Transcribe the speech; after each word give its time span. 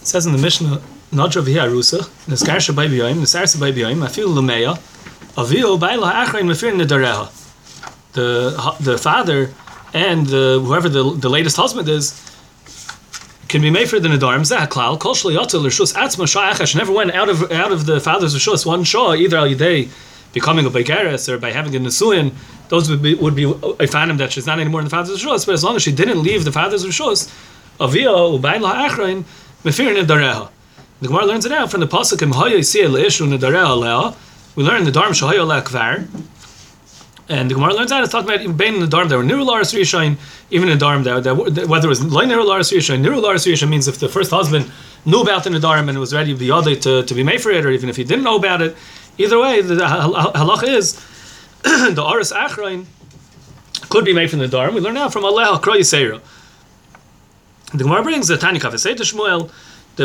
It 0.00 0.06
says 0.06 0.26
in 0.26 0.32
the 0.32 0.38
Mishnah, 0.38 0.80
Nadra 1.12 1.42
v'hi 1.42 1.56
arusa, 1.56 2.00
Neskarsha 2.26 2.74
by 2.74 2.86
b'yoyim, 2.86 3.16
Nesarsa 3.16 3.60
by 3.60 3.72
b'yoyim, 3.72 4.04
Afil 4.04 4.28
l'meya, 4.34 4.78
Avio 5.36 5.78
b'ayla 5.78 6.10
ha'achrein 6.12 6.44
mefir 6.44 6.72
nedareha. 6.72 7.30
The 8.12 8.74
the 8.80 8.98
father 8.98 9.54
and 9.94 10.26
the, 10.26 10.60
whoever 10.64 10.88
the, 10.88 11.14
the 11.14 11.30
latest 11.30 11.56
husband 11.56 11.88
is 11.88 12.14
can 13.48 13.62
be 13.62 13.70
made 13.70 13.88
for 13.88 14.00
the 14.00 14.08
nadarim. 14.08 14.40
Zeh 14.40 14.66
klal 14.68 14.98
kol 14.98 15.14
shliyatul 15.14 15.64
rishus 15.64 15.94
atzma 15.94 16.26
shayachash 16.26 16.74
never 16.74 16.92
went 16.92 17.12
out 17.12 17.28
of 17.28 17.50
out 17.52 17.70
of 17.70 17.86
the 17.86 18.00
father's 18.00 18.34
rishus 18.34 18.66
one 18.66 18.82
shah 18.82 19.14
either 19.14 19.36
al 19.36 19.46
yidei 19.46 19.88
becoming 20.32 20.66
a 20.66 20.70
begaris 20.70 21.28
or 21.28 21.38
by 21.38 21.52
having 21.52 21.74
a 21.76 21.78
nesuin. 21.78 22.32
Those 22.68 22.90
would 22.90 23.02
be 23.02 23.14
would 23.14 23.36
be 23.36 23.46
uh, 23.46 23.52
a 23.78 23.86
phantom 23.86 24.16
that 24.16 24.32
she's 24.32 24.46
not 24.46 24.58
anymore 24.58 24.80
in 24.80 24.86
the 24.86 24.90
father's 24.90 25.22
rishus. 25.22 25.46
But 25.46 25.54
as 25.54 25.62
long 25.62 25.76
as 25.76 25.82
she 25.82 25.92
didn't 25.92 26.20
leave 26.22 26.44
the 26.44 26.52
father's 26.52 26.84
rishus, 26.84 27.30
avia 27.80 28.08
ubayin 28.08 28.62
la'achrein 28.62 29.24
mefir 29.64 29.96
nedareha. 29.96 30.50
The 31.00 31.08
Gemara 31.08 31.26
learns 31.26 31.46
it 31.46 31.52
out 31.52 31.70
from 31.70 31.80
the 31.80 31.86
pasuk 31.86 32.22
im 32.22 32.32
leishu 32.32 33.38
nedareha 33.38 33.78
leah. 33.78 34.16
We 34.56 34.64
learn 34.64 34.84
the 34.84 34.90
darm 34.90 35.10
shahaya 35.10 35.46
lekvar. 35.46 36.08
And 37.30 37.48
the 37.48 37.54
Gemara 37.54 37.74
learns 37.74 37.92
out 37.92 38.02
it's 38.02 38.10
talking 38.10 38.28
about 38.28 38.56
being 38.56 38.74
in 38.74 38.80
the 38.80 38.86
Dharm, 38.88 39.08
there 39.08 39.16
were 39.16 39.22
Niru 39.22 39.46
Laris 39.46 39.72
Rishon, 39.72 40.18
even 40.50 40.68
in 40.68 40.76
the 40.76 40.84
Dharm, 40.84 41.04
there, 41.04 41.20
there, 41.20 41.34
whether 41.34 41.86
it 41.86 41.88
was 41.88 42.04
Loy 42.04 42.24
Niru 42.24 42.44
Laris 42.44 42.76
Rishon, 42.76 43.04
Niru 43.04 43.22
Laris 43.22 43.68
means 43.68 43.86
if 43.86 44.00
the 44.00 44.08
first 44.08 44.32
husband 44.32 44.68
knew 45.04 45.20
about 45.20 45.44
the 45.44 45.50
Nadarim 45.50 45.88
and 45.88 46.00
was 46.00 46.12
ready 46.12 46.34
Yodei 46.34 46.82
to, 46.82 47.04
to 47.04 47.14
be 47.14 47.22
made 47.22 47.40
for 47.40 47.50
it, 47.52 47.64
or 47.64 47.70
even 47.70 47.88
if 47.88 47.94
he 47.94 48.02
didn't 48.02 48.24
know 48.24 48.34
about 48.34 48.62
it, 48.62 48.76
either 49.16 49.38
way, 49.38 49.62
the 49.62 49.76
halach 49.76 50.64
is 50.64 50.94
the 51.62 52.04
Aris 52.04 52.32
Achrain 52.32 52.86
could 53.90 54.04
be 54.04 54.12
made 54.12 54.28
from 54.28 54.40
the 54.40 54.48
Dharm. 54.48 54.74
We 54.74 54.80
learn 54.80 54.94
now 54.94 55.08
from 55.08 55.24
Allah 55.24 55.60
Kroy 55.62 55.78
Yisera. 55.78 56.20
The 57.72 57.84
Gemara 57.84 58.02
brings 58.02 58.26
the 58.26 58.36
Tani 58.36 58.58
Kafesei 58.58 58.96
to 58.96 59.02
Shmuel, 59.04 59.50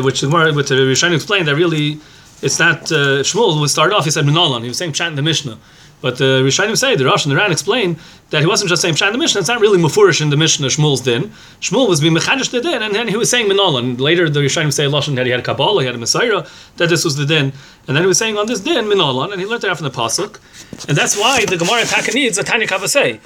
which 0.03 0.21
the 0.21 0.27
Gemara, 0.27 0.53
which 0.53 0.69
the 0.69 0.75
Rishon 0.75 1.15
explained 1.15 1.47
that 1.47 1.55
really 1.55 1.99
it's 2.41 2.59
not 2.59 2.91
uh, 2.91 3.23
Shmuel 3.23 3.59
would 3.59 3.69
start 3.69 3.91
off. 3.91 4.05
He 4.05 4.11
said 4.11 4.25
Minolan. 4.25 4.61
He 4.61 4.67
was 4.67 4.77
saying 4.77 4.93
chant 4.93 5.15
the 5.15 5.21
Mishnah. 5.21 5.57
But 6.05 6.19
the 6.19 6.43
Rishonim 6.45 6.77
say, 6.77 6.95
the 6.95 7.05
Rosh 7.05 7.25
and 7.25 7.31
the 7.31 7.35
Ran 7.35 7.51
explain 7.51 7.97
that 8.29 8.41
he 8.41 8.45
wasn't 8.45 8.69
just 8.69 8.83
saying 8.83 8.93
Pshat 8.93 9.07
in 9.07 9.13
the 9.13 9.17
Mishnah, 9.17 9.39
it's 9.39 9.49
not 9.49 9.59
really 9.59 9.79
Mufurish 9.79 10.21
in 10.21 10.29
the 10.29 10.37
Mishnah, 10.37 10.67
Shmuel's 10.67 11.01
din. 11.01 11.31
Shmuel 11.61 11.89
was 11.89 11.99
being 11.99 12.13
Mechadish 12.13 12.51
the 12.51 12.61
din, 12.61 12.83
and 12.83 12.93
then 12.93 13.07
he 13.07 13.17
was 13.17 13.27
saying 13.27 13.49
Minolan. 13.49 13.99
Later 13.99 14.29
the 14.29 14.41
Rishonim 14.41 14.71
say 14.71 14.83
Lashon 14.83 15.15
that 15.15 15.25
he 15.25 15.31
had 15.31 15.39
a 15.39 15.43
Kabbalah, 15.43 15.81
he 15.81 15.87
had 15.87 15.95
a 15.95 15.97
Messiah, 15.97 16.45
that 16.77 16.89
this 16.89 17.03
was 17.03 17.15
the 17.15 17.25
din. 17.25 17.53
And 17.87 17.97
then 17.97 18.03
he 18.03 18.07
was 18.07 18.19
saying 18.19 18.37
on 18.37 18.45
this 18.45 18.59
din, 18.59 18.85
Minolan, 18.85 19.31
and 19.31 19.41
he 19.41 19.47
learned 19.47 19.63
it 19.63 19.75
from 19.75 19.83
the 19.83 19.89
Pasuk. 19.89 20.39
And 20.87 20.95
that's 20.95 21.17
why 21.17 21.43
the 21.43 21.57
Gemara 21.57 21.81
in 21.81 21.87
Taka 21.87 22.11
needs 22.11 22.37
a 22.37 22.43
Tanya 22.43 22.67
Kavasei. 22.67 23.17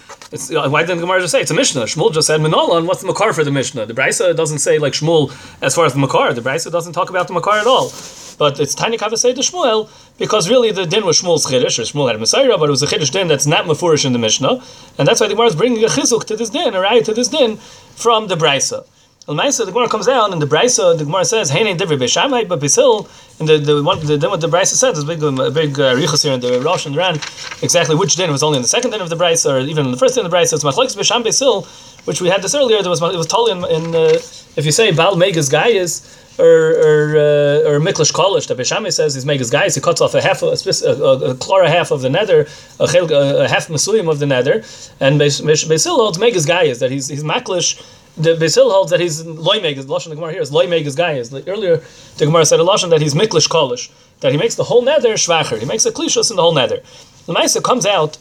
Uh, 0.55 0.69
why 0.69 0.83
didn't 0.83 0.99
the 0.99 1.01
Gemara 1.01 1.19
just 1.19 1.33
say 1.33 1.41
it's 1.41 1.51
a 1.51 1.53
Mishnah? 1.53 1.83
Shmuel 1.83 2.13
just 2.13 2.27
said 2.27 2.39
Minolan, 2.39 2.87
what's 2.87 3.01
the 3.01 3.07
Makar 3.07 3.33
for 3.33 3.43
the 3.43 3.51
Mishnah? 3.51 3.87
The 3.87 3.93
Brisa 3.93 4.33
doesn't 4.33 4.59
say 4.59 4.79
like 4.79 4.93
Shmuel 4.93 5.33
as 5.61 5.75
far 5.75 5.85
as 5.85 5.91
the 5.91 5.99
Makar. 5.99 6.33
The 6.33 6.39
Brisa 6.39 6.71
doesn't 6.71 6.93
talk 6.93 7.09
about 7.09 7.27
the 7.27 7.33
Makar 7.33 7.59
at 7.59 7.67
all. 7.67 7.91
But 8.39 8.59
it's 8.59 8.73
tiny 8.73 8.97
kavasei 8.97 9.35
to 9.35 9.41
Shmuel 9.41 9.89
because 10.17 10.49
really 10.49 10.71
the 10.71 10.85
din 10.85 11.05
was 11.05 11.21
Shmuel's 11.21 11.45
chiddush, 11.45 11.77
or 11.77 11.83
Shmuel 11.83 12.07
had 12.07 12.15
a 12.15 12.19
Messiah, 12.19 12.57
but 12.57 12.69
it 12.69 12.71
was 12.71 12.81
a 12.81 12.87
chiddush 12.87 13.11
din 13.11 13.27
that's 13.27 13.45
not 13.45 13.65
mafurish 13.65 14.05
in 14.05 14.13
the 14.13 14.19
Mishnah, 14.19 14.63
and 14.97 15.07
that's 15.07 15.19
why 15.19 15.27
the 15.27 15.33
Gemara 15.33 15.47
is 15.47 15.55
bringing 15.55 15.83
a 15.83 15.87
chizuk 15.87 16.23
to 16.25 16.37
this 16.37 16.49
din, 16.49 16.73
a 16.73 16.79
right 16.79 17.03
to 17.03 17.13
this 17.13 17.27
din 17.27 17.57
from 17.57 18.27
the 18.27 18.35
Brisa. 18.35 18.85
Maisa, 19.33 19.65
the 19.65 19.71
Gemara 19.71 19.89
comes 19.89 20.05
down, 20.05 20.33
and 20.33 20.41
the 20.41 20.47
Brisa, 20.47 20.97
the 20.97 21.05
Gemara 21.05 21.25
says, 21.25 21.49
"Hey, 21.49 21.63
divri 21.75 21.97
Beis 21.97 22.09
Shammai, 22.09 22.45
but 22.45 22.59
Beis 22.59 22.75
Hillel." 22.75 23.07
And 23.39 23.47
the 23.47 23.57
the 23.57 23.83
one 23.83 23.99
the 24.05 24.17
din 24.17 24.29
what 24.29 24.41
the 24.41 24.47
Brisa 24.47 24.75
says 24.75 24.97
is 24.97 25.03
big 25.03 25.21
a 25.23 25.51
big 25.51 25.79
uh, 25.79 25.95
here 25.95 26.33
in 26.33 26.39
the 26.39 26.61
Rosh 26.63 26.85
and 26.85 26.95
Ran. 26.95 27.15
Exactly 27.61 27.95
which 27.95 28.15
din 28.15 28.31
was 28.31 28.43
only 28.43 28.57
in 28.57 28.61
the 28.63 28.67
second 28.67 28.91
din 28.91 29.01
of 29.01 29.09
the 29.09 29.15
Brisa, 29.15 29.53
or 29.53 29.59
even 29.59 29.85
in 29.85 29.91
the 29.91 29.97
first 29.97 30.15
din 30.15 30.25
of 30.25 30.31
the 30.31 30.35
Brisa. 30.35 30.53
It's 30.53 30.63
machlokes 30.63 30.95
beisham 30.97 31.23
Beis 31.23 31.39
Hillel, 31.39 31.63
which 32.05 32.21
we 32.21 32.29
had 32.29 32.41
this 32.41 32.55
earlier. 32.55 32.81
There 32.81 32.89
was 32.89 33.01
it 33.01 33.17
was 33.17 33.27
totally 33.27 33.51
in, 33.51 33.83
in 33.83 33.95
uh, 33.95 34.19
if 34.55 34.65
you 34.65 34.71
say 34.71 34.91
Baal 34.91 35.15
Megas 35.15 35.47
Gaias 35.47 36.17
or 36.39 36.45
or 36.45 37.17
uh, 37.17 37.69
or 37.69 37.79
Miklish 37.79 38.11
Kolish. 38.11 38.47
The 38.47 38.55
Beis 38.55 38.65
Shammai 38.65 38.89
says 38.89 39.13
he's 39.13 39.25
Megas 39.25 39.49
Gaias. 39.51 39.75
He 39.75 39.81
cuts 39.81 40.01
off 40.01 40.15
a 40.15 40.21
half 40.21 40.41
a, 40.41 40.47
a, 40.47 40.49
a, 40.49 41.35
chlora 41.35 41.67
half 41.67 41.91
of 41.91 42.01
the 42.01 42.09
nether, 42.09 42.47
a, 42.79 42.83
a, 42.83 43.43
a 43.45 43.47
half 43.47 43.67
masuyim 43.67 44.09
of 44.09 44.19
the 44.19 44.25
nether, 44.25 44.63
and 44.99 45.19
Beis 45.19 45.83
Hillel 45.83 45.99
holds 45.99 46.17
Megas 46.17 46.45
Gaias 46.45 46.79
that 46.79 46.91
he's 46.91 47.07
he's 47.07 47.23
Maklish 47.23 47.81
the 48.19 48.35
Beis 48.35 48.55
Hillel 48.55 48.71
holds 48.71 48.91
that 48.91 48.99
he's 48.99 49.25
loy 49.25 49.59
megas. 49.59 49.85
Lashon 49.85 50.09
the 50.09 50.15
Gemara 50.15 50.33
here 50.33 50.41
is 50.41 50.51
loy 50.51 50.67
megas 50.67 50.99
is 51.17 51.33
Earlier, 51.47 51.77
the 52.17 52.25
Gemara 52.25 52.45
said 52.45 52.59
a 52.59 52.63
lashon 52.63 52.89
that 52.89 53.01
he's 53.01 53.13
miklish 53.13 53.47
kolish, 53.47 53.89
that 54.19 54.31
he 54.33 54.37
makes 54.37 54.55
the 54.55 54.65
whole 54.65 54.81
nether 54.81 55.13
shvacher. 55.13 55.57
He 55.57 55.65
makes 55.65 55.85
a 55.85 55.91
klishus 55.91 56.29
in 56.29 56.35
the 56.35 56.41
whole 56.41 56.53
nether. 56.53 56.81
The 57.25 57.33
Maisa 57.33 57.63
comes 57.63 57.85
out. 57.85 58.17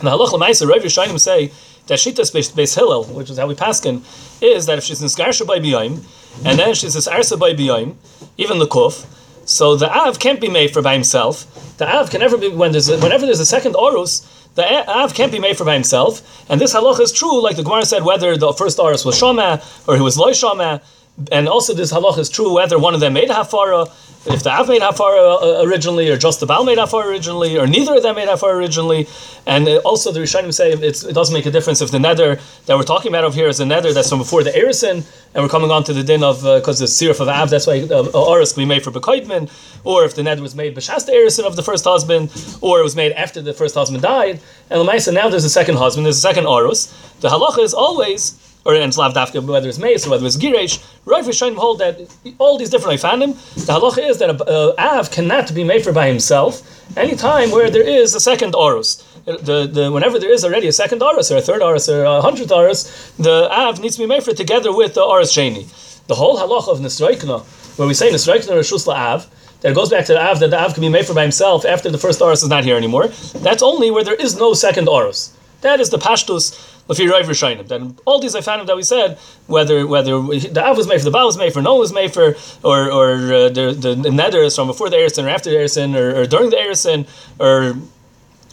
The 0.00 0.10
halach 0.10 0.30
lemaisa 0.30 0.68
Rav 0.68 0.82
Yishayim 0.82 1.20
say 1.20 1.52
that 1.86 1.98
shitas 1.98 2.32
beis 2.32 2.74
hillel, 2.74 3.04
which 3.04 3.30
is 3.30 3.38
how 3.38 3.46
we 3.46 3.54
paskin, 3.54 4.02
is 4.42 4.66
that 4.66 4.78
if 4.78 4.84
she's 4.84 5.00
in 5.00 5.08
skarsha 5.08 5.46
by 5.46 5.60
biyim, 5.60 6.04
and 6.44 6.58
then 6.58 6.74
she's 6.74 6.96
in 6.96 7.12
arsa 7.12 7.38
by 7.38 7.52
biyim, 7.52 7.94
even 8.36 8.58
the 8.58 8.66
kuf, 8.66 9.06
so 9.44 9.76
the 9.76 9.90
av 9.92 10.18
can't 10.18 10.40
be 10.40 10.48
made 10.48 10.72
for 10.72 10.82
by 10.82 10.94
himself. 10.94 11.46
The 11.78 11.88
av 11.88 12.10
can 12.10 12.20
never 12.20 12.36
be 12.36 12.48
when 12.48 12.72
there's 12.72 12.88
a, 12.88 12.98
whenever 12.98 13.26
there's 13.26 13.40
a 13.40 13.46
second 13.46 13.74
orus 13.74 14.26
the 14.54 14.90
Av 14.90 15.14
can't 15.14 15.32
be 15.32 15.38
made 15.38 15.56
for 15.56 15.64
by 15.64 15.74
himself, 15.74 16.44
and 16.50 16.60
this 16.60 16.74
halach 16.74 17.00
is 17.00 17.12
true, 17.12 17.42
like 17.42 17.56
the 17.56 17.62
Gemara 17.62 17.86
said, 17.86 18.04
whether 18.04 18.36
the 18.36 18.52
first 18.52 18.78
Aris 18.78 19.04
was 19.04 19.16
Shama 19.16 19.62
or 19.86 19.96
he 19.96 20.02
was 20.02 20.18
Loy 20.18 20.32
Shama, 20.32 20.82
and 21.30 21.48
also 21.48 21.74
this 21.74 21.92
halach 21.92 22.18
is 22.18 22.28
true 22.28 22.54
whether 22.54 22.78
one 22.78 22.94
of 22.94 23.00
them 23.00 23.14
made 23.14 23.28
Hafara, 23.28 23.90
if 24.24 24.42
the 24.44 24.50
Av 24.50 24.68
made 24.68 24.82
Hafara 24.82 25.42
uh, 25.42 25.66
originally, 25.66 26.08
or 26.08 26.16
just 26.16 26.38
the 26.40 26.46
Baal 26.46 26.64
made 26.64 26.78
Hafara 26.78 27.06
originally, 27.06 27.58
or 27.58 27.66
neither 27.66 27.96
of 27.96 28.02
them 28.02 28.14
made 28.14 28.28
Hafara 28.28 28.54
originally, 28.54 29.08
and 29.46 29.66
uh, 29.66 29.78
also 29.78 30.12
the 30.12 30.20
Rishonim 30.20 30.54
say 30.54 30.72
it 30.72 31.14
doesn't 31.14 31.34
make 31.34 31.46
a 31.46 31.50
difference 31.50 31.80
if 31.80 31.90
the 31.90 31.98
nether 31.98 32.38
that 32.66 32.76
we're 32.76 32.84
talking 32.84 33.10
about 33.10 33.24
over 33.24 33.34
here 33.34 33.48
is 33.48 33.58
a 33.58 33.66
nether 33.66 33.92
that's 33.92 34.08
from 34.08 34.18
before 34.18 34.44
the 34.44 34.50
Erison, 34.50 35.04
and 35.34 35.42
we're 35.42 35.48
coming 35.48 35.70
on 35.70 35.82
to 35.84 35.92
the 35.92 36.04
din 36.04 36.22
of 36.22 36.42
because 36.42 36.80
uh, 36.80 36.84
the 36.84 36.90
sirif 36.90 37.20
of 37.20 37.28
Av, 37.28 37.50
that's 37.50 37.66
why 37.66 37.80
uh, 37.80 38.10
Oris 38.14 38.52
can 38.52 38.62
be 38.62 38.66
made 38.66 38.84
for 38.84 38.92
Bekoidman, 38.92 39.50
or 39.84 40.04
if 40.04 40.14
the 40.14 40.22
nether 40.22 40.42
was 40.42 40.54
made 40.54 40.76
B'shasta 40.76 41.10
Erison 41.10 41.44
of 41.44 41.56
the 41.56 41.62
first 41.62 41.84
husband, 41.84 42.30
or 42.60 42.78
it 42.78 42.84
was 42.84 42.94
made 42.94 43.12
after 43.12 43.42
the 43.42 43.52
first 43.52 43.74
husband 43.74 44.02
died, 44.02 44.38
and 44.70 44.78
Lamaisa 44.80 45.12
now 45.12 45.28
there's 45.28 45.44
a 45.44 45.50
second 45.50 45.76
husband, 45.76 46.06
there's 46.06 46.18
a 46.18 46.20
second 46.20 46.46
Oros. 46.46 46.92
The 47.20 47.28
halacha 47.28 47.60
is 47.60 47.74
always 47.74 48.38
or 48.64 48.74
in 48.74 48.92
Slav 48.92 49.14
Dafka, 49.14 49.44
whether 49.44 49.68
it's 49.68 49.78
Meis 49.78 50.06
or 50.06 50.10
whether 50.10 50.26
it's 50.26 50.36
Giresh, 50.36 50.82
Rav 51.04 51.24
Rishonim 51.24 51.56
hold 51.56 51.78
that 51.80 52.00
all 52.38 52.58
these 52.58 52.70
different 52.70 53.00
Ifanim, 53.00 53.34
the 53.66 53.72
halacha 53.72 54.08
is 54.08 54.18
that 54.18 54.30
a, 54.30 54.74
Av 54.78 55.10
cannot 55.10 55.54
be 55.54 55.64
made 55.64 55.82
for 55.82 55.92
by 55.92 56.06
himself 56.08 56.62
anytime 56.96 57.50
where 57.50 57.70
there 57.70 57.86
is 57.86 58.14
a 58.14 58.20
second 58.20 58.54
Oros. 58.54 59.04
The, 59.24 59.66
the, 59.66 59.92
whenever 59.92 60.18
there 60.18 60.32
is 60.32 60.44
already 60.44 60.66
a 60.66 60.72
second 60.72 61.02
Oros 61.02 61.30
or 61.30 61.36
a 61.36 61.42
third 61.42 61.62
Oros 61.62 61.88
or 61.88 62.04
a 62.04 62.20
hundredth 62.20 62.50
Oros, 62.52 63.12
the 63.18 63.48
Av 63.50 63.80
needs 63.80 63.96
to 63.96 64.02
be 64.02 64.06
made 64.06 64.22
for 64.22 64.32
together 64.32 64.74
with 64.74 64.94
the 64.94 65.02
Oros 65.02 65.32
Sheni. 65.32 65.66
The 66.06 66.14
whole 66.14 66.38
halacha 66.38 66.68
of 66.68 66.80
Nisraikna, 66.80 67.78
where 67.78 67.88
we 67.88 67.94
say 67.94 68.10
Nisraikna 68.10 68.52
Rishus 68.52 68.86
Av, 68.88 69.28
that 69.60 69.74
goes 69.74 69.90
back 69.90 70.06
to 70.06 70.14
the 70.14 70.20
Av, 70.20 70.40
that 70.40 70.50
the 70.50 70.60
Av 70.60 70.74
can 70.74 70.80
be 70.80 70.88
made 70.88 71.06
for 71.06 71.14
by 71.14 71.22
himself 71.22 71.64
after 71.64 71.88
the 71.88 71.98
first 71.98 72.20
Oros 72.20 72.42
is 72.42 72.48
not 72.48 72.64
here 72.64 72.76
anymore, 72.76 73.08
that's 73.36 73.62
only 73.62 73.90
where 73.90 74.04
there 74.04 74.14
is 74.14 74.36
no 74.36 74.54
second 74.54 74.88
Oros. 74.88 75.32
That 75.60 75.78
is 75.78 75.90
the 75.90 75.98
Pashtus 75.98 76.71
Lafi 76.88 77.08
Rav 77.08 77.26
Rishayim. 77.26 77.66
Then 77.68 77.96
all 78.04 78.18
these 78.18 78.36
found 78.44 78.68
that 78.68 78.76
we 78.76 78.82
said 78.82 79.18
whether 79.46 79.86
whether 79.86 80.20
the 80.20 80.62
Av 80.64 80.76
was 80.76 80.86
made 80.86 80.98
for 80.98 81.04
the 81.04 81.10
Baal 81.10 81.26
was 81.26 81.38
made 81.38 81.52
for, 81.52 81.62
no 81.62 81.76
was 81.76 81.92
made 81.92 82.12
for, 82.12 82.36
or 82.62 82.90
or 82.90 83.14
uh, 83.32 83.48
the, 83.48 83.76
the 83.78 83.94
the 83.94 84.10
Nether 84.10 84.42
is 84.42 84.56
from 84.56 84.66
before 84.66 84.90
the 84.90 84.96
Erison 84.96 85.24
or 85.24 85.28
after 85.28 85.50
the 85.50 85.56
Erison 85.56 85.96
or, 85.96 86.20
or 86.20 86.26
during 86.26 86.50
the 86.50 86.56
Erison 86.56 87.06
or 87.38 87.76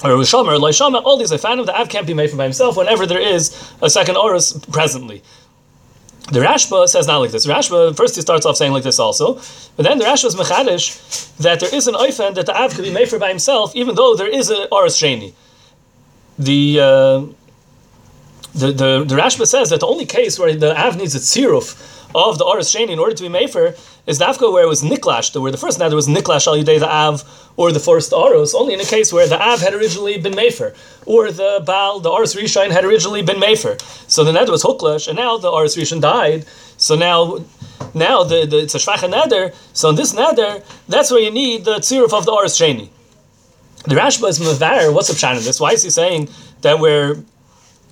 or 0.03 0.12
Rishama 0.12 0.56
or 0.56 0.59
Laishama, 0.59 1.03
all 1.03 1.17
these 1.17 1.35
found 1.41 1.67
the 1.67 1.75
Av 1.78 1.90
can't 1.90 2.07
be 2.07 2.13
made 2.13 2.29
for 2.29 2.38
by 2.38 2.44
himself 2.44 2.78
whenever 2.78 3.06
there 3.06 3.19
is 3.19 3.73
a 3.81 3.90
second 3.90 4.16
Oris 4.16 4.53
presently. 4.72 5.22
The 6.31 6.40
Rashba 6.40 6.88
says 6.88 7.07
not 7.07 7.17
like 7.17 7.31
this. 7.31 7.47
Rashba 7.47 7.97
first 7.97 8.16
he 8.16 8.22
starts 8.22 8.46
off 8.46 8.56
saying 8.56 8.72
like 8.72 8.84
this 8.84 9.00
also, 9.00 9.35
but 9.75 9.84
then 9.84 9.97
the 9.97 10.06
Rashba 10.06 10.25
is 10.25 10.35
mechadish 10.35 11.35
that 11.38 11.59
there 11.59 11.73
is 11.73 11.88
an 11.88 11.96
oifen 11.96 12.35
that 12.35 12.46
the 12.46 12.56
Av 12.56 12.73
can 12.73 12.84
be 12.84 12.91
made 12.91 13.09
for 13.09 13.17
by 13.17 13.29
himself, 13.29 13.75
even 13.75 13.96
though 13.96 14.16
there 14.16 14.28
is 14.28 14.51
a 14.51 14.67
Oris 14.72 15.01
Sheni. 15.01 15.34
The 16.38 16.79
uh, 16.79 17.22
the, 18.59 18.72
the, 18.72 19.03
the 19.06 19.16
Rashba 19.16 19.47
says 19.47 19.70
that 19.70 19.80
the 19.80 19.88
only 19.88 20.06
case 20.06 20.38
where 20.38 20.53
the 20.53 20.78
Av 20.78 20.97
needs 20.97 21.16
a 21.16 21.20
tziruf 21.20 21.96
of 22.16 22.38
the 22.38 22.46
Oris 22.46 22.74
Sheni 22.74 22.90
in 22.90 23.00
order 23.00 23.16
to 23.16 23.24
be 23.24 23.30
Mefer 23.30 23.78
is 24.08 24.17
the 24.17 24.26
Afka 24.26 24.52
where 24.52 24.64
it 24.64 24.67
was 24.67 24.82
Niklash, 24.82 25.40
where 25.40 25.52
the 25.52 25.58
first 25.58 25.78
nether 25.79 25.96
was 25.96 26.08
Niklash 26.08 26.47
al 26.47 26.56
Yudei 26.56 26.79
the 26.79 26.90
Av, 26.90 27.23
or 27.56 27.72
the 27.72 27.79
first 27.79 28.11
Oros, 28.11 28.56
only 28.56 28.73
in 28.73 28.79
a 28.79 28.85
case 28.85 29.14
where 29.14 29.28
the 29.28 29.40
Av 29.40 29.59
had 29.61 29.73
originally 29.73 30.17
been 30.20 30.34
Mefer, 30.34 30.76
or 31.06 31.32
the 31.32 31.61
Baal, 31.66 32.00
the 32.00 32.09
Oris 32.09 32.35
Rishon 32.35 32.72
had 32.72 32.84
originally 32.84 33.22
been 33.22 33.38
Mefer. 33.38 33.79
So 34.09 34.23
the 34.23 34.34
nether 34.34 34.52
was 34.52 34.64
Huklash, 34.64 35.08
and 35.08 35.17
now 35.17 35.38
the 35.38 35.50
Oris 35.50 35.76
Rishon 35.78 36.02
died, 36.02 36.46
so 36.78 36.96
now 36.96 37.46
now 37.94 38.23
the, 38.23 38.46
the 38.46 38.59
it's 38.59 38.76
a 38.76 38.79
Shvacha 38.79 39.09
nether, 39.09 39.53
so 39.73 39.90
in 39.90 39.96
this 39.96 40.14
nether, 40.14 40.64
that's 40.88 41.12
where 41.12 41.22
you 41.22 41.32
need 41.32 41.66
the 41.66 41.76
tziruf 41.76 42.14
of 42.14 42.26
the 42.26 42.32
Oris 42.32 42.59
Sheni. 42.59 42.90
The 43.85 43.96
Rashba 43.96 44.29
is 44.29 44.40
Mavar, 44.40 44.94
what's 44.94 45.09
up 45.23 45.38
in 45.38 45.44
this? 45.44 45.59
Why 45.59 45.72
is 45.72 45.84
he 45.84 45.90
saying 45.90 46.29
that 46.62 46.79
we're 46.79 47.23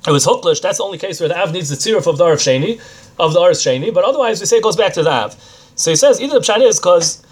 it 0.07 0.11
was 0.11 0.25
huklish, 0.25 0.61
that's 0.61 0.77
the 0.77 0.83
only 0.83 0.97
case 0.97 1.19
where 1.19 1.29
the 1.29 1.37
Av 1.37 1.51
needs 1.51 1.69
the 1.69 1.75
tziruf 1.75 2.07
of 2.07 2.17
the 2.17 2.23
Arif 2.23 2.37
Sheni, 2.37 2.79
of 3.19 3.33
the 3.33 3.39
Arif 3.39 3.59
Sheni, 3.61 3.93
but 3.93 4.03
otherwise 4.03 4.39
we 4.39 4.45
say 4.45 4.57
it 4.57 4.63
goes 4.63 4.75
back 4.75 4.93
to 4.93 5.03
the 5.03 5.11
Av. 5.11 5.33
So 5.75 5.91
he 5.91 5.95
says, 5.95 6.21
either 6.21 6.35
the 6.35 6.39
Pshat 6.39 6.61
is 6.61 6.79
because 6.79 7.23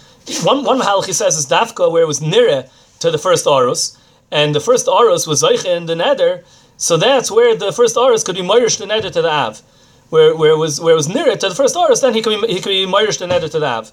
one, 0.44 0.64
one 0.64 0.80
halach 0.80 1.06
he 1.06 1.12
says 1.12 1.36
is 1.36 1.46
Dafka, 1.46 1.90
where 1.90 2.02
it 2.02 2.06
was 2.06 2.20
Nire 2.20 2.68
to 3.00 3.10
the 3.10 3.18
first 3.18 3.46
Arus, 3.46 3.98
and 4.30 4.54
the 4.54 4.60
first 4.60 4.86
Arus 4.86 5.26
was 5.26 5.42
Zeiche 5.42 5.64
in 5.64 5.86
the 5.86 5.96
Nether, 5.96 6.44
so 6.76 6.96
that's 6.96 7.30
where 7.30 7.56
the 7.56 7.72
first 7.72 7.96
Arus 7.96 8.24
could 8.24 8.36
be 8.36 8.42
Moirish 8.42 8.78
the 8.78 8.86
Nether 8.86 9.10
to 9.10 9.22
the 9.22 9.30
Av. 9.30 9.62
where, 10.10 10.36
where 10.36 10.52
it 10.52 10.56
was 10.56 10.80
where 10.80 10.92
it 10.92 10.96
was 10.96 11.08
it 11.08 11.40
to 11.40 11.48
the 11.48 11.54
first 11.54 11.74
arus. 11.74 12.00
then 12.00 12.14
he 12.14 12.22
could 12.22 12.40
be 12.40 12.52
he 12.52 12.60
could 12.60 12.70
be 12.70 12.86
Moirish 12.86 13.18
the 13.18 13.26
Neder 13.26 13.50
to 13.50 13.58
the 13.58 13.66
Av. 13.66 13.90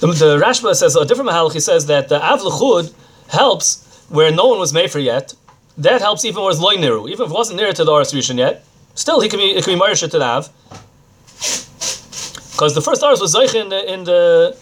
The, 0.00 0.06
the 0.06 0.38
Rashba 0.38 0.74
says 0.74 0.94
a 0.94 1.04
different 1.04 1.30
Mahalach. 1.30 1.52
He 1.52 1.60
says 1.60 1.86
that 1.86 2.08
the 2.08 2.22
Av 2.22 2.42
L'chud 2.42 2.92
helps 3.28 4.04
where 4.08 4.30
no 4.30 4.46
one 4.46 4.58
was 4.58 4.72
made 4.72 4.90
for 4.90 4.98
yet. 4.98 5.34
That 5.78 6.00
helps 6.00 6.24
even 6.24 6.42
it's 6.44 6.58
loy 6.58 6.74
niru, 6.76 7.08
even 7.08 7.24
if 7.24 7.30
it 7.30 7.34
wasn't 7.34 7.58
near 7.58 7.72
to 7.72 7.84
the 7.84 7.92
Aris 7.92 8.12
Rishon 8.12 8.36
yet. 8.36 8.64
Still, 8.94 9.20
he 9.20 9.28
can 9.28 9.38
be 9.38 9.50
it 9.56 9.64
can 9.64 9.78
be 9.78 9.80
Moirish 9.80 10.00
to 10.00 10.18
the. 10.18 10.50
Because 12.52 12.74
the 12.74 12.82
first 12.82 13.02
Aris 13.04 13.20
was 13.20 13.32
Zoich 13.34 13.54
in 13.54 13.68
the, 13.68 13.92
in 13.92 14.02
the 14.02 14.56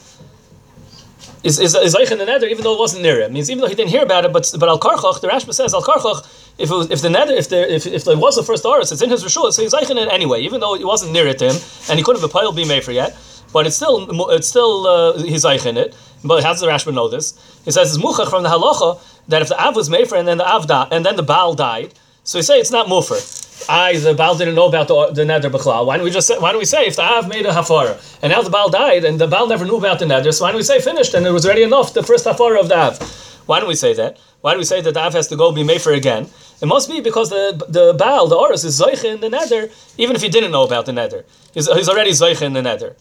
is 1.42 1.58
is, 1.58 1.74
is 1.74 1.94
in 2.12 2.18
the 2.18 2.26
nether, 2.26 2.46
even 2.46 2.62
though 2.64 2.74
it 2.74 2.78
wasn't 2.78 3.02
near 3.02 3.22
him. 3.22 3.32
Means 3.32 3.50
even 3.50 3.62
though 3.62 3.68
he 3.68 3.74
didn't 3.74 3.90
hear 3.90 4.02
about 4.02 4.24
it, 4.24 4.32
but 4.32 4.52
but 4.60 4.68
al 4.68 4.78
karchach, 4.78 5.20
the 5.20 5.28
Rashba 5.28 5.54
says 5.54 5.72
al 5.72 5.82
karchach, 5.82 6.18
if 6.58 6.70
it 6.70 6.74
was, 6.74 6.90
if 6.90 7.00
the 7.00 7.10
nether, 7.10 7.32
if 7.32 7.48
there 7.48 7.66
if, 7.66 7.86
if 7.86 8.04
there 8.04 8.18
was 8.18 8.36
the 8.36 8.42
first 8.42 8.64
aris, 8.66 8.92
it's 8.92 9.02
in 9.02 9.10
his 9.10 9.24
rishul, 9.24 9.50
so 9.52 9.62
he's 9.62 9.90
in 9.90 9.98
it 9.98 10.08
anyway, 10.12 10.40
even 10.42 10.60
though 10.60 10.74
it 10.74 10.84
wasn't 10.84 11.12
near 11.12 11.26
it 11.26 11.38
to 11.38 11.46
him, 11.50 11.56
and 11.88 11.98
he 11.98 12.04
couldn't 12.04 12.20
have 12.20 12.28
a 12.28 12.32
pile 12.32 12.52
be 12.52 12.66
made 12.66 12.84
for 12.84 12.92
yet. 12.92 13.16
But 13.52 13.66
it's 13.66 13.76
still 13.76 13.96
it's 14.30 14.48
still 14.48 14.86
uh, 14.86 15.22
he's 15.22 15.44
in 15.44 15.76
it. 15.76 15.96
But 16.24 16.42
how 16.42 16.52
does 16.52 16.60
the 16.60 16.66
Rashba 16.66 16.92
know 16.92 17.08
this? 17.08 17.34
He 17.64 17.70
says 17.70 17.94
it's 17.94 18.04
muchach 18.04 18.28
from 18.28 18.42
the 18.42 18.48
halacha 18.48 19.00
that 19.28 19.42
if 19.42 19.48
the 19.48 19.60
av 19.60 19.76
was 19.76 19.90
made 19.90 20.08
for 20.08 20.16
and 20.16 20.26
then 20.26 20.38
the 20.38 20.48
av 20.48 20.66
died, 20.66 20.88
and 20.92 21.04
then 21.04 21.16
the 21.16 21.22
baal 21.22 21.54
died, 21.54 21.94
so 22.24 22.38
he 22.38 22.42
say 22.42 22.58
it's 22.58 22.70
not 22.70 22.88
mufer. 22.88 23.20
I, 23.68 23.96
the 23.96 24.14
Baal 24.14 24.36
didn't 24.36 24.54
know 24.54 24.66
about 24.66 24.86
the, 24.86 25.24
the 25.24 25.48
B'chlal. 25.48 25.86
Why 25.86 25.96
don't 25.96 26.04
we 26.04 26.10
just 26.10 26.28
say, 26.28 26.38
why 26.38 26.52
don't 26.52 26.58
we 26.58 26.66
say 26.66 26.86
if 26.86 26.96
the 26.96 27.02
Av 27.02 27.26
made 27.26 27.46
a 27.46 27.52
Hafara 27.52 27.98
and 28.22 28.30
now 28.30 28.42
the 28.42 28.50
Baal 28.50 28.68
died 28.68 29.04
and 29.04 29.18
the 29.18 29.26
Baal 29.26 29.48
never 29.48 29.64
knew 29.64 29.76
about 29.76 29.98
the 29.98 30.04
Neder, 30.04 30.32
so 30.32 30.44
why 30.44 30.50
don't 30.50 30.58
we 30.58 30.62
say 30.62 30.80
finished 30.80 31.14
and 31.14 31.26
it 31.26 31.30
was 31.30 31.44
already 31.44 31.62
enough, 31.62 31.94
the 31.94 32.02
first 32.02 32.26
Hafara 32.26 32.60
of 32.60 32.68
the 32.68 32.76
Av? 32.76 33.42
Why 33.46 33.58
don't 33.58 33.68
we 33.68 33.74
say 33.74 33.92
that? 33.94 34.18
Why 34.40 34.52
do 34.52 34.58
we 34.58 34.64
say 34.64 34.80
that 34.80 34.94
the 34.94 35.00
Av 35.00 35.14
has 35.14 35.28
to 35.28 35.36
go 35.36 35.52
be 35.52 35.62
Mefer 35.62 35.96
again? 35.96 36.28
It 36.60 36.66
must 36.66 36.88
be 36.88 37.00
because 37.00 37.30
the 37.30 37.64
the 37.68 37.94
Baal, 37.94 38.28
the 38.28 38.36
Oris, 38.36 38.64
is 38.64 38.80
Zoiche 38.80 39.04
in 39.04 39.20
the 39.20 39.28
Neder, 39.28 39.72
even 39.98 40.16
if 40.16 40.22
he 40.22 40.28
didn't 40.28 40.50
know 40.50 40.64
about 40.64 40.86
the 40.86 40.92
Neder. 40.92 41.24
He's, 41.54 41.72
he's 41.72 41.88
already 41.88 42.10
Zoiche 42.10 42.42
in 42.42 42.52
the 42.52 42.60
Neder. 42.60 42.94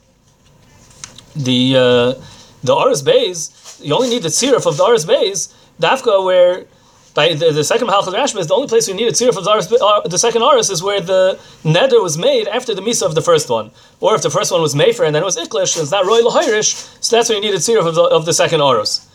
The 1.35 1.75
uh, 1.75 2.23
the 2.63 2.73
Oris 2.73 3.01
Bays, 3.01 3.79
you 3.83 3.93
only 3.93 4.09
need 4.09 4.23
the 4.23 4.29
Tzirif 4.29 4.65
of 4.65 4.77
the 4.77 4.83
Oris 4.83 5.05
Bays, 5.05 5.53
Dafka, 5.79 6.23
where 6.23 6.65
by 7.13 7.33
the, 7.33 7.51
the 7.51 7.63
second 7.63 7.87
Mahalach 7.87 8.13
Rashba 8.13 8.39
is 8.39 8.47
the 8.47 8.53
only 8.53 8.67
place 8.67 8.87
we 8.87 8.93
need 8.93 9.07
a 9.07 9.11
tzir 9.11 9.33
for 9.33 9.41
the, 9.41 9.49
uh, 9.49 10.07
the 10.07 10.17
second 10.17 10.43
Aris 10.43 10.69
is 10.69 10.83
where 10.83 10.99
the 10.99 11.39
neder 11.63 12.01
was 12.03 12.17
made 12.17 12.47
after 12.49 12.75
the 12.75 12.81
misa 12.81 13.03
of 13.03 13.15
the 13.15 13.21
first 13.21 13.49
one, 13.49 13.71
or 14.01 14.15
if 14.15 14.21
the 14.21 14.29
first 14.29 14.51
one 14.51 14.61
was 14.61 14.75
mefer 14.75 15.05
and 15.05 15.15
then 15.15 15.23
it 15.23 15.25
was 15.25 15.37
iklish, 15.37 15.79
it's 15.81 15.91
not 15.91 16.05
roy 16.05 16.21
lahirish, 16.21 16.69
so 17.01 17.15
that's 17.15 17.29
where 17.29 17.37
you 17.37 17.41
need 17.41 17.53
a 17.53 17.57
tzir 17.57 17.79
of 17.85 17.95
the, 17.95 18.03
of 18.03 18.25
the 18.25 18.33
second 18.33 18.61
Aris. 18.61 19.07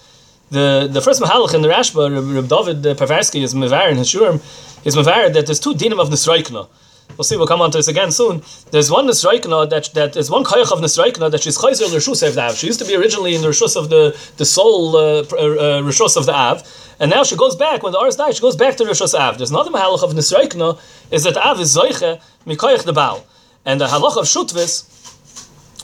The 0.51 0.89
the 0.91 1.01
first 1.01 1.21
Mahalach 1.23 1.55
in 1.55 1.63
the 1.63 1.69
Rashba, 1.69 2.35
Reb 2.35 2.49
David 2.49 2.99
Povarsky 2.99 3.43
is 3.43 3.55
mevar 3.55 3.91
in 3.91 3.99
shurim, 3.99 4.37
is 4.85 4.97
mevar 4.97 5.33
that 5.33 5.47
there's 5.47 5.61
two 5.61 5.75
dinim 5.75 6.01
of 6.01 6.09
nisraikna. 6.09 6.69
We'll 7.17 7.25
see. 7.25 7.37
We'll 7.37 7.47
come 7.47 7.61
on 7.61 7.71
to 7.73 7.79
this 7.79 7.89
again 7.89 8.11
soon. 8.11 8.43
There's 8.71 8.91
one 8.91 9.07
Nisraikna 9.07 9.69
that 9.71 9.91
that 9.95 10.17
is 10.17 10.31
one 10.31 10.45
koyach 10.45 10.73
of 10.73 10.81
Nisraikna 10.81 11.31
that 11.31 11.43
she's 11.43 11.59
chayzer 11.59 11.91
l'rishus 11.93 12.27
of 12.27 12.35
the 12.35 12.43
Av. 12.43 12.57
She 12.57 12.67
used 12.67 12.79
to 12.81 12.87
be 12.87 12.97
originally 12.97 13.35
in 13.35 13.43
the 13.43 13.49
rishus 13.49 13.77
of 13.77 13.91
the 13.91 14.19
the 14.37 14.45
soul 14.45 14.97
uh, 14.97 15.21
uh, 15.21 15.83
rishus 15.83 16.17
of 16.17 16.27
the 16.27 16.35
Av, 16.35 16.63
and 16.99 17.11
now 17.11 17.23
she 17.23 17.37
goes 17.37 17.57
back 17.57 17.83
when 17.83 17.93
the 17.93 17.99
Ars 17.99 18.17
died. 18.17 18.35
She 18.35 18.41
goes 18.41 18.57
back 18.57 18.77
to 18.77 18.85
rishus 18.85 19.15
Av. 19.15 19.37
There's 19.37 19.51
another 19.51 19.71
mahalach 19.71 20.03
of 20.03 20.13
Nisraikna 20.13 20.81
is 21.11 21.25
that 21.25 21.37
Av 21.37 21.61
is 21.61 21.77
zoiche 21.77 22.21
mikoyach 22.47 22.85
the 22.85 22.93
Baal, 22.93 23.27
and 23.65 23.81
the 23.81 23.87
halach 23.87 24.17
of 24.17 24.25
Shutvis 24.25 24.87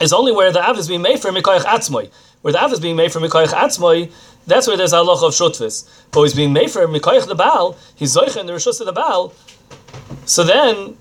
is 0.01 0.13
only 0.13 0.33
where 0.33 0.53
the 0.53 0.63
Av 0.67 0.79
is 0.79 0.89
being 0.89 1.03
made 1.03 1.21
for 1.21 1.31
mikoyach 1.31 1.65
atzmoy. 1.65 2.11
Where 2.43 2.53
the 2.53 2.63
Av 2.63 2.73
is 2.73 2.81
being 2.81 2.97
made 2.97 3.13
for 3.13 3.21
mikoyach 3.21 3.49
atzmoy, 3.49 4.11
that's 4.47 4.67
where 4.67 4.77
there's 4.77 4.93
halach 4.93 5.23
of 5.23 5.35
Shutvis. 5.35 5.89
But 6.13 6.23
he's 6.23 6.35
being 6.35 6.53
made 6.53 6.71
for 6.71 6.87
mikoyach 6.87 7.27
the 7.27 7.35
Baal. 7.35 7.77
He's 7.95 8.15
zoiche 8.17 8.39
in 8.39 8.47
the 8.47 8.53
rishus 8.53 8.81
of 8.81 8.87
the 8.87 8.93
Baal. 8.93 9.35
So 10.25 10.45
then 10.45 10.97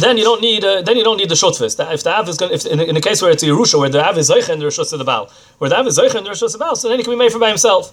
then 0.00 0.16
you 0.16 0.24
don't 0.24 0.40
need 0.40 0.64
uh, 0.64 0.82
then 0.82 0.96
you 0.96 1.04
don't 1.04 1.16
need 1.16 1.28
the 1.28 1.34
shotfis. 1.34 1.74
If 1.92 2.02
the 2.04 2.12
av 2.14 2.28
is 2.28 2.36
going, 2.36 2.52
if 2.52 2.66
in, 2.66 2.80
in 2.80 2.94
the 2.94 3.00
case 3.00 3.20
where 3.20 3.30
it's 3.30 3.42
yerusha, 3.42 3.78
where 3.78 3.88
the 3.88 4.04
av 4.04 4.16
is 4.16 4.30
zeicha 4.30 4.50
in 4.50 4.60
the 4.60 4.66
rishus 4.66 4.92
of 4.92 4.98
the 4.98 5.04
baal, 5.04 5.30
where 5.58 5.70
the 5.70 5.78
av 5.78 5.86
is 5.86 5.98
zeicha 5.98 6.16
in 6.16 6.24
the 6.24 6.30
rishus 6.30 6.46
of 6.46 6.52
the 6.52 6.58
baal, 6.58 6.76
so 6.76 6.88
then 6.88 6.98
he 6.98 7.04
can 7.04 7.12
be 7.12 7.16
made 7.16 7.32
for 7.32 7.38
by 7.38 7.48
himself. 7.48 7.92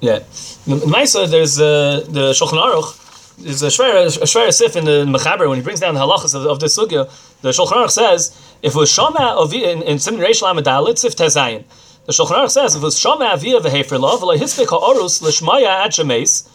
Yeah, 0.00 0.20
Maisa, 0.68 1.28
there's 1.28 1.60
uh, 1.60 2.04
the 2.08 2.32
Shulchan 2.32 2.62
Aruch. 2.62 3.36
There's 3.38 3.62
a 3.62 3.68
shver 3.68 4.48
a 4.48 4.52
sif 4.52 4.76
in 4.76 4.84
the 4.84 5.04
Mechaber 5.06 5.48
when 5.48 5.56
he 5.56 5.62
brings 5.62 5.80
down 5.80 5.94
the 5.94 6.00
halachas 6.00 6.34
of, 6.34 6.44
of 6.46 6.60
the 6.60 6.66
sugya. 6.66 7.08
The 7.40 7.50
Shulchan 7.50 7.72
Aruch 7.72 7.90
says 7.90 8.36
if 8.62 8.74
it 8.74 8.78
was 8.78 8.90
shama 8.90 9.34
of 9.38 9.54
in, 9.54 9.82
in 9.82 9.98
Simon 9.98 10.20
Reish 10.20 10.42
Lamed 10.42 10.98
sif 10.98 11.16
tezayin. 11.16 11.64
The 12.08 12.14
Shulchan 12.14 12.38
Aruch 12.38 12.50
says 12.52 12.74
if 12.74 12.80
it 12.80 12.84
was 12.86 12.98
Shama 12.98 13.26
Avia 13.26 13.60
v'Hefer 13.60 14.00
Lo 14.00 14.16
v'Lo 14.16 14.34
Hispik 14.34 14.70
Ha'orus 14.70 15.20
L'Shmaya 15.20 15.84
Ad 15.84 15.90
Shemes, 15.90 16.48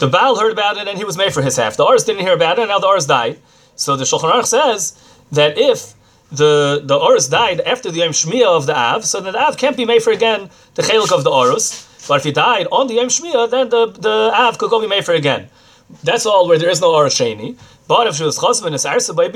the 0.00 0.08
Baal 0.08 0.36
heard 0.36 0.50
about 0.50 0.76
it 0.76 0.88
and 0.88 0.98
he 0.98 1.04
was 1.04 1.16
made 1.16 1.32
for 1.32 1.42
his 1.42 1.54
half. 1.54 1.76
The 1.76 1.84
Ors 1.84 2.02
didn't 2.02 2.22
hear 2.22 2.34
about 2.34 2.58
it 2.58 2.62
and 2.62 2.70
now 2.70 2.80
the 2.80 2.88
Ors 2.88 3.06
died. 3.06 3.38
So 3.76 3.94
the 3.94 4.02
Shulchan 4.02 4.32
Aruch 4.32 4.46
says 4.46 5.00
that 5.30 5.56
if 5.56 5.94
the 6.32 6.82
the 6.84 6.96
Ors 6.96 7.28
died 7.28 7.60
after 7.60 7.92
the 7.92 7.98
Yom 7.98 8.10
Shmiya 8.10 8.48
of 8.48 8.66
the 8.66 8.76
Av, 8.76 9.04
so 9.04 9.20
then 9.20 9.34
the 9.34 9.40
Av 9.40 9.56
can't 9.56 9.76
be 9.76 9.84
made 9.84 10.02
for 10.02 10.12
again 10.12 10.50
the 10.74 10.82
Chelik 10.82 11.16
of 11.16 11.22
the 11.22 11.30
Orus. 11.30 11.86
But 12.08 12.16
if 12.16 12.24
he 12.24 12.32
died 12.32 12.66
on 12.72 12.88
the 12.88 12.94
Yom 12.94 13.06
Shmiya, 13.06 13.48
then 13.48 13.68
the, 13.68 13.86
the 13.86 14.32
Av 14.34 14.58
could 14.58 14.70
go 14.70 14.80
be 14.80 14.88
made 14.88 15.04
for 15.04 15.14
again. 15.14 15.50
That's 16.02 16.26
all 16.26 16.48
where 16.48 16.58
there 16.58 16.68
is 16.68 16.80
no 16.80 16.90
Orus 16.90 17.14
Sheni. 17.14 17.56
But 17.86 18.08
if 18.08 18.16
she 18.16 18.24
was 18.24 18.36
Chosv 18.36 18.66
and 18.66 18.74
Arsa 18.74 19.14
by 19.14 19.28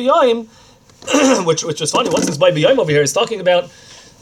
which 1.45 1.63
which 1.63 1.81
is 1.81 1.93
funny, 1.93 2.11
what's 2.11 2.27
this 2.27 2.37
by 2.37 2.51
over 2.51 2.91
here? 2.91 3.03
He's 3.03 3.13
talking 3.13 3.41
about 3.41 3.71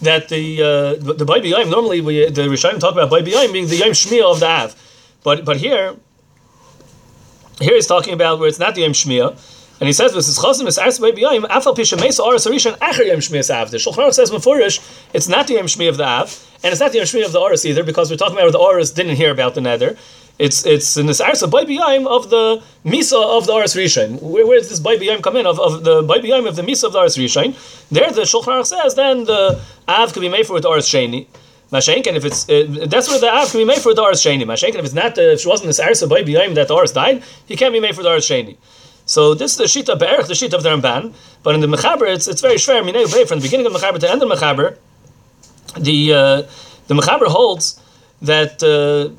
that 0.03 0.29
the 0.29 0.63
uh, 0.63 1.13
the 1.13 1.25
Bay 1.25 1.47
Yom 1.47 1.71
normally 1.71 2.01
we 2.01 2.29
the 2.31 2.43
Rishonim 2.43 2.81
talk 2.81 2.93
about 2.93 3.11
Bay 3.11 3.31
Yom 3.31 3.53
being 3.53 3.69
the 3.69 3.77
Yom 3.77 3.91
Shmiya 3.91 4.33
of 4.33 4.41
the 4.41 4.47
Av, 4.47 4.75
but 5.23 5.45
but 5.45 5.57
here 5.59 5.95
here 7.61 7.75
he's 7.75 7.87
talking 7.87 8.15
about 8.15 8.39
where 8.39 8.49
it's 8.49 8.59
not 8.59 8.75
the 8.75 8.83
Yom 8.83 8.93
Shmiya. 8.93 9.39
And 9.81 9.87
he 9.87 9.95
says, 9.95 10.13
"This 10.13 10.29
is 10.29 10.39
chasim 10.39 10.67
is 10.67 10.79
ars 10.79 10.99
by 10.99 11.11
biyayim 11.11 11.45
afal 11.49 11.75
pisha 11.75 11.99
mesa 11.99 12.23
aras 12.23 12.47
arishan 12.47 12.77
acher 12.81 13.07
yom 13.07 13.21
shmiyas 13.21 13.49
av." 13.49 13.71
The 13.71 13.79
says 14.13 14.31
mefurish, 14.31 14.79
it's 15.15 15.27
not 15.27 15.47
the 15.47 15.55
yom 15.55 15.65
shmi 15.65 15.89
of 15.89 15.97
the 15.97 16.05
av, 16.05 16.47
and 16.63 16.71
it's 16.71 16.81
not 16.81 16.93
the 16.93 16.99
yom 16.99 17.07
shmi 17.07 17.25
of 17.25 17.33
the 17.33 17.41
aras 17.41 17.65
either, 17.65 17.83
because 17.83 18.11
we're 18.11 18.19
talking 18.19 18.39
about 18.39 18.53
the 18.53 18.61
aras 18.61 18.91
didn't 18.91 19.17
hear 19.17 19.31
about 19.31 19.55
the 19.55 19.63
nether. 19.63 19.97
It's 20.41 20.65
it's 20.65 20.97
in 20.97 21.05
this 21.05 21.21
arsa 21.21 21.51
by 21.51 21.65
biyayim 21.65 22.07
of 22.07 22.31
the 22.31 22.63
misa 22.83 23.21
of 23.37 23.47
the 23.47 23.53
aras 23.53 23.75
rishon. 23.75 24.23
Where, 24.23 24.47
where 24.47 24.59
does 24.59 24.71
this 24.71 24.81
by 24.81 24.97
biyayim 24.97 25.23
come 25.23 25.37
in 25.37 25.45
of, 25.45 25.61
of 25.61 25.85
the 25.85 26.03
by 26.03 26.19
biyayim 26.19 26.49
of 26.49 26.57
the 26.57 26.63
misa 26.63 26.85
of 26.85 26.95
the 26.95 27.01
aras 27.01 27.19
rishon? 27.19 27.49
There, 27.91 28.11
the 28.11 28.23
Shulchan 28.23 28.55
Aruch 28.55 28.67
says 28.67 28.95
then 28.95 29.25
the 29.25 29.61
av 29.87 30.15
could 30.15 30.21
be 30.21 30.31
made 30.31 30.47
for 30.47 30.55
with 30.55 30.65
aras 30.65 30.89
sheni. 30.89 31.27
Mashenkin, 31.71 32.15
if 32.15 32.25
it's 32.25 32.49
uh, 32.49 32.87
that's 32.89 33.09
where 33.11 33.21
the 33.21 33.31
av 33.31 33.51
can 33.51 33.61
be 33.61 33.67
made 33.67 33.83
for 33.83 33.93
the 33.93 34.03
aras 34.03 34.25
sheni. 34.25 34.45
Mashenkin, 34.45 34.77
if 34.77 34.87
it's 34.87 34.95
not 34.95 35.15
the, 35.15 35.33
if 35.33 35.41
it 35.41 35.47
wasn't 35.47 35.67
this 35.67 35.79
arsa 35.79 36.09
by 36.09 36.23
biyayim 36.23 36.55
that 36.55 36.69
the 36.69 36.75
aras 36.75 36.93
died, 36.93 37.23
he 37.47 37.55
can't 37.55 37.75
be 37.75 37.81
made 37.81 37.95
for 37.95 38.03
the 38.03 38.09
aras 38.09 38.27
sheni. 38.27 38.57
So 39.05 39.35
this 39.35 39.59
is 39.59 39.85
the 39.85 39.93
of 39.93 39.99
Be'erich, 39.99 40.27
the 40.29 40.35
sheet 40.35 40.55
of 40.55 40.63
the 40.63 40.71
Ramban, 40.71 41.13
but 41.43 41.55
in 41.57 41.61
the 41.61 41.67
Mechaber, 41.67 42.07
it's, 42.15 42.29
it's 42.29 42.41
very 42.41 42.55
shver. 42.55 42.81
From 43.27 43.41
the 43.41 43.43
beginning 43.43 43.67
of 43.67 43.73
the 43.73 43.79
Mechaber 43.79 43.95
to 43.95 43.99
the 43.99 44.11
end 44.11 44.23
of 44.23 44.29
the 44.29 44.35
Mechaber, 44.37 44.79
the 45.77 46.13
uh, 46.13 46.43
the 46.87 46.95
Mechaber 46.95 47.27
holds 47.27 47.81
that 48.23 48.63
uh, 48.63 49.13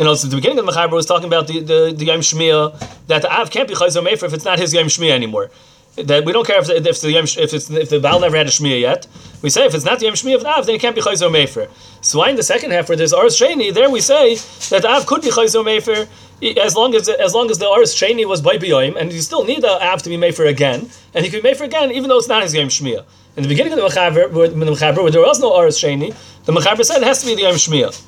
you 0.00 0.06
know, 0.06 0.14
so 0.14 0.28
the 0.28 0.36
beginning 0.36 0.58
of 0.58 0.64
the 0.64 0.72
Mechaber 0.72 0.92
was 0.92 1.04
talking 1.04 1.26
about 1.26 1.46
the, 1.46 1.60
the, 1.60 1.94
the 1.94 2.06
Yom 2.06 2.20
Shmiya, 2.20 3.06
that 3.08 3.20
the 3.20 3.30
Av 3.30 3.50
can't 3.50 3.68
be 3.68 3.74
Chayzer 3.74 4.02
Mefer 4.02 4.22
if 4.22 4.32
it's 4.32 4.46
not 4.46 4.58
his 4.58 4.72
Yom 4.72 4.86
Shmiya 4.86 5.10
anymore. 5.10 5.50
That 5.96 6.24
we 6.24 6.32
don't 6.32 6.46
care 6.46 6.58
if 6.58 6.68
the, 6.68 6.76
if 6.88 7.02
the, 7.02 7.12
Yom, 7.12 7.24
if, 7.24 7.52
it's, 7.52 7.68
if 7.68 7.90
the 7.90 8.00
Baal 8.00 8.18
never 8.18 8.34
had 8.34 8.46
a 8.46 8.50
Shmiya 8.50 8.80
yet. 8.80 9.06
We 9.42 9.50
say 9.50 9.66
if 9.66 9.74
it's 9.74 9.84
not 9.84 9.98
the 9.98 10.06
Yom 10.06 10.14
Shmiya 10.14 10.36
of 10.36 10.40
the 10.40 10.48
Av, 10.48 10.64
then 10.64 10.76
it 10.76 10.80
can't 10.80 10.96
be 10.96 11.02
Chayzer 11.02 11.30
Mefer. 11.30 11.68
So 12.00 12.20
why 12.20 12.30
in 12.30 12.36
the 12.36 12.42
second 12.42 12.70
half 12.70 12.88
where 12.88 12.96
there's 12.96 13.12
Ars 13.12 13.38
Sheni, 13.38 13.74
there 13.74 13.90
we 13.90 14.00
say 14.00 14.36
that 14.70 14.80
the 14.80 14.88
Av 14.88 15.04
could 15.04 15.20
be 15.20 15.28
Chayzer 15.28 15.62
Mefer 15.62 16.08
as 16.56 16.74
long 16.74 16.94
as 16.94 17.06
as 17.06 17.34
long 17.34 17.50
as 17.50 17.58
the 17.58 17.68
Ars 17.68 17.94
Sheni 17.94 18.26
was 18.26 18.40
by 18.40 18.56
B'yoim, 18.56 18.96
and 18.96 19.12
you 19.12 19.20
still 19.20 19.44
need 19.44 19.60
the 19.60 19.84
Av 19.84 20.02
to 20.02 20.08
be 20.08 20.16
Mefer 20.16 20.48
again, 20.48 20.88
and 21.12 21.26
he 21.26 21.30
could 21.30 21.42
be 21.42 21.50
Mefer 21.50 21.66
again 21.66 21.90
even 21.90 22.08
though 22.08 22.16
it's 22.16 22.28
not 22.28 22.42
his 22.42 22.54
Yom 22.54 22.68
Shmiya. 22.68 23.04
In 23.36 23.42
the 23.42 23.50
beginning 23.50 23.74
of 23.74 23.78
the 23.78 23.86
Mechaber, 23.86 24.32
where, 24.32 24.48
the 24.48 24.54
Mechaber, 24.54 25.02
where 25.02 25.10
there 25.10 25.20
was 25.20 25.40
no 25.40 25.52
Ars 25.52 25.78
Sheni, 25.78 26.16
the 26.46 26.52
Mechaber 26.52 26.86
said 26.86 27.02
it 27.02 27.04
has 27.04 27.20
to 27.20 27.26
be 27.26 27.34
the 27.34 27.42
Yom 27.42 27.56
Shmiya. 27.56 28.06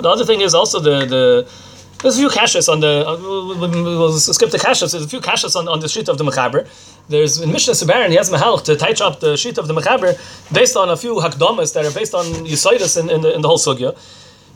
The 0.00 0.08
other 0.08 0.24
thing 0.24 0.40
is 0.40 0.54
also 0.54 0.80
the 0.80 1.04
the 1.04 1.48
there's 2.02 2.16
a 2.16 2.18
few 2.18 2.30
kashas 2.30 2.68
on 2.68 2.80
the 2.80 3.06
uh, 3.06 3.16
we'll, 3.16 4.18
skip 4.18 4.50
the 4.50 4.58
kashas. 4.58 4.90
There's 4.92 5.04
a 5.04 5.08
few 5.08 5.20
kashas 5.20 5.54
on, 5.54 5.68
on 5.68 5.78
the 5.80 5.88
sheet 5.88 6.08
of 6.08 6.18
the 6.18 6.24
mechaber. 6.24 6.66
There's 7.08 7.40
in 7.40 7.52
Mishnah 7.52 7.74
Sebaran 7.74 8.08
he 8.08 8.16
has 8.16 8.28
mahalch 8.30 8.64
to 8.64 8.76
touch 8.76 9.00
up 9.00 9.20
the 9.20 9.36
sheet 9.36 9.56
of 9.58 9.68
the 9.68 9.74
mechaber 9.74 10.18
based 10.52 10.76
on 10.76 10.90
a 10.90 10.96
few 10.96 11.16
hakdamas 11.16 11.74
that 11.74 11.84
are 11.84 11.92
based 11.92 12.14
on 12.14 12.24
yisoidus 12.24 13.00
in, 13.00 13.08
in, 13.08 13.20
the, 13.20 13.34
in 13.34 13.42
the 13.42 13.48
whole 13.48 13.58
sugya. 13.58 13.96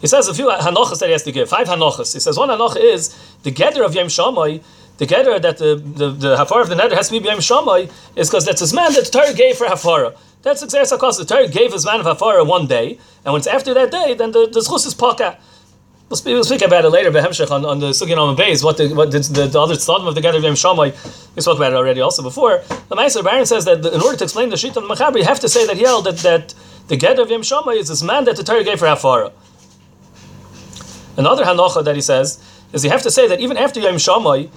He 0.00 0.08
says 0.08 0.26
a 0.26 0.34
few 0.34 0.48
hanochas 0.48 0.98
that 1.00 1.06
he 1.06 1.12
has 1.12 1.22
to 1.22 1.32
give. 1.32 1.48
Five 1.48 1.68
hanochas. 1.68 2.12
He 2.12 2.20
says 2.20 2.36
one 2.36 2.48
hanoch 2.48 2.76
is 2.76 3.16
the 3.44 3.50
gather 3.50 3.84
of 3.84 3.94
Yom 3.94 4.08
Shammai. 4.08 4.58
The 4.98 5.06
gather 5.06 5.38
that 5.38 5.58
the 5.58 5.76
the, 5.76 6.10
the 6.10 6.36
hafar 6.36 6.62
of 6.62 6.68
the 6.68 6.74
nether 6.74 6.96
has 6.96 7.08
to 7.10 7.20
be 7.20 7.24
Yom 7.24 7.40
Shammai 7.40 7.86
is 8.16 8.28
because 8.28 8.44
that's 8.44 8.60
his 8.60 8.72
man 8.72 8.92
that 8.94 9.04
the 9.04 9.10
Torah 9.10 9.34
gave 9.34 9.56
for 9.56 9.66
hafara. 9.66 10.16
That's 10.46 10.62
exactly 10.62 10.96
because 10.96 11.18
the 11.18 11.24
Torah 11.24 11.48
gave 11.48 11.72
his 11.72 11.84
man 11.84 11.98
of 11.98 12.06
hafara 12.06 12.46
one 12.46 12.68
day, 12.68 13.00
and 13.24 13.32
when 13.32 13.40
it's 13.40 13.48
after 13.48 13.74
that 13.74 13.90
day, 13.90 14.14
then 14.14 14.30
the 14.30 14.46
the 14.46 14.60
zchus 14.60 14.86
is 14.86 14.94
paka. 14.94 15.38
We'll 16.08 16.16
speak, 16.16 16.34
we'll 16.34 16.44
speak 16.44 16.62
about 16.62 16.84
it 16.84 16.90
later, 16.90 17.10
Behemshech, 17.10 17.50
on, 17.50 17.64
on 17.64 17.80
the 17.80 17.90
Sugyan 17.90 18.16
on 18.16 18.36
Beis, 18.36 18.62
what 18.62 18.76
the 18.76 18.94
what 18.94 19.10
the, 19.10 19.18
the, 19.18 19.48
the 19.48 19.60
other 19.60 19.74
tzaddim 19.74 20.06
of 20.06 20.14
the 20.14 20.20
Gather 20.20 20.38
of 20.38 20.44
Yom 20.44 20.54
Shammai, 20.54 20.92
we 21.34 21.42
spoke 21.42 21.56
about 21.56 21.72
it 21.72 21.74
already 21.74 22.00
also 22.00 22.22
before. 22.22 22.62
The 22.88 22.94
Meister 22.94 23.24
Baron 23.24 23.44
says 23.44 23.64
that 23.64 23.84
in 23.84 24.00
order 24.00 24.16
to 24.18 24.22
explain 24.22 24.50
the 24.50 24.56
sheet 24.56 24.76
of 24.76 24.84
the 24.84 24.88
Machaber, 24.88 25.18
you 25.18 25.24
have 25.24 25.40
to 25.40 25.48
say 25.48 25.66
that 25.66 25.76
he 25.76 25.82
held 25.82 26.04
that, 26.04 26.18
that 26.18 26.54
the 26.86 26.96
Gather 26.96 27.22
of 27.22 27.30
Yom 27.32 27.42
Shammai 27.42 27.72
is 27.72 27.88
this 27.88 28.04
man 28.04 28.22
that 28.26 28.36
the 28.36 28.44
Torah 28.44 28.62
gave 28.62 28.78
for 28.78 28.86
Hafara. 28.86 29.32
Another 31.16 31.42
hanocha 31.42 31.84
that 31.84 31.96
he 31.96 32.00
says 32.00 32.40
is 32.72 32.84
you 32.84 32.90
have 32.90 33.02
to 33.02 33.10
say 33.10 33.26
that 33.26 33.40
even 33.40 33.56
after 33.56 33.80
Yom 33.80 33.96
Shamai, 33.96 34.48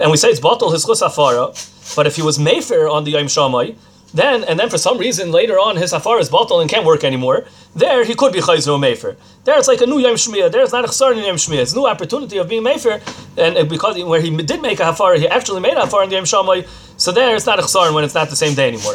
and 0.00 0.10
we 0.10 0.16
say 0.16 0.30
it's 0.30 0.40
bottle 0.40 0.72
his 0.72 0.84
chus 0.84 1.94
but 1.94 2.04
if 2.08 2.16
he 2.16 2.22
was 2.22 2.36
mefer 2.36 2.92
on 2.92 3.04
the 3.04 3.12
Yom 3.12 3.26
Shamai, 3.26 3.76
then 4.14 4.44
and 4.44 4.58
then 4.58 4.70
for 4.70 4.78
some 4.78 4.96
reason 4.96 5.32
later 5.32 5.54
on 5.54 5.76
his 5.76 5.92
afar 5.92 6.20
is 6.20 6.30
bottle 6.30 6.60
and 6.60 6.70
can't 6.70 6.86
work 6.86 7.02
anymore. 7.02 7.44
There 7.74 8.04
he 8.04 8.14
could 8.14 8.32
be 8.32 8.40
chayzer 8.40 8.78
mefer. 8.78 9.16
There 9.42 9.58
it's 9.58 9.66
like 9.66 9.80
a 9.80 9.86
new 9.86 9.98
yom 9.98 10.14
shmiyah. 10.14 10.52
There 10.52 10.62
it's 10.62 10.72
not 10.72 10.84
a 10.84 11.10
in 11.12 11.24
yom 11.24 11.36
shmiyah. 11.36 11.62
It's 11.62 11.72
a 11.72 11.76
new 11.76 11.86
opportunity 11.86 12.38
of 12.38 12.48
being 12.48 12.62
mefer, 12.62 13.02
and 13.36 13.68
because 13.68 14.02
where 14.04 14.20
he 14.20 14.30
did 14.36 14.62
make 14.62 14.78
a 14.78 14.84
hafar, 14.84 15.16
he 15.16 15.26
actually 15.26 15.60
made 15.60 15.74
a 15.74 15.80
hafar 15.80 16.04
in 16.04 16.10
the 16.10 16.16
yom 16.16 16.24
shamay. 16.24 16.66
So 16.96 17.10
there 17.10 17.34
it's 17.34 17.46
not 17.46 17.58
a 17.58 17.62
chsar 17.62 17.92
when 17.92 18.04
it's 18.04 18.14
not 18.14 18.30
the 18.30 18.36
same 18.36 18.54
day 18.54 18.68
anymore. 18.68 18.94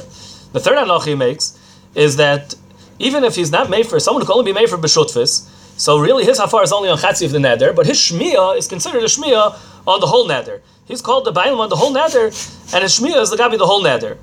The 0.53 0.61
third 0.61 0.77
anach 0.77 1.03
he 1.03 1.15
makes 1.15 1.59
is 1.95 2.15
that 2.15 2.55
even 2.97 3.25
if 3.25 3.35
he's 3.35 3.51
not 3.51 3.67
mefer, 3.67 4.01
someone 4.01 4.25
could 4.25 4.33
only 4.33 4.53
be 4.53 4.57
mefer 4.57 4.79
b'shutfis. 4.79 5.47
So 5.77 5.99
really 5.99 6.23
his 6.23 6.39
hafar 6.39 6.63
is 6.63 6.71
only 6.71 6.89
on 6.89 6.97
chatzi 6.97 7.25
of 7.25 7.33
the 7.33 7.39
nether, 7.39 7.73
but 7.73 7.85
his 7.85 7.97
shmiyah 7.97 8.57
is 8.57 8.67
considered 8.67 9.03
a 9.03 9.07
shmiyah 9.07 9.57
on 9.85 9.99
the 9.99 10.07
whole 10.07 10.25
nether. 10.25 10.61
He's 10.85 11.01
called 11.01 11.25
the 11.25 11.33
bailam 11.33 11.59
on 11.59 11.69
the 11.69 11.75
whole 11.75 11.91
nether, 11.91 12.25
and 12.73 12.83
his 12.85 12.97
shmiyah 12.97 13.21
is 13.21 13.29
the 13.31 13.37
gabi 13.37 13.57
the 13.57 13.67
whole 13.67 13.83
nether. 13.83 14.17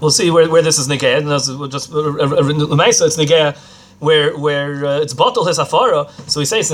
We'll 0.00 0.10
see 0.10 0.30
where, 0.30 0.48
where 0.48 0.62
this 0.62 0.78
is 0.78 0.88
negaya. 0.88 1.22
Just 1.70 1.92
uh, 1.92 1.98
uh, 1.98 2.02
uh, 2.02 2.42
lemaisa, 2.42 3.06
it's 3.06 3.16
negaya 3.16 3.56
where 4.00 4.36
where 4.36 4.86
uh, 4.86 5.00
it's 5.00 5.12
bottle 5.12 5.44
his 5.44 5.58
afara. 5.58 6.08
So 6.30 6.40
he 6.40 6.46
says. 6.46 6.68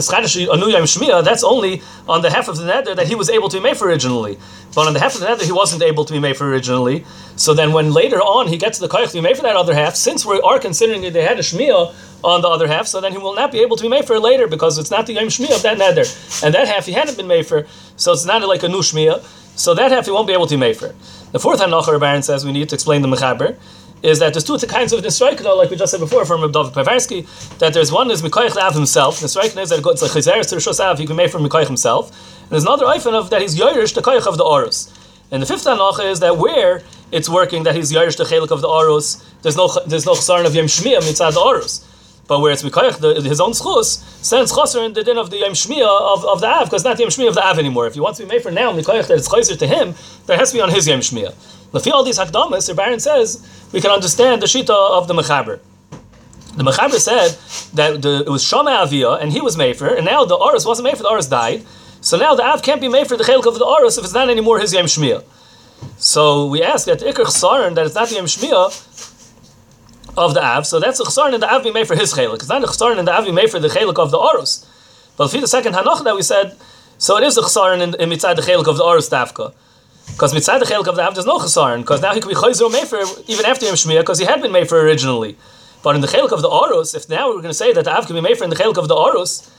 That's 1.24 1.44
only 1.44 1.82
on 2.06 2.22
the 2.22 2.30
half 2.30 2.48
of 2.48 2.56
the 2.58 2.66
nether 2.66 2.94
that 2.94 3.06
he 3.06 3.14
was 3.14 3.30
able 3.30 3.48
to 3.48 3.56
be 3.56 3.62
made 3.62 3.76
for 3.76 3.88
originally. 3.88 4.38
But 4.74 4.86
on 4.88 4.92
the 4.92 5.00
half 5.00 5.14
of 5.14 5.20
the 5.20 5.28
nether 5.28 5.44
he 5.44 5.52
wasn't 5.52 5.82
able 5.82 6.04
to 6.04 6.12
be 6.12 6.18
made 6.18 6.36
for 6.36 6.46
originally. 6.48 7.04
So 7.36 7.54
then 7.54 7.72
when 7.72 7.92
later 7.92 8.18
on 8.18 8.48
he 8.48 8.58
gets 8.58 8.78
the 8.78 8.88
koyach 8.88 9.08
to 9.08 9.14
be 9.14 9.20
made 9.20 9.36
for 9.36 9.42
that 9.42 9.56
other 9.56 9.74
half, 9.74 9.94
since 9.94 10.26
we 10.26 10.40
are 10.40 10.58
considering 10.58 11.02
that 11.02 11.12
they 11.14 11.22
had 11.22 11.38
a 11.38 11.42
shmiya 11.42 11.94
on 12.22 12.42
the 12.42 12.48
other 12.48 12.66
half, 12.66 12.86
so 12.86 13.00
then 13.00 13.12
he 13.12 13.18
will 13.18 13.34
not 13.34 13.52
be 13.52 13.60
able 13.60 13.76
to 13.76 13.82
be 13.82 13.88
made 13.88 14.04
for 14.06 14.18
later 14.18 14.46
because 14.46 14.78
it's 14.78 14.90
not 14.90 15.06
the 15.06 15.14
yom 15.14 15.28
shmiya 15.28 15.56
of 15.56 15.62
that 15.62 15.78
nether, 15.78 16.04
and 16.42 16.54
that 16.54 16.68
half 16.68 16.86
he 16.86 16.92
hadn't 16.92 17.16
been 17.16 17.26
made 17.26 17.46
for. 17.46 17.66
So 17.96 18.12
it's 18.12 18.26
not 18.26 18.42
like 18.42 18.62
a 18.62 18.68
new 18.68 18.80
shmiya. 18.80 19.24
So 19.56 19.74
that 19.74 19.90
half 19.90 20.08
won't 20.08 20.26
be 20.26 20.32
able 20.32 20.46
to 20.46 20.54
be 20.54 20.60
made 20.60 20.76
for. 20.76 20.94
The 21.32 21.38
fourth 21.38 21.60
hanocher 21.60 21.98
Baron 21.98 22.22
says 22.22 22.44
we 22.44 22.52
need 22.52 22.68
to 22.68 22.74
explain 22.74 23.02
the 23.02 23.08
mechaber 23.08 23.56
is 24.02 24.18
that 24.18 24.34
there's 24.34 24.44
two 24.44 24.58
kinds 24.66 24.92
of 24.92 25.00
nisraikna, 25.00 25.56
like 25.56 25.70
we 25.70 25.76
just 25.76 25.90
said 25.90 25.98
before 25.98 26.26
from 26.26 26.40
David 26.52 26.72
Povarsky, 26.74 27.26
that 27.58 27.72
there's 27.72 27.90
one 27.90 28.10
is 28.10 28.20
Mikoich 28.20 28.54
Av 28.54 28.74
himself. 28.74 29.20
Nisraikna 29.20 29.62
is 29.62 29.70
that 29.70 29.78
it's 29.78 30.02
like 30.02 30.10
Chizeres 30.10 30.48
to 30.50 30.56
Rishos 30.56 30.98
he 30.98 31.06
can 31.06 31.16
make 31.16 31.30
from 31.30 31.42
Mikoich 31.42 31.66
himself. 31.66 32.10
And 32.42 32.50
there's 32.50 32.64
another 32.64 32.84
oifen 32.84 33.14
of 33.14 33.30
that 33.30 33.40
he's 33.40 33.58
Yoirish 33.58 33.94
the 33.94 34.02
Koich 34.02 34.26
of 34.26 34.36
the 34.36 34.44
Orus. 34.44 34.92
And 35.30 35.42
the 35.42 35.46
fifth 35.46 35.64
hanocha 35.64 36.10
is 36.10 36.20
that 36.20 36.36
where 36.36 36.82
it's 37.10 37.30
working 37.30 37.62
that 37.62 37.74
he's 37.74 37.90
Yoirish 37.90 38.18
the 38.18 38.24
Chelik 38.24 38.50
of 38.50 38.60
the 38.60 38.68
Orus, 38.68 39.24
there's 39.40 39.56
no 39.56 39.68
there's 39.86 40.04
no 40.04 40.12
Chsaran 40.12 40.44
of 40.44 40.52
Yem 40.52 40.66
Shmiyah 40.66 40.98
mitzad 40.98 41.32
the 41.32 41.40
Orus. 41.40 41.84
But 42.26 42.40
where 42.40 42.52
it's 42.52 42.62
Mikoich, 42.62 43.22
his 43.24 43.40
own 43.40 43.52
schus, 43.52 44.02
sends 44.24 44.54
Chaser 44.54 44.82
in 44.82 44.94
the 44.94 45.04
din 45.04 45.18
of 45.18 45.30
the 45.30 45.38
Yom 45.38 45.52
Shmiyah 45.52 46.14
of, 46.14 46.24
of 46.24 46.40
the 46.40 46.46
Av, 46.46 46.64
because 46.64 46.84
not 46.84 46.96
the 46.96 47.02
Yom 47.02 47.10
Shmiyah 47.10 47.28
of 47.28 47.34
the 47.34 47.44
Av 47.44 47.58
anymore. 47.58 47.86
If 47.86 47.94
he 47.94 48.00
wants 48.00 48.18
to 48.18 48.24
be 48.24 48.30
made 48.30 48.42
for 48.42 48.50
now, 48.50 48.72
Mikoich, 48.72 49.08
that 49.08 49.18
it's 49.18 49.30
Chaser 49.30 49.56
to 49.56 49.66
him, 49.66 49.94
that 50.26 50.38
has 50.38 50.50
to 50.50 50.56
be 50.56 50.60
on 50.62 50.70
his 50.70 50.88
Yom 50.88 51.00
Shmiyah. 51.00 51.34
Lefi 51.72 51.90
all 51.90 52.02
these 52.02 52.18
Hakdamas, 52.18 52.66
the 52.66 52.74
Baron 52.74 53.00
says, 53.00 53.68
we 53.72 53.80
can 53.80 53.90
understand 53.90 54.40
the 54.40 54.46
Shita 54.46 54.70
of 54.70 55.08
the 55.08 55.14
Mechaber. 55.14 55.60
The 56.56 56.62
Mechaber 56.62 56.98
said 56.98 57.36
that 57.74 58.00
the, 58.00 58.22
it 58.26 58.30
was 58.30 58.42
Shama 58.42 58.70
Avia, 58.70 59.10
and 59.14 59.32
he 59.32 59.40
was 59.40 59.56
made 59.56 59.76
for, 59.76 59.88
and 59.88 60.06
now 60.06 60.24
the 60.24 60.36
Oris 60.36 60.64
wasn't 60.64 60.84
made 60.84 60.96
for, 60.96 61.02
the 61.02 61.10
Oris 61.10 61.26
died. 61.26 61.64
So 62.00 62.16
now 62.16 62.34
the 62.34 62.44
Av 62.44 62.62
can't 62.62 62.80
be 62.80 62.88
made 62.88 63.08
for 63.08 63.16
the 63.16 63.24
Chelik 63.24 63.46
of 63.46 63.58
the 63.58 63.64
Oris 63.64 63.98
if 63.98 64.04
it's 64.04 64.14
not 64.14 64.30
anymore 64.30 64.60
his 64.60 64.72
Yom 64.72 64.86
Shmiyah. 64.86 65.24
So 65.96 66.46
we 66.46 66.62
ask 66.62 66.86
that 66.86 67.00
the 67.00 67.06
Iker 67.06 67.26
Chsaran, 67.26 67.74
that 67.74 67.86
it's 67.86 67.94
not 67.94 68.08
the 68.08 68.14
Yom 68.14 68.26
Shmiyah, 68.26 69.13
of 70.16 70.34
the 70.34 70.44
Av, 70.44 70.66
so 70.66 70.80
that's 70.80 71.00
a 71.00 71.04
chsaron 71.04 71.34
in 71.34 71.40
the 71.40 71.52
Av 71.52 71.62
be 71.62 71.70
made 71.70 71.86
for 71.86 71.96
his 71.96 72.12
chelik. 72.14 72.36
It's 72.36 72.48
not 72.48 72.60
the 72.60 72.66
chsaron 72.66 72.98
in 72.98 73.04
the 73.04 73.12
Av 73.12 73.24
be 73.24 73.32
made 73.32 73.50
for 73.50 73.58
the 73.58 73.68
chelik 73.68 73.98
of 73.98 74.10
the 74.10 74.18
Orus. 74.18 74.66
But 75.16 75.28
for 75.28 75.40
the 75.40 75.48
second 75.48 75.74
Hanoch 75.74 76.04
that 76.04 76.14
we 76.14 76.22
said, 76.22 76.56
so 76.98 77.16
it 77.16 77.24
is 77.24 77.36
a 77.36 77.42
chsaron 77.42 77.80
in, 77.80 77.94
in 78.00 78.10
mitzad 78.10 78.36
the 78.36 78.42
chelik 78.42 78.66
of 78.66 78.76
the 78.76 78.84
Orus 78.84 79.10
Tafka. 79.10 79.54
Because 80.12 80.32
mitzad 80.32 80.60
the 80.60 80.66
chelik 80.66 80.86
of 80.86 80.96
the 80.96 81.02
Av, 81.02 81.14
there's 81.14 81.26
no 81.26 81.38
chsaron, 81.38 81.80
because 81.80 82.00
now 82.00 82.14
he 82.14 82.20
could 82.20 82.28
be 82.28 82.34
chayzer 82.34 82.70
made 82.70 82.86
for 82.86 83.00
even 83.26 83.44
after 83.44 83.66
Yom 83.66 83.74
Shmiyah, 83.74 84.00
because 84.00 84.18
he 84.18 84.24
had 84.24 84.40
been 84.40 84.52
made 84.52 84.68
for 84.68 84.80
originally. 84.80 85.36
But 85.82 85.94
in 85.96 86.00
the 86.00 86.08
chelik 86.08 86.32
of 86.32 86.42
the 86.42 86.48
Orus, 86.48 86.94
if 86.94 87.08
now 87.08 87.28
we're 87.28 87.42
going 87.42 87.48
to 87.48 87.54
say 87.54 87.72
that 87.72 87.84
the 87.84 87.96
Av 87.96 88.06
can 88.06 88.14
be 88.14 88.20
made 88.20 88.38
for 88.38 88.44
in 88.44 88.50
the 88.50 88.56
chelik 88.56 88.78
of 88.78 88.88
the 88.88 88.94
Orus, 88.94 89.50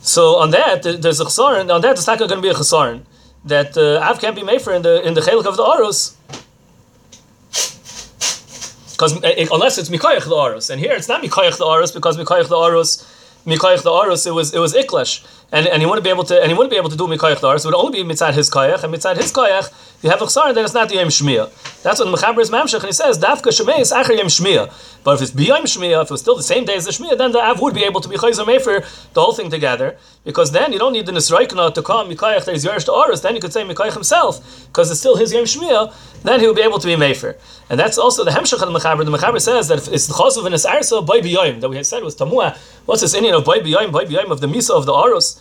so 0.00 0.36
on 0.36 0.50
that 0.50 0.82
there's 0.82 1.20
a 1.20 1.24
chsaron. 1.24 1.72
On 1.72 1.80
that 1.80 1.92
it's 1.92 2.06
not 2.06 2.18
going 2.18 2.28
to 2.28 2.40
be 2.40 2.48
a 2.48 2.54
chsaron 2.54 3.02
that 3.44 3.76
uh, 3.76 4.00
Av 4.02 4.20
can't 4.20 4.36
be 4.36 4.42
made 4.42 4.60
for 4.60 4.72
in 4.72 4.82
the 4.82 5.00
in 5.06 5.14
the 5.14 5.20
chelik 5.20 5.46
of 5.46 5.56
the 5.56 5.62
Orus 5.62 6.16
because 8.92 9.22
eh, 9.24 9.46
unless 9.50 9.78
it's 9.78 9.88
mikoyach 9.88 10.24
the 10.24 10.36
arus, 10.36 10.70
and 10.70 10.80
here 10.80 10.92
it's 10.92 11.08
not 11.08 11.22
mikoyach 11.22 11.58
the 11.58 11.64
arus 11.64 11.92
because 11.92 12.16
mikoyach 12.16 12.48
the 12.48 12.56
arus, 12.56 13.04
mikoyach 13.46 13.82
the 13.82 13.90
arus, 13.90 14.26
it 14.26 14.32
was 14.32 14.54
it 14.54 14.58
was 14.58 14.74
iklesh, 14.74 15.24
and 15.52 15.66
and 15.66 15.82
he 15.82 15.86
wouldn't 15.86 16.02
be 16.02 16.10
able 16.10 16.24
to 16.24 16.40
and 16.40 16.50
he 16.50 16.54
wouldn't 16.54 16.70
be 16.70 16.76
able 16.76 16.88
to 16.88 16.96
do 16.96 17.06
mikoyach 17.06 17.40
the 17.40 17.48
arus. 17.48 17.64
It 17.64 17.66
would 17.66 17.74
only 17.74 18.02
be 18.02 18.08
mitzad 18.08 18.34
his 18.34 18.50
koyach, 18.50 18.82
and 18.82 18.92
mitzad 18.92 19.16
his 19.16 19.32
koyach, 19.32 19.72
you 20.02 20.10
have 20.10 20.20
a 20.20 20.24
chsar, 20.24 20.52
then 20.54 20.64
it's 20.64 20.74
not 20.74 20.88
the 20.88 20.96
yom 20.96 21.08
shmiyah. 21.08 21.82
That's 21.82 22.00
what 22.00 22.10
the 22.10 22.16
mechaber 22.16 22.40
is 22.40 22.50
mamshach, 22.50 22.76
and 22.76 22.86
he 22.86 22.92
says 22.92 23.18
dafka 23.18 23.48
is 23.48 23.92
acher 23.92 24.16
yom 24.16 24.26
shmiyah. 24.26 24.72
But 25.04 25.16
if 25.16 25.22
it's 25.22 25.32
biyom 25.32 25.62
shmiyah, 25.62 26.02
if 26.02 26.06
it 26.06 26.10
was 26.10 26.20
still 26.20 26.36
the 26.36 26.42
same 26.42 26.64
day 26.64 26.76
as 26.76 26.86
the 26.86 26.90
shmiyah, 26.90 27.18
then 27.18 27.32
the 27.32 27.40
av 27.40 27.60
would 27.60 27.74
be 27.74 27.84
able 27.84 28.00
to 28.00 28.08
be 28.08 28.16
chayzer 28.16 28.44
mefer 28.44 28.82
the 29.12 29.20
whole 29.20 29.34
thing 29.34 29.50
together, 29.50 29.96
because 30.24 30.52
then 30.52 30.72
you 30.72 30.78
don't 30.78 30.92
need 30.92 31.06
the 31.06 31.12
nisraikna 31.12 31.74
to 31.74 31.82
come 31.82 32.08
mikoyach 32.10 32.44
that 32.46 32.54
is 32.54 32.64
yorish 32.64 32.84
to 32.86 32.92
arus. 32.92 33.22
Then 33.22 33.34
you 33.34 33.40
could 33.40 33.52
say 33.52 33.62
mikoyach 33.62 33.92
himself, 33.92 34.66
because 34.68 34.90
it's 34.90 35.00
still 35.00 35.16
his 35.16 35.32
yom 35.32 35.44
shmiyah. 35.44 35.94
Then 36.22 36.40
he 36.40 36.46
would 36.46 36.56
be 36.56 36.62
able 36.62 36.78
to 36.78 36.86
be 36.86 36.94
mefer. 36.94 37.36
And 37.68 37.78
that's 37.78 37.98
also 37.98 38.24
the 38.24 38.30
hemshach 38.30 38.62
of 38.62 38.72
the 38.72 38.78
mechaber. 38.78 39.04
The 39.04 39.10
mechaber 39.10 39.40
says 39.40 39.68
that 39.68 39.78
if 39.78 39.88
it's 39.88 40.06
the 40.06 40.14
chosov 40.14 40.46
and 40.46 40.54
esarsa 40.54 41.04
by 41.04 41.20
biyoyim 41.20 41.60
that 41.60 41.68
we 41.68 41.76
had 41.76 41.86
said 41.86 42.02
was 42.02 42.16
tamua. 42.16 42.56
What's 42.86 43.00
this 43.02 43.14
Indian 43.14 43.34
of 43.34 43.44
by 43.44 43.58
biyoyim, 43.58 43.92
by 43.92 44.02
of 44.02 44.40
the 44.40 44.46
misa 44.46 44.70
of 44.70 44.86
the 44.86 44.92
arus? 44.92 45.40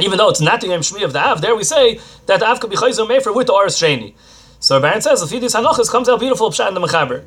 Even 0.00 0.18
though 0.18 0.28
it's 0.28 0.40
not 0.40 0.60
the 0.60 0.68
yom 0.68 0.80
shmi 0.80 1.04
of 1.04 1.12
the 1.12 1.20
av, 1.20 1.40
there 1.40 1.56
we 1.56 1.64
say 1.64 2.00
that 2.26 2.40
the 2.40 2.46
av 2.46 2.60
could 2.60 2.70
be 2.70 2.76
chayzer 2.76 3.06
mefer 3.08 3.34
with 3.34 3.46
the 3.46 3.52
arus 3.52 3.76
sheni. 3.80 4.14
So 4.60 4.80
Baron 4.80 5.00
says 5.00 5.22
if 5.22 5.30
these 5.30 5.54
hanochas 5.54 5.90
comes 5.90 6.08
out 6.08 6.20
beautiful 6.20 6.50
pshat 6.50 6.68
in 6.68 6.74
the 6.74 6.80
mechaber. 6.80 7.24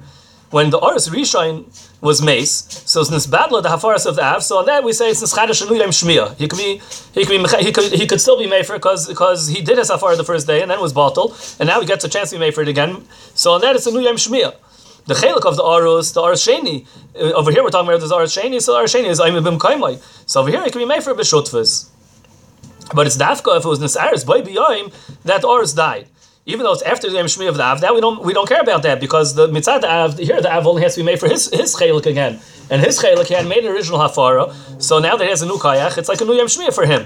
When 0.52 0.72
the 0.72 0.80
Oris 0.80 1.10
Rishon 1.10 1.66
was 2.02 2.24
mace, 2.24 2.50
so 2.88 3.02
it's 3.02 3.12
nisbadla 3.12 3.62
the 3.62 3.70
hafaras 3.70 4.08
of 4.08 4.16
the 4.16 4.24
av. 4.24 4.44
So 4.44 4.58
on 4.58 4.66
that 4.66 4.84
we 4.84 4.94
say 4.94 5.12
it's 5.12 5.22
nischadish 5.22 5.62
yom 5.70 5.90
shmiyah. 5.90 6.38
He 6.38 6.48
could 6.48 6.58
be, 6.58 6.82
he 7.14 7.24
could 7.24 7.44
be, 7.44 7.64
he 7.64 7.72
could, 7.72 7.94
he 7.94 8.08
could 8.08 8.20
still 8.20 8.40
be 8.40 8.48
mefer 8.48 8.74
because 9.08 9.48
he 9.48 9.62
did 9.62 9.78
his 9.78 9.90
hafar 9.90 10.16
the 10.16 10.24
first 10.24 10.48
day 10.48 10.64
and 10.64 10.72
then 10.72 10.82
was 10.82 10.92
bottled, 10.92 11.38
and 11.60 11.68
now 11.68 11.80
he 11.80 11.86
gets 11.86 12.04
a 12.04 12.10
chance 12.10 12.32
to 12.32 12.40
be 12.40 12.44
mefer 12.44 12.68
again. 12.68 13.06
So 13.36 13.54
on 13.54 13.62
that 13.62 13.76
it's 13.76 13.86
a 13.86 13.92
new 13.92 14.00
yom 14.00 14.16
shmiyah. 14.16 14.56
The 15.06 15.14
chelik 15.14 15.46
of 15.46 15.56
the 15.56 15.64
arus, 15.64 16.16
the 16.16 16.22
arus 16.22 16.42
sheni. 16.48 16.88
Uh, 17.16 17.34
over 17.34 17.52
here 17.52 17.62
we're 17.62 17.70
talking 17.70 17.88
about 17.88 18.02
the 18.02 18.08
arus 18.08 18.36
sheni. 18.36 18.60
So 18.60 18.74
arus 18.74 18.96
sheni 18.96 19.08
is 19.08 19.20
aimim 19.20 19.44
bim 19.44 19.60
kaimai. 19.60 20.02
So 20.28 20.42
over 20.42 20.50
here 20.50 20.64
it 20.66 20.72
can 20.72 20.82
be 20.82 20.92
mefer 20.92 21.14
b'shutfus. 21.14 21.90
But 22.94 23.08
it's 23.08 23.18
dafka 23.18 23.58
if 23.58 23.66
it 23.66 23.68
was 23.68 23.80
nisaris 23.80 24.26
by 24.26 24.42
biyayim 24.42 24.94
that 25.24 25.44
arus 25.44 25.76
died 25.76 26.08
even 26.50 26.64
though 26.64 26.74
it's 26.74 26.82
after 26.82 27.10
the 27.10 27.18
Shmi 27.18 27.48
of 27.48 27.58
the 27.58 27.64
Av, 27.64 27.82
that 27.82 27.94
we 27.94 28.02
don't 28.02 28.24
we 28.24 28.34
don't 28.34 28.50
care 28.50 28.62
about 28.62 28.82
that 28.82 29.00
because 29.00 29.36
the 29.36 29.48
mitzad 29.48 29.84
Av 29.84 30.18
here 30.18 30.42
the 30.42 30.52
Av 30.52 30.66
only 30.66 30.82
has 30.82 30.96
to 30.96 31.02
be 31.02 31.06
made 31.06 31.20
for 31.20 31.30
his 31.30 31.50
his 31.52 31.76
chelik 31.76 32.08
again, 32.08 32.40
and 32.72 32.82
his 32.82 33.00
chelik 33.00 33.28
he 33.28 33.36
had 33.36 33.48
made 33.48 33.64
an 33.66 33.72
original 33.72 34.00
hafara, 34.00 34.52
so 34.82 34.98
now 34.98 35.16
that 35.16 35.26
he 35.26 35.30
has 35.30 35.44
a 35.44 35.46
new 35.46 35.58
kayach, 35.58 35.98
it's 36.00 36.10
like 36.10 36.22
a 36.22 36.26
new 36.26 36.34
Yom 36.34 36.48
Shmi 36.48 36.74
for 36.74 36.86
him. 36.88 37.06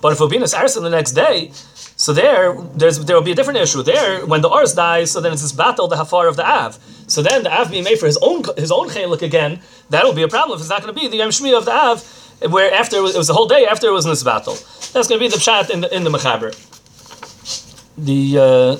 But 0.00 0.12
if 0.12 0.18
Obinus 0.18 0.58
Arson 0.58 0.82
the 0.82 0.90
next 0.90 1.12
day, 1.12 1.50
so 1.54 2.12
there 2.12 2.54
there 2.74 3.16
will 3.16 3.22
be 3.22 3.32
a 3.32 3.34
different 3.34 3.60
issue. 3.60 3.82
There, 3.82 4.26
when 4.26 4.40
the 4.40 4.48
Ars 4.48 4.74
dies, 4.74 5.12
so 5.12 5.20
then 5.20 5.32
it's 5.32 5.42
this 5.42 5.52
battle 5.52 5.86
the 5.86 5.96
hafar 5.96 6.26
of 6.26 6.36
the 6.36 6.46
Av. 6.46 6.78
So 7.06 7.22
then 7.22 7.44
the 7.44 7.52
Av 7.52 7.70
being 7.70 7.84
made 7.84 7.98
for 8.00 8.06
his 8.06 8.16
own 8.16 8.42
his 8.56 8.72
own 8.72 8.88
chelik 8.88 9.22
again, 9.22 9.60
that'll 9.90 10.14
be 10.14 10.22
a 10.22 10.28
problem 10.28 10.56
if 10.56 10.62
it's 10.62 10.70
not 10.70 10.82
going 10.82 10.92
to 10.92 11.00
be 11.00 11.06
the 11.06 11.18
Yom 11.18 11.30
Shmi 11.30 11.56
of 11.56 11.64
the 11.64 11.72
Av, 11.72 12.02
where 12.48 12.72
after 12.72 12.96
it 12.96 13.02
was, 13.02 13.14
it 13.14 13.18
was 13.18 13.26
the 13.28 13.34
whole 13.34 13.46
day 13.46 13.66
after 13.66 13.88
it 13.88 13.92
was 13.92 14.24
battle. 14.24 14.54
That's 14.92 15.08
going 15.08 15.18
to 15.20 15.24
be 15.26 15.28
the 15.28 15.36
pshat 15.36 15.70
in 15.70 15.80
the 15.82 15.94
in 15.94 16.04
the 16.04 16.10
mechaber 16.10 16.54
the 18.04 18.38
uh, 18.38 18.76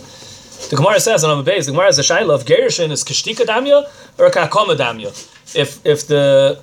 the 0.70 0.76
Gemara 0.76 1.00
says 1.00 1.24
on 1.24 1.36
the 1.36 1.42
base, 1.42 1.66
the 1.66 1.72
Gemara 1.72 1.86
has 1.86 1.98
a 1.98 2.02
shaila 2.02 2.34
of 2.34 2.44
Gerushin 2.44 2.90
is 2.90 3.04
kishtika 3.04 3.44
damya 3.46 3.84
or 4.18 4.30
kakoma 4.30 4.76
damya. 4.76 5.10
If 5.54 5.84
if 5.84 6.06
the 6.06 6.60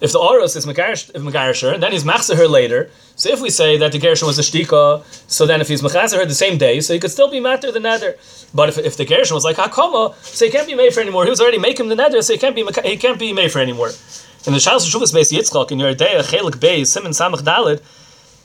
if 0.00 0.12
the 0.12 0.18
oros 0.18 0.56
is 0.56 0.66
megarisher, 0.66 1.80
then 1.80 1.92
he's 1.92 2.04
machzer 2.04 2.36
her 2.36 2.48
later. 2.48 2.90
So 3.14 3.30
if 3.30 3.40
we 3.40 3.48
say 3.48 3.78
that 3.78 3.92
the 3.92 3.98
gershon 3.98 4.26
was 4.26 4.38
a 4.38 4.42
shtika, 4.42 5.02
so 5.26 5.46
then 5.46 5.62
if 5.62 5.68
he's 5.68 5.80
machzer 5.80 6.18
her 6.18 6.26
the 6.26 6.34
same 6.34 6.58
day, 6.58 6.80
so 6.80 6.92
he 6.92 7.00
could 7.00 7.10
still 7.10 7.30
be 7.30 7.40
matter 7.40 7.72
the 7.72 7.80
nether. 7.80 8.16
But 8.52 8.68
if, 8.68 8.76
if 8.76 8.98
the 8.98 9.06
gershon 9.06 9.34
was 9.34 9.44
like 9.44 9.56
hakoma, 9.56 10.14
so 10.16 10.44
he 10.44 10.50
can't 10.50 10.66
be 10.66 10.74
made 10.74 10.92
for 10.92 11.00
anymore. 11.00 11.24
He 11.24 11.30
was 11.30 11.40
already 11.40 11.58
making 11.58 11.88
the 11.88 11.94
nether, 11.94 12.20
so 12.20 12.34
he 12.34 12.38
can't 12.38 12.54
be 12.54 12.66
he 12.84 12.96
can't 12.98 13.18
be 13.18 13.32
made 13.32 13.52
for 13.52 13.60
anymore. 13.60 13.92
In 14.46 14.52
the 14.52 14.58
Shalos 14.58 14.88
Shuvas 14.88 15.12
Beis 15.12 15.32
Yitzchak 15.36 15.72
in 15.72 15.80
your 15.80 15.92
day, 15.94 16.18
Chelik 16.20 16.52
Beis 16.52 16.86
Simon 16.86 17.12
Samach 17.12 17.42
Dalid, 17.42 17.82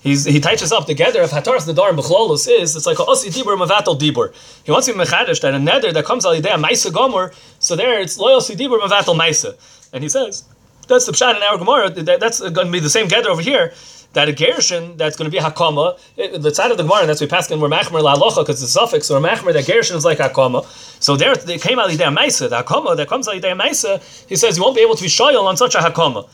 He's, 0.02 0.26
he 0.26 0.40
touches 0.40 0.72
up 0.72 0.88
together. 0.88 1.22
If 1.22 1.30
Hataras 1.30 1.72
Nadar 1.72 1.90
and 1.90 2.00
Bechlolus 2.00 2.50
is, 2.50 2.76
it's 2.76 2.88
like 2.88 2.98
a 2.98 3.04
Osi 3.04 3.32
Dibur 3.32 3.56
Mavatal 3.56 4.00
Dibur. 4.00 4.34
He 4.64 4.72
wants 4.72 4.88
to 4.88 4.94
be 4.94 5.00
Mechadish 5.00 5.42
that 5.42 5.54
a 5.54 5.60
nether 5.60 5.92
that 5.92 6.06
comes 6.06 6.26
of 6.26 6.34
idea, 6.34 6.54
Maisa 6.54 6.92
Gomer, 6.92 7.32
so 7.60 7.76
there 7.76 8.02
it's 8.02 8.18
loyal 8.18 8.40
Dibur 8.40 8.80
Mavatal 8.80 9.16
Maisa. 9.16 9.56
And 9.94 10.02
he 10.02 10.10
says, 10.10 10.44
that's 10.88 11.06
the 11.06 11.12
Pshat 11.12 11.38
in 11.38 11.44
our 11.44 11.60
Gemara, 11.60 11.92
that's 11.92 12.40
going 12.40 12.68
to 12.68 12.72
be 12.72 12.80
the 12.80 12.90
same 12.90 13.08
gather 13.08 13.30
over 13.30 13.44
here, 13.44 13.74
that 14.14 14.28
a 14.28 14.34
Gershon 14.34 14.98
that's 14.98 15.16
going 15.16 15.30
to 15.30 15.36
be 15.36 15.42
Hakama, 15.42 15.98
eh, 16.18 16.38
the 16.38 16.54
side 16.54 16.72
of 16.72 16.78
the 16.78 16.84
Gemara, 16.84 17.06
that's 17.06 17.22
we 17.22 17.28
pass 17.28 17.50
in 17.50 17.60
where 17.62 17.70
Machmer 17.70 18.02
La 18.02 18.16
Alocha, 18.16 18.42
because 18.44 18.60
the 18.60 18.68
suffix, 18.68 19.10
or 19.10 19.22
Machmer, 19.22 19.54
that 19.54 19.66
Gershon 19.66 19.96
is 19.96 20.06
like 20.06 20.18
Hakama. 20.18 20.66
So 21.02 21.16
there 21.16 21.36
they 21.36 21.58
came 21.58 21.80
out 21.80 21.92
of 21.92 21.98
the 21.98 22.04
Maisa, 22.04 22.50
the 22.50 22.64
Hakama 22.64 22.98
that 22.98 23.08
comes 23.08 23.28
out 23.28 23.36
of 23.36 23.44
Maisa, 23.44 24.02
he 24.28 24.36
says 24.36 24.58
you 24.58 24.64
won't 24.64 24.76
be 24.76 24.82
able 24.82 24.96
to 24.96 25.04
be 25.04 25.10
Shoyal 25.10 25.44
on 25.44 25.56
such 25.56 25.76
a 25.76 25.80
Hakama. 25.80 26.28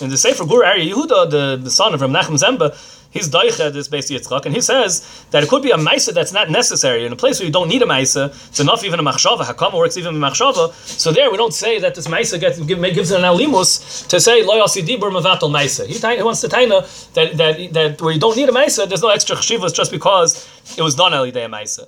In 0.00 0.08
the 0.08 0.16
Sefer 0.16 0.46
Gur 0.46 0.64
Ari 0.64 0.88
Yehuda, 0.88 1.30
the, 1.30 1.60
the 1.62 1.70
son 1.70 1.94
of 1.94 2.00
Ram 2.00 2.12
Nachum 2.12 2.38
Zemba, 2.38 2.72
he's 3.12 3.28
doicha 3.28 3.72
this 3.72 3.88
base 3.88 4.10
Yitzchak, 4.10 4.44
and 4.46 4.54
he 4.54 4.60
says 4.60 5.24
that 5.30 5.42
it 5.44 5.48
could 5.48 5.62
be 5.62 5.70
a 5.70 5.76
ma'isa 5.76 6.12
that's 6.12 6.32
not 6.32 6.50
necessary 6.50 7.06
in 7.06 7.12
a 7.12 7.16
place 7.16 7.38
where 7.38 7.46
you 7.46 7.52
don't 7.52 7.68
need 7.68 7.82
a 7.82 7.86
ma'isa. 7.86 8.30
It's 8.48 8.60
enough 8.60 8.82
even 8.84 8.98
a 8.98 9.02
machshava. 9.02 9.42
Hakama 9.42 9.74
works 9.74 9.96
even 9.96 10.16
a 10.16 10.18
machshava. 10.18 10.72
So 10.72 11.12
there 11.12 11.30
we 11.30 11.36
don't 11.36 11.54
say 11.54 11.78
that 11.78 11.94
this 11.94 12.08
ma'isa 12.08 12.40
gets 12.40 12.58
give, 12.58 12.80
gives 12.94 13.10
an 13.12 13.22
alimus 13.22 14.08
to 14.08 14.20
say 14.20 14.42
lo 14.42 14.54
yasi 14.56 14.82
dibur 14.82 15.10
mavatal 15.16 15.50
ma'isa. 15.50 15.86
He, 15.86 15.94
he 16.16 16.22
wants 16.22 16.40
to 16.40 16.48
taina 16.48 17.12
that 17.14 17.36
that 17.36 17.72
that 17.72 18.02
where 18.02 18.12
you 18.12 18.20
don't 18.20 18.36
need 18.36 18.48
a 18.48 18.52
ma'isa, 18.52 18.88
there's 18.88 19.02
no 19.02 19.10
extra 19.10 19.36
chshivas 19.36 19.74
just 19.74 19.90
because 19.92 20.48
it 20.76 20.82
was 20.82 20.94
done 20.94 21.14
early 21.14 21.30
day 21.30 21.44
a 21.44 21.48
ma'isa. 21.48 21.86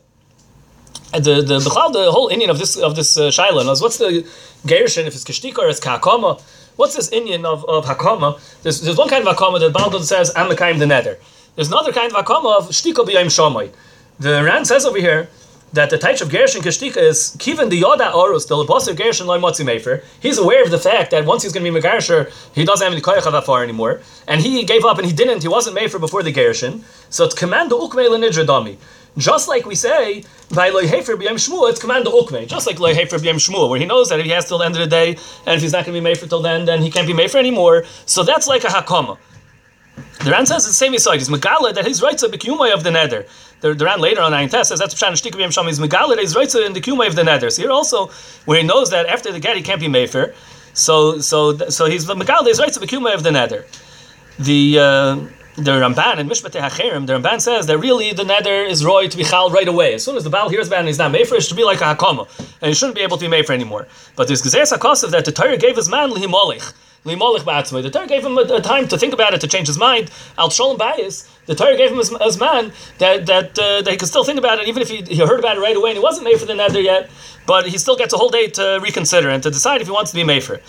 The 1.12 1.42
the 1.42 1.58
the 1.60 2.10
whole 2.10 2.28
Indian 2.28 2.50
of 2.50 2.58
this 2.58 2.76
of 2.76 2.96
this 2.96 3.16
uh, 3.16 3.30
shaila 3.30 3.64
knows 3.64 3.80
what's 3.80 3.98
the 3.98 4.26
gershon 4.66 5.06
if 5.06 5.14
it's 5.14 5.24
kishtika 5.24 5.58
or 5.58 5.68
it's 5.68 5.80
kakama. 5.80 6.42
What's 6.76 6.96
this 6.96 7.08
Indian 7.10 7.44
of, 7.44 7.64
of 7.66 7.84
hakama? 7.86 8.40
There's, 8.62 8.80
there's 8.80 8.96
one 8.96 9.08
kind 9.08 9.26
of 9.26 9.36
hakama 9.36 9.60
that 9.60 9.72
Baldur 9.72 10.00
says 10.00 10.32
I'm 10.34 10.48
the 10.48 10.56
kind 10.56 10.72
of 10.72 10.80
the 10.80 10.86
nether. 10.86 11.18
There's 11.54 11.68
another 11.68 11.92
kind 11.92 12.12
of 12.12 12.24
hakama 12.24 12.56
of 12.58 12.68
shtika 12.68 13.06
b'yayim 13.06 13.26
shamay. 13.26 13.72
The 14.18 14.42
Ran 14.42 14.64
says 14.64 14.84
over 14.84 14.98
here 14.98 15.28
that 15.74 15.90
the 15.90 15.98
type 15.98 16.20
of 16.20 16.30
gershon 16.30 16.62
kishtika 16.62 16.96
is 16.96 17.36
kiven 17.38 17.68
the 17.68 17.82
yoda 17.82 18.12
orus 18.12 18.46
the 18.48 18.54
lebaser 18.54 18.96
gershon 18.96 19.26
loy 19.26 19.38
motzi 19.38 19.64
mefer. 19.64 20.02
He's 20.20 20.38
aware 20.38 20.62
of 20.62 20.70
the 20.70 20.78
fact 20.78 21.10
that 21.10 21.26
once 21.26 21.42
he's 21.42 21.52
going 21.52 21.64
to 21.64 21.70
be 21.70 21.80
megarsher, 21.80 22.32
he 22.54 22.64
doesn't 22.64 22.84
have 22.84 22.92
any 22.92 23.02
koyach 23.02 23.26
of 23.26 23.34
afar 23.34 23.62
anymore, 23.62 24.00
and 24.28 24.40
he 24.40 24.64
gave 24.64 24.84
up 24.84 24.98
and 24.98 25.06
he 25.06 25.12
didn't. 25.12 25.42
He 25.42 25.48
wasn't 25.48 25.76
mefer 25.76 26.00
before 26.00 26.22
the 26.22 26.32
gershon. 26.32 26.84
So 27.10 27.24
it's 27.24 27.34
command 27.34 27.70
the 27.70 27.76
ukmei 27.76 28.08
lenidra. 28.08 28.78
Just 29.16 29.46
like 29.48 29.64
we 29.64 29.74
say 29.74 30.24
by 30.52 30.70
loy 30.70 30.86
hefer 30.86 31.16
b'yam 31.16 31.34
shmua, 31.34 31.70
it's 31.70 31.80
command 31.80 32.06
ukme. 32.06 32.46
Just 32.46 32.66
like 32.66 32.78
loy 32.78 32.94
hefer 32.94 33.18
b'yam 33.18 33.36
shmua, 33.36 33.68
where 33.68 33.78
he 33.78 33.86
knows 33.86 34.08
that 34.08 34.20
if 34.20 34.26
he 34.26 34.32
has 34.32 34.46
till 34.46 34.58
the 34.58 34.64
end 34.64 34.74
of 34.74 34.80
the 34.80 34.86
day, 34.86 35.10
and 35.46 35.56
if 35.56 35.62
he's 35.62 35.72
not 35.72 35.84
going 35.84 35.94
to 35.94 36.00
be 36.00 36.04
made 36.04 36.18
for 36.18 36.26
till 36.26 36.42
then, 36.42 36.64
then 36.64 36.82
he 36.82 36.90
can't 36.90 37.06
be 37.06 37.12
made 37.12 37.30
for 37.30 37.38
anymore. 37.38 37.84
So 38.06 38.22
that's 38.22 38.46
like 38.46 38.64
a 38.64 38.68
hakama. 38.68 39.18
The 40.24 40.30
Ran 40.30 40.46
says 40.46 40.66
the 40.66 40.72
same 40.72 40.94
aside. 40.94 41.18
He's 41.18 41.28
megala 41.28 41.74
that 41.74 41.86
his 41.86 42.02
rights 42.02 42.24
are 42.24 42.28
b'kumay 42.28 42.72
of 42.72 42.82
the 42.82 42.90
nether. 42.90 43.26
The, 43.60 43.74
the 43.74 43.84
later 43.98 44.20
on 44.20 44.32
Ayin 44.32 44.50
Tess 44.50 44.68
says 44.68 44.78
that's 44.78 44.94
pshan 44.94 45.12
shtik 45.12 45.32
b'yam 45.32 45.52
sham. 45.52 45.66
He's 45.66 45.78
megala 45.78 46.16
that 46.16 46.20
his 46.20 46.36
rights 46.36 46.54
are 46.54 46.62
in 46.62 46.72
the 46.72 46.80
kumay 46.80 47.06
of 47.06 47.16
the 47.16 47.24
nether. 47.24 47.50
So 47.50 47.62
here 47.62 47.70
also, 47.70 48.10
where 48.44 48.60
he 48.60 48.66
knows 48.66 48.90
that 48.90 49.06
after 49.06 49.32
the 49.32 49.40
get 49.40 49.56
he 49.56 49.62
can't 49.62 49.80
be 49.80 49.88
made 49.88 50.10
so 50.74 51.18
so 51.20 51.56
so 51.68 51.86
he's 51.86 52.06
the 52.06 52.14
megala 52.14 52.46
his 52.46 52.58
rights 52.58 52.76
the 52.76 52.86
b'kumay 52.86 53.14
of 53.14 53.22
the 53.22 53.30
nether. 53.30 53.64
The 54.38 54.78
uh, 54.78 55.16
the 55.56 55.70
Ramban 55.70 56.18
in 56.18 56.28
Mishpatei 56.28 56.60
Hacherim, 56.60 57.06
the 57.06 57.12
Ramban 57.12 57.40
says 57.40 57.66
that 57.68 57.78
really 57.78 58.12
the 58.12 58.24
nether 58.24 58.64
is 58.64 58.84
roy 58.84 59.06
to 59.06 59.16
be 59.16 59.22
chal 59.22 59.50
right 59.50 59.68
away. 59.68 59.94
As 59.94 60.04
soon 60.04 60.16
as 60.16 60.24
the 60.24 60.30
Baal 60.30 60.48
hears 60.48 60.66
it 60.66 60.72
and 60.74 60.88
he's 60.88 60.98
not 60.98 61.12
made 61.12 61.28
for 61.28 61.36
it, 61.36 61.44
should 61.44 61.56
be 61.56 61.62
like 61.62 61.80
a 61.80 61.94
hakama, 61.94 62.28
and 62.60 62.68
he 62.68 62.74
shouldn't 62.74 62.96
be 62.96 63.02
able 63.02 63.16
to 63.18 63.24
be 63.24 63.28
made 63.28 63.46
for 63.46 63.52
anymore. 63.52 63.86
But 64.16 64.26
there's 64.26 64.42
Gezer 64.42 64.62
Sakosov 64.62 65.10
that 65.10 65.24
the 65.24 65.30
Torah 65.30 65.56
gave 65.56 65.76
his 65.76 65.88
man 65.88 66.10
Lihimolich. 66.10 66.72
The 67.04 67.90
Torah 67.92 68.06
gave 68.06 68.24
him 68.24 68.38
a, 68.38 68.40
a, 68.40 68.62
time 68.62 68.88
to 68.88 68.96
think 68.96 69.12
about 69.12 69.34
it, 69.34 69.40
to 69.42 69.46
change 69.46 69.66
his 69.66 69.76
mind. 69.76 70.10
Al 70.38 70.48
Sholem 70.48 70.78
Bayis, 70.78 71.28
the 71.44 71.54
Torah 71.54 71.76
gave 71.76 71.92
him 71.92 71.98
as, 71.98 72.08
his 72.08 72.38
man 72.40 72.72
that 72.98 73.26
that, 73.26 73.58
uh, 73.58 73.82
that 73.82 73.90
he 73.90 73.98
could 73.98 74.08
still 74.08 74.24
think 74.24 74.38
about 74.38 74.58
it, 74.58 74.68
even 74.68 74.80
if 74.80 74.88
he, 74.88 75.02
he 75.02 75.18
heard 75.18 75.38
about 75.38 75.58
it 75.58 75.60
right 75.60 75.76
away 75.76 75.90
and 75.90 75.98
he 75.98 76.02
wasn't 76.02 76.24
made 76.24 76.40
for 76.40 76.46
the 76.46 76.54
nether 76.54 76.80
yet. 76.80 77.10
But 77.46 77.66
he 77.66 77.76
still 77.76 77.96
gets 77.96 78.14
a 78.14 78.16
whole 78.16 78.30
day 78.30 78.46
to 78.48 78.80
reconsider 78.82 79.28
and 79.28 79.42
to 79.42 79.50
decide 79.50 79.82
if 79.82 79.86
he 79.86 79.92
wants 79.92 80.12
to 80.12 80.16
be 80.16 80.24
made 80.24 80.44
for. 80.44 80.60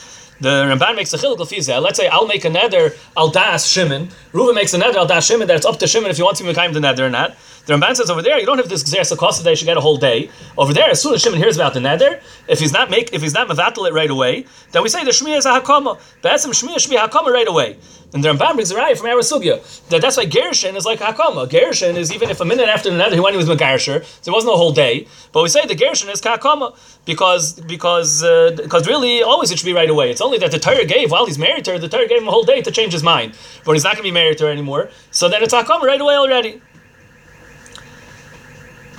The 0.42 0.50
Ramban 0.70 0.98
makes 0.98 1.14
a 1.14 1.18
chiluk 1.18 1.38
lefizeh. 1.38 1.82
Let's 1.82 1.98
say 1.98 2.10
I'll 2.10 2.28
make 2.28 2.44
a 2.44 2.50
nether 2.50 2.94
al 3.16 3.30
das 3.30 3.66
Shimon. 3.66 4.10
Reuven 4.34 4.56
makes 4.56 4.74
a 4.74 4.78
nether 4.78 5.00
al 5.00 5.08
das 5.08 5.26
Shimon 5.26 5.48
that 5.48 5.56
it's 5.56 5.66
up 5.66 5.80
to 5.80 5.88
Shimon 5.88 6.12
if 6.12 6.18
he 6.18 6.24
wants 6.24 6.42
to 6.42 6.46
make 6.46 6.74
the 6.74 6.80
nether 6.82 7.06
or 7.06 7.10
not. 7.10 7.38
The 7.66 7.74
Ramban 7.74 7.96
says 7.96 8.10
over 8.10 8.22
there 8.22 8.40
you 8.40 8.46
don't 8.46 8.58
have 8.58 8.70
this 8.70 8.84
gzer 8.84 9.02
sakasa 9.02 9.44
that 9.44 9.50
you 9.50 9.56
should 9.56 9.66
get 9.66 9.78
a 9.78 9.82
whole 9.82 9.98
day. 9.98 10.30
Over 10.58 10.74
there, 10.74 10.90
as 10.90 11.02
soon 11.02 11.14
as 11.16 11.22
Shimon 11.22 11.40
hears 11.40 11.56
about 11.56 11.74
the 11.74 11.80
nether, 11.80 12.22
if 12.48 12.60
he's 12.60 12.72
not 12.72 12.90
make 12.90 13.14
if 13.14 13.22
he's 13.22 13.34
not 13.34 13.48
mevatel 13.48 13.88
it 13.88 13.94
right 13.94 14.10
away, 14.10 14.46
then 14.72 14.84
we 14.84 14.90
say 14.90 15.04
the 15.04 15.12
shmiya 15.12 15.38
is 15.38 15.46
a 15.46 15.60
hakama. 15.60 16.00
Be'etzim 16.22 16.52
shmiya 16.52 16.80
should 16.80 16.92
hakama 16.92 17.32
right 17.32 17.48
away. 17.48 17.78
And 18.14 18.24
the 18.24 18.30
Ramban 18.30 18.54
brings 18.54 18.72
a 18.72 18.76
raya 18.76 18.98
from 18.98 19.08
Arasugya 19.08 19.90
that 19.90 20.02
that's 20.02 20.16
why 20.16 20.26
Gershon 20.26 20.78
is 20.78 20.86
like 20.86 21.00
Hakama. 21.00 21.50
Gershon 21.50 21.98
is 21.98 22.14
even 22.14 22.30
if 22.30 22.40
a 22.40 22.46
minute 22.46 22.70
after 22.70 22.90
the 22.90 22.96
nether 22.96 23.16
he 23.16 23.20
went 23.20 23.36
with 23.36 23.48
Megarsher, 23.48 24.06
so 24.06 24.22
there 24.24 24.34
wasn't 24.34 24.54
a 24.54 24.56
whole 24.56 24.72
day. 24.72 25.06
But 25.34 25.44
we 25.44 25.50
say 25.50 25.66
the 25.66 25.76
Gershon 25.76 26.10
is 26.10 26.22
Hakama 26.22 26.78
because 27.04 27.60
because 27.60 28.24
uh, 28.24 28.52
because 28.56 28.88
really 28.88 29.22
always 29.22 29.52
it 29.52 29.60
should 29.60 29.66
be 29.66 29.74
right 29.74 29.90
away. 29.90 30.12
It's 30.12 30.22
only 30.22 30.38
that 30.38 30.52
the 30.52 30.60
Torah 30.60 30.86
gave 30.86 31.12
while 31.12 31.26
he's 31.26 31.38
married 31.38 31.66
to 31.66 31.72
her, 31.74 31.80
the 31.80 31.90
Torah 31.90 32.08
gave 32.08 32.22
him 32.22 32.28
a 32.30 32.32
whole 32.32 32.46
day 32.46 32.62
to 32.62 32.72
change 32.72 32.94
his 32.94 33.04
mind. 33.04 33.34
But 33.66 33.74
he's 33.74 33.84
not 33.84 33.98
to 33.98 34.04
be 34.04 34.12
married 34.12 34.38
to 34.38 34.46
her 34.46 34.50
anymore, 34.50 34.92
so 35.12 35.28
then 35.28 35.44
it's 35.44 35.54
Hakama 35.54 35.82
right 35.82 36.00
away 36.00 36.16
already. 36.16 36.62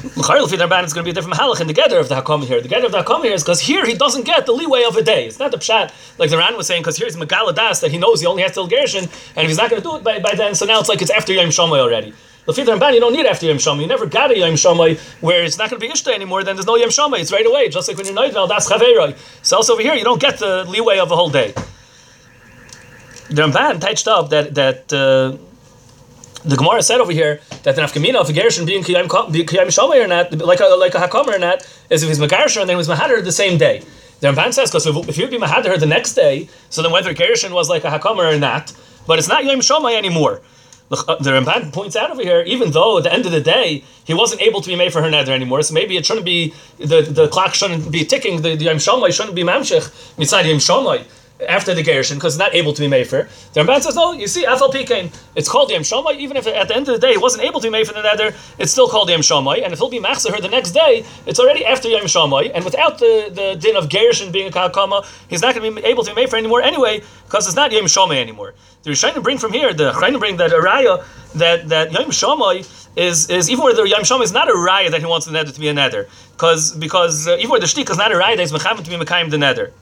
L'chayil 0.04 0.48
fi 0.48 0.82
is 0.84 0.92
going 0.92 1.02
to 1.02 1.02
be 1.02 1.10
a 1.10 1.14
different 1.14 1.38
halach 1.38 1.60
in 1.60 1.66
the 1.66 1.72
gather 1.72 1.98
of 1.98 2.08
the 2.08 2.14
hakam 2.14 2.44
here. 2.44 2.60
The 2.60 2.68
gather 2.68 2.86
of 2.86 2.92
the 2.92 3.02
hakam 3.02 3.24
here 3.24 3.32
is 3.32 3.42
because 3.42 3.60
here 3.60 3.86
he 3.86 3.94
doesn't 3.94 4.24
get 4.24 4.44
the 4.44 4.52
leeway 4.52 4.84
of 4.84 4.96
a 4.96 5.02
day. 5.02 5.26
It's 5.26 5.38
not 5.38 5.50
the 5.50 5.56
pshat 5.58 5.92
like 6.18 6.30
the 6.30 6.36
Ran 6.36 6.56
was 6.56 6.66
saying 6.66 6.82
because 6.82 6.98
here's 6.98 7.16
megaladas 7.16 7.80
that 7.80 7.90
he 7.90 7.98
knows 7.98 8.20
he 8.20 8.26
only 8.26 8.42
has 8.42 8.52
till 8.52 8.68
gershon 8.68 9.04
and 9.04 9.44
if 9.44 9.48
he's 9.48 9.56
not 9.56 9.70
going 9.70 9.82
to 9.82 9.88
do 9.88 9.96
it 9.96 10.04
by, 10.04 10.18
by 10.18 10.34
then, 10.34 10.54
so 10.54 10.66
now 10.66 10.78
it's 10.80 10.88
like 10.88 11.00
it's 11.00 11.10
after 11.10 11.32
yom 11.32 11.48
shamay 11.48 11.78
already. 11.78 12.12
L'fi 12.46 12.64
Ramban 12.64 12.94
you 12.94 13.00
don't 13.00 13.14
need 13.14 13.26
after 13.26 13.46
yom 13.46 13.56
shamay. 13.56 13.80
You 13.80 13.86
never 13.86 14.06
got 14.06 14.30
a 14.30 14.38
yom 14.38 14.52
shamay 14.52 14.98
where 15.22 15.42
it's 15.42 15.56
not 15.56 15.70
going 15.70 15.80
to 15.80 15.86
be 15.86 15.92
ishta 15.92 16.12
anymore. 16.12 16.44
Then 16.44 16.56
there's 16.56 16.66
no 16.66 16.76
yom 16.76 16.90
shamay. 16.90 17.20
It's 17.20 17.32
right 17.32 17.46
away. 17.46 17.70
Just 17.70 17.88
like 17.88 17.96
when 17.96 18.06
you're 18.06 18.14
noidvel 18.14 18.48
das 18.48 18.68
chaveiroi. 18.70 19.16
So 19.42 19.56
also 19.56 19.72
over 19.72 19.82
here 19.82 19.94
you 19.94 20.04
don't 20.04 20.20
get 20.20 20.38
the 20.38 20.64
leeway 20.64 20.98
of 20.98 21.10
a 21.10 21.16
whole 21.16 21.30
day. 21.30 21.52
The 23.30 23.42
Ramban 23.42 23.80
touched 23.80 24.06
up 24.06 24.28
that 24.30 24.54
that. 24.54 24.92
Uh, 24.92 25.38
the 26.46 26.56
Gemara 26.56 26.82
said 26.82 27.00
over 27.00 27.12
here 27.12 27.40
that 27.64 27.74
the 27.74 27.82
nafkamina 27.82 28.14
of 28.14 28.30
a 28.30 28.32
gershon 28.32 28.64
being 28.64 28.84
kiyam 28.84 29.06
shamay 29.08 30.04
or 30.04 30.06
not, 30.06 30.32
like 30.38 30.60
a 30.60 30.64
like 30.76 30.94
a 30.94 30.98
hakamer 30.98 31.34
or 31.34 31.38
not, 31.38 31.68
is 31.90 32.02
if 32.02 32.08
he's 32.08 32.20
megarsher 32.20 32.60
and 32.60 32.68
then 32.68 32.76
he 32.76 32.76
was 32.76 32.88
mahader 32.88 33.22
the 33.22 33.32
same 33.32 33.58
day. 33.58 33.82
The 34.20 34.28
Ramban 34.28 34.54
says 34.54 34.70
because 34.70 34.86
if, 34.86 35.08
if 35.08 35.18
you'd 35.18 35.30
be 35.30 35.38
mahader 35.38 35.78
the 35.78 35.86
next 35.86 36.14
day, 36.14 36.48
so 36.70 36.82
then 36.82 36.92
whether 36.92 37.12
gershon 37.12 37.52
was 37.52 37.68
like 37.68 37.84
a 37.84 37.90
hakamer 37.90 38.32
or 38.32 38.38
not, 38.38 38.72
but 39.06 39.18
it's 39.18 39.28
not 39.28 39.44
yom 39.44 39.58
shamay 39.58 39.96
anymore. 39.96 40.40
The, 40.88 40.96
Ramban 40.96 41.72
points 41.72 41.96
out 41.96 42.12
over 42.12 42.22
here, 42.22 42.42
even 42.42 42.70
though 42.70 42.98
at 42.98 43.02
the 43.02 43.12
end 43.12 43.26
of 43.26 43.32
the 43.32 43.40
day 43.40 43.82
he 44.04 44.14
wasn't 44.14 44.40
able 44.40 44.60
to 44.60 44.68
be 44.68 44.76
made 44.76 44.92
for 44.92 45.02
her 45.02 45.10
nether 45.10 45.32
anymore, 45.32 45.62
so 45.62 45.74
maybe 45.74 45.96
it 45.96 46.06
shouldn't 46.06 46.24
be 46.24 46.54
the, 46.78 47.02
the 47.02 47.26
clock 47.26 47.54
shouldn't 47.54 47.90
be 47.90 48.04
ticking, 48.04 48.42
the, 48.42 48.54
the 48.54 48.66
yom 48.66 48.76
shamay 48.76 49.12
shouldn't 49.12 49.34
be 49.34 49.42
mamshich 49.42 49.90
mitzad 50.16 50.48
yom 50.48 50.58
shamay 50.58 51.04
after 51.48 51.74
the 51.74 51.82
gershon 51.82 52.16
because 52.16 52.34
it's 52.34 52.38
not 52.38 52.54
able 52.54 52.72
to 52.72 52.80
be 52.80 52.88
made 52.88 53.06
for. 53.06 53.28
The 53.52 53.60
Ramban 53.60 53.82
says 53.82 53.96
no. 53.96 54.12
You 54.12 54.26
see, 54.26 54.44
Afal 54.46 54.72
Pikain, 54.72 55.14
it's 55.34 55.48
called 55.48 55.70
Yom 55.70 55.82
Shomai. 55.82 56.16
Even 56.16 56.36
if 56.36 56.46
at 56.46 56.68
the 56.68 56.76
end 56.76 56.88
of 56.88 56.94
the 56.94 57.06
day 57.06 57.12
it 57.12 57.20
wasn't 57.20 57.44
able 57.44 57.60
to 57.60 57.66
be 57.66 57.70
made 57.70 57.86
for 57.86 57.92
the 57.92 58.02
nether, 58.02 58.34
it's 58.58 58.72
still 58.72 58.88
called 58.88 59.10
Yom 59.10 59.20
Shomai. 59.20 59.62
And 59.62 59.72
if 59.72 59.78
he'll 59.78 59.90
be 59.90 60.00
machzer 60.00 60.40
the 60.40 60.48
next 60.48 60.72
day, 60.72 61.04
it's 61.26 61.38
already 61.38 61.64
after 61.64 61.88
Yom 61.88 62.04
Shomai. 62.04 62.52
And 62.54 62.64
without 62.64 62.98
the, 62.98 63.30
the 63.32 63.56
din 63.60 63.76
of 63.76 63.88
gershon 63.88 64.32
being 64.32 64.48
a 64.48 64.50
kakama, 64.50 65.06
he's 65.28 65.42
not 65.42 65.54
going 65.54 65.74
to 65.74 65.80
be 65.80 65.86
able 65.86 66.04
to 66.04 66.10
be 66.10 66.20
made 66.20 66.30
for 66.30 66.36
anymore 66.36 66.62
anyway 66.62 67.02
because 67.24 67.46
it's 67.46 67.56
not 67.56 67.72
Yom 67.72 67.84
Shomai 67.84 68.16
anymore. 68.16 68.54
The 68.82 68.90
Rishonim 68.92 69.22
bring 69.22 69.38
from 69.38 69.52
here 69.52 69.74
the 69.74 69.92
Rishonim 69.92 70.20
bring 70.20 70.36
that 70.38 70.52
araya 70.52 71.04
that 71.34 71.68
that 71.68 71.92
Yom 71.92 72.10
Shomai 72.10 72.58
is 72.96 73.28
is 73.28 73.50
even 73.50 73.64
where 73.64 73.74
the 73.74 73.82
Yom 73.82 74.02
Shomai 74.02 74.22
is 74.22 74.32
not 74.32 74.48
a 74.48 74.54
raya 74.54 74.90
that 74.90 75.00
he 75.00 75.06
wants 75.06 75.26
the 75.26 75.32
nether 75.32 75.52
to 75.52 75.60
be 75.60 75.68
a 75.68 75.74
nether 75.74 76.08
because 76.32 76.74
because 76.76 77.28
uh, 77.28 77.36
even 77.38 77.50
where 77.50 77.60
the 77.60 77.66
shtik 77.66 77.90
is 77.90 77.98
not 77.98 78.12
a 78.12 78.14
raya 78.14 78.36
that 78.36 78.48
he's 78.48 78.52
to 78.52 78.90
be 78.90 79.04
mekayim 79.04 79.30
the 79.30 79.38
nether. 79.38 79.72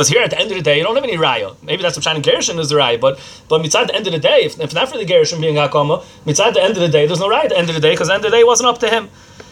Because 0.00 0.08
here 0.08 0.22
at 0.22 0.30
the 0.30 0.38
end 0.38 0.50
of 0.50 0.56
the 0.56 0.62
day, 0.62 0.78
you 0.78 0.82
don't 0.82 0.94
have 0.94 1.04
any 1.04 1.18
raya. 1.18 1.54
Maybe 1.62 1.82
that's 1.82 1.94
what 1.94 2.06
Shana 2.06 2.22
Gershon 2.22 2.58
is 2.58 2.70
the 2.70 2.76
raya, 2.76 2.98
but 2.98 3.20
but 3.48 3.60
mitzad 3.60 3.88
the 3.88 3.94
end 3.94 4.06
of 4.06 4.14
the 4.14 4.18
day, 4.18 4.44
if, 4.44 4.58
if 4.58 4.72
not 4.72 4.88
for 4.88 4.96
the 4.96 5.04
Gershon 5.04 5.42
being 5.42 5.56
hakama, 5.56 6.02
mitzad 6.24 6.54
the 6.54 6.62
end 6.62 6.72
of 6.72 6.80
the 6.80 6.88
day, 6.88 7.06
there's 7.06 7.20
no 7.20 7.28
raya 7.28 7.44
at 7.44 7.48
the 7.50 7.58
end 7.58 7.68
of 7.68 7.74
the 7.74 7.82
day 7.82 7.90
because 7.90 8.08
the 8.08 8.14
end 8.14 8.24
of 8.24 8.30
the 8.30 8.34
day 8.38 8.42
wasn't 8.42 8.70
up 8.70 8.78
to 8.78 8.88
him. 8.88 9.10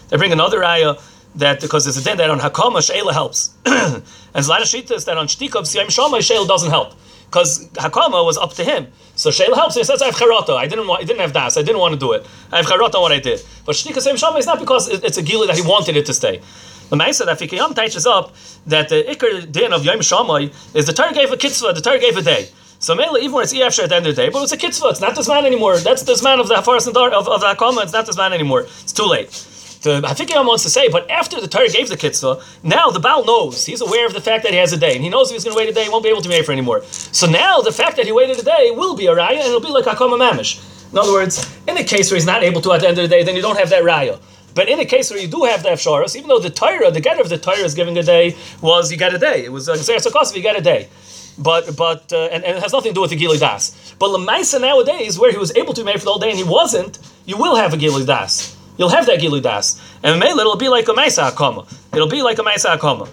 They 0.09 0.17
bring 0.17 0.33
another 0.33 0.61
raya 0.61 0.99
that 1.35 1.61
because 1.61 1.85
there's 1.85 1.99
a 1.99 2.03
din 2.03 2.17
that 2.17 2.31
on 2.31 2.39
hakama 2.41 2.81
sheila 2.81 3.13
helps, 3.13 3.53
and 3.67 4.03
there's 4.33 4.47
a 4.47 4.51
lot 4.51 4.63
of 4.63 4.69
shittas 4.69 5.05
that 5.05 5.19
on 5.19 5.27
shtikov 5.27 5.69
siyam 5.69 5.89
shomai 5.89 6.23
sheil 6.23 6.47
doesn't 6.47 6.71
help 6.71 6.95
because 7.27 7.69
hakama 7.75 8.25
was 8.25 8.39
up 8.39 8.55
to 8.55 8.65
him. 8.65 8.87
So 9.17 9.31
sheil 9.31 9.55
helps. 9.55 9.75
He 9.75 9.85
says 9.85 10.01
I 10.01 10.07
have 10.07 10.15
charata. 10.15 10.57
I 10.57 10.67
didn't 10.67 10.87
want. 10.87 11.03
I 11.03 11.05
didn't 11.05 11.21
have 11.21 11.35
das. 11.35 11.59
I 11.59 11.63
didn't 11.63 11.81
want 11.81 11.93
to 11.93 12.01
do 12.01 12.13
it. 12.13 12.27
I 12.51 12.57
have 12.57 12.65
charata 12.65 12.95
on 12.95 13.03
what 13.03 13.13
I 13.13 13.19
did. 13.19 13.43
But 13.67 13.75
shtikov 13.75 13.99
siyam 13.99 14.15
shomai 14.15 14.39
is 14.39 14.47
not 14.47 14.61
because 14.61 14.89
it's 14.89 15.19
a 15.19 15.23
gila 15.23 15.47
that 15.49 15.57
he 15.57 15.63
wanted 15.63 15.95
it 15.99 16.07
to 16.07 16.15
stay. 16.15 16.41
The 16.91 16.97
Maisa 16.97 17.27
that 17.27 17.39
Fikayam 17.39 17.75
teaches 17.75 18.07
up 18.07 18.35
that 18.67 18.89
the 18.89 19.05
Iker 19.05 19.51
din 19.53 19.75
of 19.75 19.85
Yom 19.85 19.99
Shamay 19.99 20.55
is 20.75 20.87
the 20.87 20.93
Torah 20.93 21.13
gave 21.13 21.31
a 21.31 21.37
kitzvah, 21.37 21.75
the 21.75 21.83
Torah 21.83 21.99
gave 21.99 22.17
a 22.17 22.23
day. 22.23 22.49
So 22.79 22.95
Mela, 22.95 23.19
even 23.19 23.33
when 23.33 23.43
it's 23.43 23.53
EFSher 23.53 23.83
at 23.85 23.89
the 23.91 23.97
end 23.97 24.07
of 24.07 24.17
the 24.17 24.23
day, 24.23 24.31
but 24.31 24.43
it's 24.43 24.53
a 24.53 24.57
kitzvah, 24.57 24.89
it's 24.89 25.01
not 25.01 25.15
this 25.15 25.29
man 25.29 25.45
anymore. 25.45 25.79
That's 25.79 26.03
this 26.03 26.23
man 26.23 26.41
of 26.41 26.49
the 26.49 26.55
Hafaras 26.55 26.87
and 26.87 26.97
of, 26.97 27.29
of 27.29 27.41
the 27.41 27.47
Hakama, 27.47 27.83
it's 27.83 27.93
not 27.93 28.07
this 28.07 28.17
man 28.17 28.33
anymore. 28.33 28.63
It's 28.63 28.93
too 28.93 29.05
late. 29.05 29.29
The 29.83 30.01
Hafikayam 30.01 30.47
wants 30.47 30.63
to 30.63 30.71
say, 30.71 30.89
but 30.89 31.11
after 31.11 31.41
the 31.41 31.47
Torah 31.47 31.69
gave 31.69 31.89
the 31.89 31.97
kitzvah, 31.97 32.43
now 32.63 32.91
the 32.91 33.01
Baal 33.01 33.25
knows. 33.25 33.67
He's 33.67 33.81
aware 33.83 34.07
of 34.07 34.15
the 34.15 34.21
fact 34.21 34.43
that 34.45 34.53
he 34.53 34.59
has 34.59 34.73
a 34.73 34.79
day, 34.79 34.95
and 34.95 35.05
he 35.05 35.11
knows 35.11 35.31
if 35.31 35.35
he's 35.35 35.45
going 35.45 35.55
to 35.55 35.59
wait 35.59 35.69
a 35.69 35.73
day, 35.73 35.85
he 35.85 35.89
won't 35.91 36.05
be 36.05 36.11
able 36.11 36.23
to 36.23 36.29
be 36.29 36.43
for 36.43 36.53
anymore. 36.53 36.83
So 36.85 37.27
now 37.29 37.61
the 37.61 37.71
fact 37.71 37.97
that 37.97 38.07
he 38.07 38.13
waited 38.13 38.39
a 38.39 38.43
day 38.43 38.71
will 38.71 38.97
be 38.97 39.07
a 39.07 39.15
raya, 39.15 39.33
and 39.33 39.41
it'll 39.41 39.61
be 39.61 39.69
like 39.69 39.85
Hakama 39.85 40.19
Mamish. 40.19 40.65
In 40.91 40.99
other 40.99 41.13
words, 41.13 41.55
in 41.67 41.75
the 41.75 41.85
case 41.85 42.11
where 42.11 42.17
he's 42.17 42.27
not 42.27 42.43
able 42.43 42.61
to 42.63 42.73
at 42.73 42.81
the 42.81 42.89
end 42.89 42.99
of 42.99 43.03
the 43.03 43.09
day, 43.09 43.23
then 43.23 43.37
you 43.37 43.43
don't 43.43 43.59
have 43.59 43.71
that 43.71 43.85
raya. 43.85 44.19
But 44.59 44.69
in 44.69 44.81
a 44.81 44.85
case 44.85 45.09
where 45.09 45.21
you 45.21 45.29
do 45.29 45.45
have 45.45 45.63
the 45.63 45.69
Efsharas, 45.69 46.17
even 46.17 46.27
though 46.27 46.41
the 46.41 46.51
Torah, 46.51 46.91
the 46.91 47.01
get 47.01 47.21
of 47.21 47.29
the 47.29 47.39
Torah 47.39 47.59
is 47.59 47.75
giving 47.75 47.97
a 47.97 48.03
day, 48.03 48.35
was 48.61 48.91
you 48.91 48.99
get 48.99 49.15
a 49.15 49.19
day. 49.19 49.45
It 49.45 49.53
was 49.53 49.69
a 49.69 49.75
Xer 49.75 50.35
you 50.35 50.43
get 50.43 50.59
a 50.59 50.61
day. 50.61 50.89
But 51.39 51.77
but 51.77 52.13
uh, 52.13 52.25
and, 52.33 52.43
and, 52.43 52.57
it 52.57 52.63
has 52.65 52.73
nothing 52.73 52.91
to 52.91 52.95
do 52.95 53.01
with 53.03 53.11
the 53.11 53.17
Gili 53.17 53.39
Das. 53.39 53.95
But 54.01 54.09
Lamaisa 54.09 54.61
nowadays, 54.61 55.17
where 55.17 55.31
he 55.31 55.39
was 55.39 55.57
able 55.57 55.75
to 55.75 55.83
be 55.83 55.85
made 55.85 56.01
for 56.01 56.07
the 56.07 56.11
whole 56.11 56.19
day 56.19 56.31
and 56.31 56.37
he 56.37 56.43
wasn't, 56.43 56.99
you 57.25 57.37
will 57.37 57.55
have 57.55 57.73
a 57.73 57.77
Gili 57.77 58.05
Das. 58.05 58.57
You'll 58.79 58.89
have 58.89 59.07
that 59.07 59.21
Gili 59.21 59.41
Das. 59.41 59.81
And 60.03 60.19
Mele, 60.19 60.41
it'll 60.41 60.57
be 60.57 60.69
like 60.69 60.89
a 60.89 60.93
Maisa 60.93 61.31
Akoma. 61.31 61.73
It'll 61.95 62.09
be 62.09 62.23
like 62.23 62.41
a 62.41 62.43
Maisa 62.43 62.77
Akoma. 62.77 63.09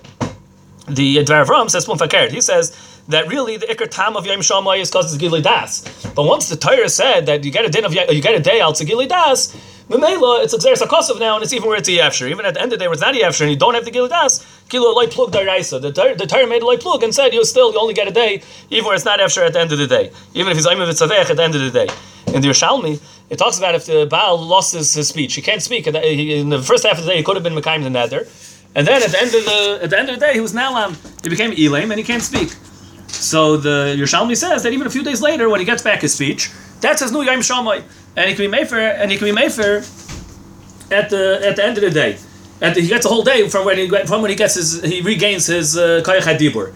The 0.88 1.18
Dvar 1.18 1.46
Avram 1.46 1.70
says 1.70 1.86
He 2.32 2.42
says 2.42 2.76
that 3.08 3.28
really 3.28 3.58
the 3.58 3.68
ikar 3.68 3.90
tam 3.90 4.18
of 4.18 4.26
Yom 4.26 4.40
Shamai 4.40 4.80
is 4.80 4.90
because 4.90 5.14
it's 5.14 5.22
Gili 5.22 5.42
Das. 5.42 5.84
But 6.16 6.24
once 6.24 6.50
the 6.50 6.56
Torah 6.56 6.90
said 6.90 7.28
that 7.28 7.44
you 7.44 7.52
get 7.52 7.66
a 7.66 7.70
din 7.70 7.86
of 7.86 7.94
you 7.94 8.22
get 8.22 8.34
a 8.36 8.40
day 8.40 8.62
out 8.62 8.76
to 8.76 8.86
Gili 8.86 9.08
Das, 9.08 9.56
Memela, 9.90 10.44
it's 10.44 10.54
a 10.54 10.58
Xeris 10.58 10.82
HaKosov 10.82 11.20
now, 11.20 11.36
and 11.36 11.44
it's 11.44 11.54
even 11.54 11.68
where 11.68 11.78
it's 11.78 11.88
a 11.88 11.92
Yefsher. 11.92 12.28
Even 12.32 12.44
at 12.44 12.56
the 12.56 12.62
end 12.62 12.74
of 12.74 12.80
the 12.80 12.84
day, 12.84 12.88
where 12.88 12.94
it's 12.94 13.02
not 13.02 13.16
a 13.16 13.20
Yefsher, 13.20 13.42
and 13.42 13.52
you 13.52 13.56
don't 13.56 13.76
have 13.76 13.86
the 13.86 13.92
Gili 13.92 14.10
Das, 14.10 14.44
Kilo 14.68 14.92
Loi 14.92 15.06
Plug 15.06 15.32
Daraisa. 15.32 15.80
The 15.80 16.26
Torah 16.26 16.48
made 16.48 16.64
Loi 16.64 16.78
Plug 16.78 17.04
and 17.04 17.14
said 17.14 17.34
you 17.36 17.46
still 17.46 17.72
you 17.72 17.80
only 17.80 17.94
get 17.94 18.08
a 18.08 18.12
day, 18.12 18.42
even 18.72 18.86
where 18.86 18.96
it's 18.96 19.06
not 19.06 19.20
Yefsher 19.20 19.46
at 19.46 19.54
the 19.54 19.60
end 19.60 19.72
of 19.72 19.78
the 19.78 19.86
day. 19.86 20.12
Even 20.34 20.52
if 20.52 20.58
he's 20.58 20.66
Aimim 20.66 20.88
Vitzavech 20.90 21.30
at 21.30 21.38
the 21.38 21.44
end 21.44 21.54
of 21.54 21.62
the 21.62 21.70
day. 21.70 21.88
In 22.34 22.42
the 22.42 22.48
Yerushalmi, 22.48 23.00
it 23.30 23.38
talks 23.38 23.60
about 23.60 23.76
if 23.76 23.86
the 23.86 24.08
Baal 24.08 24.38
lost 24.38 24.74
his, 24.74 24.92
his 24.96 25.08
speech, 25.08 25.36
he 25.36 25.42
can't 25.44 25.62
speak. 25.62 25.88
Uh, 25.88 25.92
in 26.00 26.50
the 26.50 26.62
first 26.62 26.84
half 26.84 26.98
of 26.98 27.06
the 27.06 27.12
day, 27.12 27.18
he 27.18 27.24
could 27.24 27.36
have 27.36 27.44
been 27.44 27.54
Mekayim 27.54 27.84
the 27.84 27.90
Nether. 27.92 28.28
And 28.74 28.88
then 28.88 29.04
at 29.04 29.12
the 29.12 29.22
end 29.22 29.34
of 29.36 29.46
the 29.46 29.80
at 29.84 29.90
the 29.92 30.00
end 30.00 30.10
of 30.10 30.20
the 30.20 30.26
day, 30.26 30.34
he 30.34 30.40
was 30.40 30.54
Nalam. 30.54 30.98
He 31.24 31.30
became 31.30 31.54
Elam, 31.54 31.92
and 31.92 32.00
he 32.00 32.04
can't 32.04 32.24
speak. 32.24 32.50
So 33.08 33.56
the 33.56 33.96
Yerushalmi 33.98 34.36
says 34.36 34.64
that 34.64 34.74
even 34.74 34.88
a 34.88 34.90
few 34.90 35.04
days 35.04 35.22
later, 35.22 35.48
when 35.48 35.60
he 35.60 35.66
gets 35.66 35.84
back 35.84 36.02
his 36.02 36.14
speech, 36.14 36.50
that's 36.86 37.02
his 37.02 37.12
new 37.12 37.24
Yom 37.24 37.40
Shamai, 37.40 37.84
and 38.16 38.30
he 38.30 38.36
can 38.36 38.50
be 38.50 38.58
Mefer, 38.58 38.96
and 39.00 39.12
he 39.12 39.18
can 39.18 39.34
be 39.34 39.42
Mefer 39.42 39.78
at 40.92 41.10
the 41.10 41.42
at 41.44 41.56
the 41.56 41.66
end 41.66 41.78
of 41.78 41.84
the 41.84 41.90
day. 41.90 42.18
And 42.62 42.76
he 42.76 42.88
gets 42.88 43.06
a 43.06 43.10
whole 43.10 43.24
day 43.24 43.50
from 43.50 43.66
when 43.66 43.78
he 43.78 43.90
from 44.06 44.22
when 44.22 44.30
he 44.30 44.38
gets 44.38 44.56
his 44.56 44.82
he 44.84 45.02
regains 45.02 45.48
his 45.48 45.78
uh, 45.78 46.02
Koyach 46.06 46.22
Hadibur. 46.22 46.74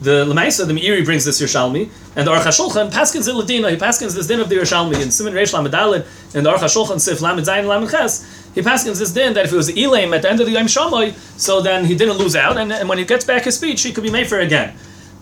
The 0.00 0.24
Lemaisa, 0.24 0.66
the 0.66 0.72
Meiri 0.72 1.04
brings 1.04 1.26
this 1.26 1.42
Yerushalmi, 1.42 1.90
and 2.16 2.26
the 2.26 2.32
Aruch 2.32 2.44
HaShulchan 2.44 2.90
paskins 2.90 3.28
it 3.28 3.34
Ladina. 3.34 3.70
He 3.70 3.76
paskins 3.76 4.14
this 4.14 4.26
din 4.26 4.40
of 4.40 4.48
the 4.48 4.54
Yerushalmi 4.54 4.98
in 5.02 5.10
Simon 5.10 5.34
Reish 5.34 5.52
Lamed 5.52 5.74
and 5.74 6.46
the 6.46 6.50
Aruch 6.50 6.56
HaShulchan 6.56 6.98
Sif 6.98 7.20
Lamed 7.20 7.46
Zayin 7.46 7.66
Lamed 7.66 7.90
Ches. 7.90 8.50
He 8.54 8.62
paskins 8.62 8.98
this 8.98 9.12
din 9.12 9.34
that 9.34 9.44
if 9.44 9.52
it 9.52 9.56
was 9.56 9.68
Elam 9.76 10.14
at 10.14 10.22
the 10.22 10.30
end 10.30 10.40
of 10.40 10.46
the 10.46 10.52
Yom 10.52 10.68
Shammai, 10.68 11.10
so 11.36 11.60
then 11.60 11.84
he 11.84 11.94
didn't 11.94 12.16
lose 12.16 12.34
out, 12.34 12.56
and, 12.56 12.72
and 12.72 12.88
when 12.88 12.96
he 12.96 13.04
gets 13.04 13.26
back 13.26 13.44
his 13.44 13.56
speech, 13.56 13.82
he 13.82 13.92
could 13.92 14.02
be 14.02 14.10
made 14.10 14.26
for 14.26 14.38
again. 14.38 14.74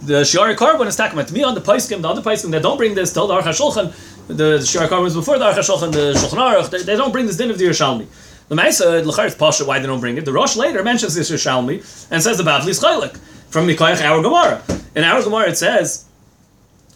The 0.02 0.22
Shiari 0.22 0.54
Korban 0.54 0.86
is 0.86 0.94
talking 0.94 1.18
about 1.18 1.32
me 1.32 1.42
on 1.42 1.56
the 1.56 1.60
Paiskim, 1.60 2.00
the 2.00 2.08
other 2.08 2.22
Paiskim 2.22 2.52
that 2.52 2.62
don't 2.62 2.76
bring 2.76 2.94
this, 2.94 3.12
tell 3.12 3.26
the 3.26 3.34
HaShulchan, 3.34 3.92
the 4.28 4.58
Shiari 4.58 4.88
Korban 4.88 5.02
was 5.02 5.14
before 5.14 5.38
the 5.38 5.44
Aruch 5.46 5.58
HaShulchan, 5.58 5.92
the 5.92 6.12
Shulchan 6.12 6.38
Aruch, 6.38 6.70
they, 6.70 6.82
they 6.82 6.96
don't 6.96 7.12
bring 7.12 7.26
this 7.26 7.36
din 7.36 7.50
of 7.50 7.58
the 7.58 7.64
Yerushalmi. 7.64 8.06
The 8.48 8.54
Maisa, 8.54 9.04
L'char, 9.04 9.36
Pasha, 9.38 9.64
why 9.64 9.78
they 9.78 9.86
don't 9.86 10.00
bring 10.00 10.16
it. 10.16 10.24
The 10.24 10.32
Rosh 10.32 10.56
later 10.56 10.82
mentions 10.82 11.14
this 11.14 11.30
Yerushalmi 11.30 12.08
and 12.10 12.22
says 12.22 12.38
the 12.38 12.44
Bavli's 12.44 12.80
Chaylik 12.80 13.16
from 13.48 13.66
Mikoyach 13.66 14.02
our 14.02 14.22
Gemara. 14.22 14.62
In 14.94 15.04
our 15.04 15.22
Gemara 15.22 15.50
it 15.50 15.56
says 15.56 16.06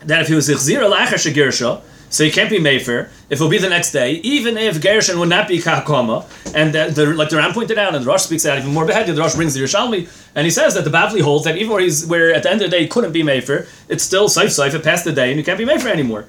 that 0.00 0.22
if 0.22 0.28
he 0.28 0.34
was 0.34 0.48
Ichzira 0.48 0.90
Lacher 0.90 1.16
Shagirsha, 1.16 1.82
so 2.10 2.24
he 2.24 2.30
can't 2.30 2.50
be 2.50 2.58
Mefer, 2.58 3.08
if 3.30 3.38
it'll 3.38 3.48
be 3.48 3.56
the 3.56 3.70
next 3.70 3.92
day, 3.92 4.12
even 4.16 4.58
if 4.58 4.82
Gershon 4.82 5.18
would 5.18 5.30
not 5.30 5.48
be 5.48 5.58
Kahakoma, 5.58 6.26
and 6.54 6.74
the, 6.74 6.90
the, 6.90 7.14
like 7.14 7.30
the 7.30 7.38
Ram 7.38 7.54
pointed 7.54 7.78
out, 7.78 7.94
and 7.94 8.04
the 8.04 8.08
Rosh 8.08 8.24
speaks 8.24 8.44
out 8.44 8.58
even 8.58 8.70
more 8.70 8.84
beheaded, 8.84 9.16
the 9.16 9.22
Rosh 9.22 9.34
brings 9.34 9.54
the 9.54 9.60
Yerushalmi, 9.60 10.06
and 10.34 10.44
he 10.44 10.50
says 10.50 10.74
that 10.74 10.84
the 10.84 10.90
Bavli 10.90 11.22
holds 11.22 11.46
that 11.46 11.56
even 11.56 11.72
where 11.72 11.80
he's 11.80 12.04
where 12.06 12.34
at 12.34 12.42
the 12.42 12.50
end 12.50 12.60
of 12.60 12.70
the 12.70 12.76
day 12.76 12.82
he 12.82 12.88
couldn't 12.88 13.12
be 13.12 13.22
Mefer, 13.22 13.66
it's 13.88 14.04
still 14.04 14.28
safe 14.28 14.50
Saif, 14.50 14.74
it 14.74 14.84
passed 14.84 15.06
the 15.06 15.12
day, 15.12 15.30
and 15.30 15.38
you 15.38 15.44
can't 15.44 15.56
be 15.56 15.64
Mefer 15.64 15.86
anymore. 15.86 16.26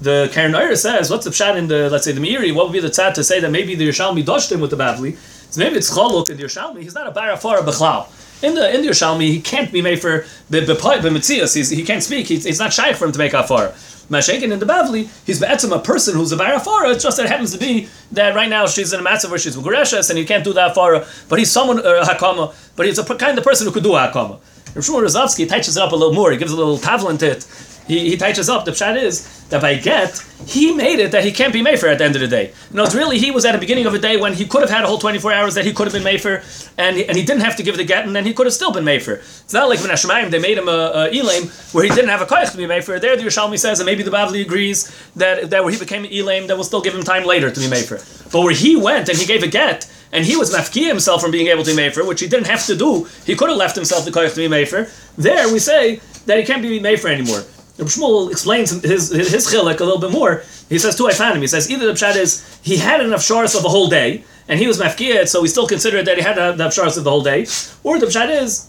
The 0.00 0.28
Karen 0.32 0.54
Oyer 0.54 0.76
says, 0.76 1.10
what's 1.10 1.24
the 1.24 1.30
pshat 1.30 1.56
in 1.56 1.68
the, 1.68 1.88
let's 1.88 2.04
say, 2.04 2.12
the 2.12 2.20
Meiri, 2.20 2.54
what 2.54 2.66
would 2.66 2.72
be 2.72 2.80
the 2.80 2.88
tzad 2.88 3.14
to 3.14 3.24
say 3.24 3.40
that 3.40 3.50
maybe 3.50 3.74
the 3.74 3.88
Yerushalmi 3.88 4.24
doshed 4.24 4.52
him 4.52 4.60
with 4.60 4.70
the 4.70 4.76
Bavli? 4.76 5.16
So 5.50 5.60
maybe 5.60 5.76
it's 5.76 5.90
Chaluk 5.90 6.28
in 6.28 6.36
the 6.36 6.44
Yerushalmi, 6.44 6.82
he's 6.82 6.94
not 6.94 7.06
a 7.06 7.12
Barafara 7.12 7.62
Bechlal. 7.62 8.08
In 8.42 8.54
the 8.54 8.74
in 8.74 8.82
the 8.82 8.88
Yerushalmi, 8.88 9.28
he 9.28 9.40
can't 9.40 9.70
be 9.70 9.82
made 9.82 10.00
for 10.00 10.24
b'mitzias. 10.50 11.74
He 11.74 11.82
can't 11.82 12.02
speak. 12.02 12.26
He's, 12.26 12.46
it's 12.46 12.58
not 12.58 12.72
shy 12.72 12.94
for 12.94 13.04
him 13.04 13.12
to 13.12 13.18
make 13.18 13.32
afara. 13.32 13.72
Mashenkin 14.08 14.50
in 14.50 14.58
the 14.58 14.66
Bavli, 14.66 15.08
he's 15.26 15.38
be'etzim 15.38 15.76
a 15.76 15.78
person 15.78 16.14
who's 16.16 16.32
a 16.32 16.36
barafara. 16.36 16.90
It's 16.90 17.02
just 17.02 17.18
that 17.18 17.26
it 17.26 17.28
happens 17.28 17.52
to 17.52 17.58
be 17.58 17.88
that 18.12 18.34
right 18.34 18.48
now 18.48 18.66
she's 18.66 18.92
in 18.92 19.00
a 19.00 19.02
massive 19.02 19.30
where 19.30 19.38
she's 19.38 19.56
Gureshes 19.56 20.08
and 20.08 20.18
he 20.18 20.24
can't 20.24 20.42
do 20.42 20.54
that 20.54 20.74
afara. 20.74 21.06
But 21.28 21.38
he's 21.38 21.50
someone 21.50 21.80
uh, 21.80 22.04
hakama. 22.04 22.54
But 22.76 22.86
he's 22.86 22.98
a 22.98 23.04
kind 23.04 23.36
of 23.36 23.44
person 23.44 23.66
who 23.66 23.72
could 23.72 23.82
do 23.82 23.90
hakama. 23.90 24.40
Rav 24.74 24.84
Shmuel 24.84 25.02
Rozovsky 25.02 25.48
touches 25.48 25.76
it 25.76 25.82
up 25.82 25.92
a 25.92 25.96
little 25.96 26.14
more. 26.14 26.30
He 26.30 26.38
gives 26.38 26.52
a 26.52 26.56
little 26.56 26.78
tavlin 26.78 27.18
to 27.18 27.32
it 27.32 27.44
he, 27.90 28.10
he 28.10 28.16
touches 28.16 28.48
up. 28.48 28.64
The 28.64 28.70
pshat 28.70 29.02
is 29.02 29.48
that 29.48 29.60
by 29.60 29.74
get, 29.74 30.24
he 30.46 30.72
made 30.72 31.00
it 31.00 31.10
that 31.10 31.24
he 31.24 31.32
can't 31.32 31.52
be 31.52 31.60
Mefer 31.60 31.90
at 31.90 31.98
the 31.98 32.04
end 32.04 32.14
of 32.14 32.20
the 32.20 32.28
day. 32.28 32.52
No, 32.72 32.84
it's 32.84 32.94
really 32.94 33.18
he 33.18 33.32
was 33.32 33.44
at 33.44 33.52
the 33.52 33.58
beginning 33.58 33.84
of 33.84 33.94
a 33.94 33.98
day 33.98 34.16
when 34.16 34.32
he 34.32 34.46
could 34.46 34.60
have 34.60 34.70
had 34.70 34.84
a 34.84 34.86
whole 34.86 34.98
24 34.98 35.32
hours 35.32 35.54
that 35.56 35.64
he 35.64 35.72
could 35.72 35.88
have 35.88 35.92
been 35.92 36.04
Mefer, 36.04 36.36
and 36.78 36.96
he, 36.96 37.06
and 37.06 37.16
he 37.16 37.24
didn't 37.24 37.42
have 37.42 37.56
to 37.56 37.64
give 37.64 37.76
the 37.76 37.84
get, 37.84 38.06
and 38.06 38.14
then 38.14 38.24
he 38.24 38.32
could 38.32 38.46
have 38.46 38.54
still 38.54 38.72
been 38.72 38.84
Mefer. 38.84 39.16
It's 39.16 39.52
not 39.52 39.68
like 39.68 39.80
when 39.80 39.90
Hashemayim, 39.90 40.30
they 40.30 40.38
made 40.38 40.56
him 40.56 40.68
a, 40.68 41.10
a 41.10 41.18
Elam 41.18 41.48
where 41.72 41.82
he 41.82 41.90
didn't 41.90 42.10
have 42.10 42.22
a 42.22 42.26
koich 42.26 42.52
to 42.52 42.56
be 42.56 42.64
Mefer. 42.64 43.00
There 43.00 43.16
the 43.16 43.24
Yerushalmi 43.24 43.58
says, 43.58 43.80
and 43.80 43.86
maybe 43.86 44.04
the 44.04 44.12
Bavli 44.12 44.40
agrees, 44.40 44.88
that, 45.16 45.50
that 45.50 45.64
where 45.64 45.72
he 45.72 45.78
became 45.78 46.04
an 46.04 46.12
Elam, 46.12 46.46
that 46.46 46.56
will 46.56 46.64
still 46.64 46.80
give 46.80 46.94
him 46.94 47.02
time 47.02 47.24
later 47.24 47.50
to 47.50 47.60
be 47.60 47.66
Mefer. 47.66 48.30
But 48.30 48.42
where 48.42 48.54
he 48.54 48.76
went 48.76 49.08
and 49.08 49.18
he 49.18 49.26
gave 49.26 49.42
a 49.42 49.48
get, 49.48 49.90
and 50.12 50.24
he 50.24 50.36
was 50.36 50.52
mafki 50.54 50.86
himself 50.86 51.20
from 51.20 51.30
being 51.30 51.48
able 51.48 51.64
to 51.64 51.74
be 51.74 51.82
Mefer, 51.82 52.06
which 52.06 52.20
he 52.20 52.28
didn't 52.28 52.46
have 52.46 52.64
to 52.66 52.76
do, 52.76 53.08
he 53.26 53.34
could 53.34 53.48
have 53.48 53.58
left 53.58 53.74
himself 53.74 54.04
the 54.04 54.10
koich 54.12 54.34
to 54.34 54.36
be 54.36 54.48
Mefer. 54.48 54.90
There 55.16 55.52
we 55.52 55.58
say 55.58 56.00
that 56.26 56.38
he 56.38 56.44
can't 56.44 56.62
be 56.62 56.80
Mefer 56.80 57.10
anymore. 57.10 57.42
Shmuel 57.86 58.30
explains 58.30 58.70
his 58.82 59.10
his, 59.10 59.32
his 59.32 59.54
a 59.54 59.62
little 59.62 59.98
bit 59.98 60.10
more. 60.10 60.42
He 60.68 60.78
says 60.78 60.96
two 60.96 61.06
him. 61.08 61.40
He 61.40 61.46
says 61.46 61.70
either 61.70 61.86
the 61.86 61.92
pshat 61.92 62.16
is 62.16 62.58
he 62.62 62.76
had 62.76 63.00
enough 63.00 63.22
shars 63.22 63.54
of 63.54 63.62
the 63.62 63.68
whole 63.68 63.88
day 63.88 64.24
and 64.48 64.58
he 64.58 64.66
was 64.66 64.80
mafkiyat, 64.80 65.28
so 65.28 65.40
we 65.40 65.48
still 65.48 65.66
consider 65.66 66.02
that 66.02 66.16
he 66.16 66.22
had 66.22 66.36
enough 66.36 66.74
shars 66.74 66.96
of 66.96 67.04
the 67.04 67.10
whole 67.10 67.22
day, 67.22 67.46
or 67.84 67.98
the 67.98 68.06
pshat 68.06 68.30
is 68.42 68.68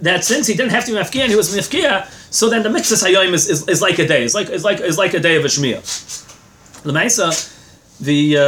that 0.00 0.24
since 0.24 0.46
he 0.48 0.54
didn't 0.54 0.72
have 0.72 0.84
to 0.84 0.92
be 0.92 0.98
mafkiyah 0.98 1.22
and 1.22 1.30
he 1.30 1.36
was 1.36 1.54
mafkiyah, 1.54 2.10
so 2.32 2.48
then 2.50 2.62
the 2.62 2.70
mitzvah 2.70 2.96
hayom 3.06 3.32
is, 3.32 3.48
is, 3.48 3.68
is 3.68 3.80
like 3.80 3.98
a 3.98 4.06
day. 4.06 4.24
It's 4.24 4.34
like 4.34 4.48
it's 4.48 4.64
like 4.64 4.80
it's 4.80 4.98
like 4.98 5.14
a 5.14 5.20
day 5.20 5.36
of 5.36 5.44
a 5.44 5.48
shmiyah. 5.48 6.82
The 6.82 6.92
the 8.02 8.36
uh, 8.36 8.40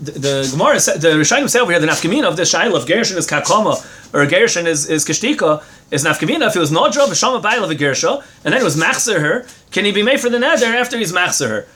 the, 0.00 0.12
the 0.12 0.48
Gemara, 0.52 0.74
the 0.76 1.18
Rishayim 1.18 1.50
say 1.50 1.58
over 1.58 1.72
here, 1.72 1.80
the 1.80 1.88
nafkamina 1.88 2.24
of 2.24 2.36
the 2.36 2.44
shail 2.44 2.76
of 2.76 2.86
Gershon 2.86 3.18
is 3.18 3.26
kakoma 3.26 3.74
or 4.14 4.24
Gershon 4.26 4.66
is 4.66 4.88
is 4.88 5.04
kishtika 5.04 5.62
is 5.90 6.04
nafkamina. 6.04 6.48
If 6.48 6.56
it 6.56 6.60
was 6.60 6.70
nodra 6.70 7.06
v'shama 7.08 7.42
bayil 7.42 7.64
of 7.64 7.70
a 7.70 7.74
Gersha 7.74 8.24
and 8.44 8.54
then 8.54 8.60
it 8.60 8.64
was 8.64 8.76
machzer 8.76 9.20
her, 9.20 9.46
can 9.72 9.84
he 9.84 9.92
be 9.92 10.02
made 10.02 10.20
for 10.20 10.30
the 10.30 10.38
neder 10.38 10.72
after 10.74 10.96
he's 10.96 11.12
machzer 11.12 11.48
her? 11.48 11.66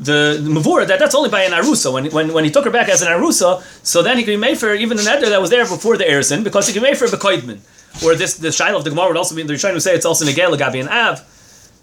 The, 0.00 0.40
the 0.42 0.50
mavur 0.50 0.86
that 0.86 0.98
that's 0.98 1.14
only 1.14 1.28
by 1.28 1.42
an 1.42 1.52
arusa. 1.52 1.92
When, 1.92 2.06
when 2.10 2.32
when 2.32 2.44
he 2.44 2.50
took 2.50 2.64
her 2.64 2.70
back 2.70 2.88
as 2.88 3.02
an 3.02 3.08
arusa, 3.08 3.62
so 3.86 4.02
then 4.02 4.16
he 4.16 4.24
can 4.24 4.32
be 4.32 4.38
made 4.38 4.58
for 4.58 4.74
even 4.74 4.96
the 4.96 5.02
neder 5.02 5.28
that 5.28 5.40
was 5.40 5.50
there 5.50 5.66
before 5.66 5.98
the 5.98 6.04
erison 6.04 6.42
because 6.42 6.66
he 6.66 6.72
can 6.72 6.82
be 6.82 6.88
made 6.88 6.98
for 6.98 7.06
the 7.06 7.16
bekoidman. 7.18 7.60
Or 8.02 8.14
this 8.14 8.36
the 8.36 8.48
shail 8.48 8.74
of 8.74 8.84
the 8.84 8.90
Gemara 8.90 9.08
would 9.08 9.18
also 9.18 9.36
be 9.36 9.42
the 9.42 9.52
Rishayim 9.52 9.80
say 9.80 9.94
it's 9.94 10.06
also 10.06 10.24
negel 10.24 10.56
gabi 10.56 10.80
and 10.80 10.88
av, 10.88 11.20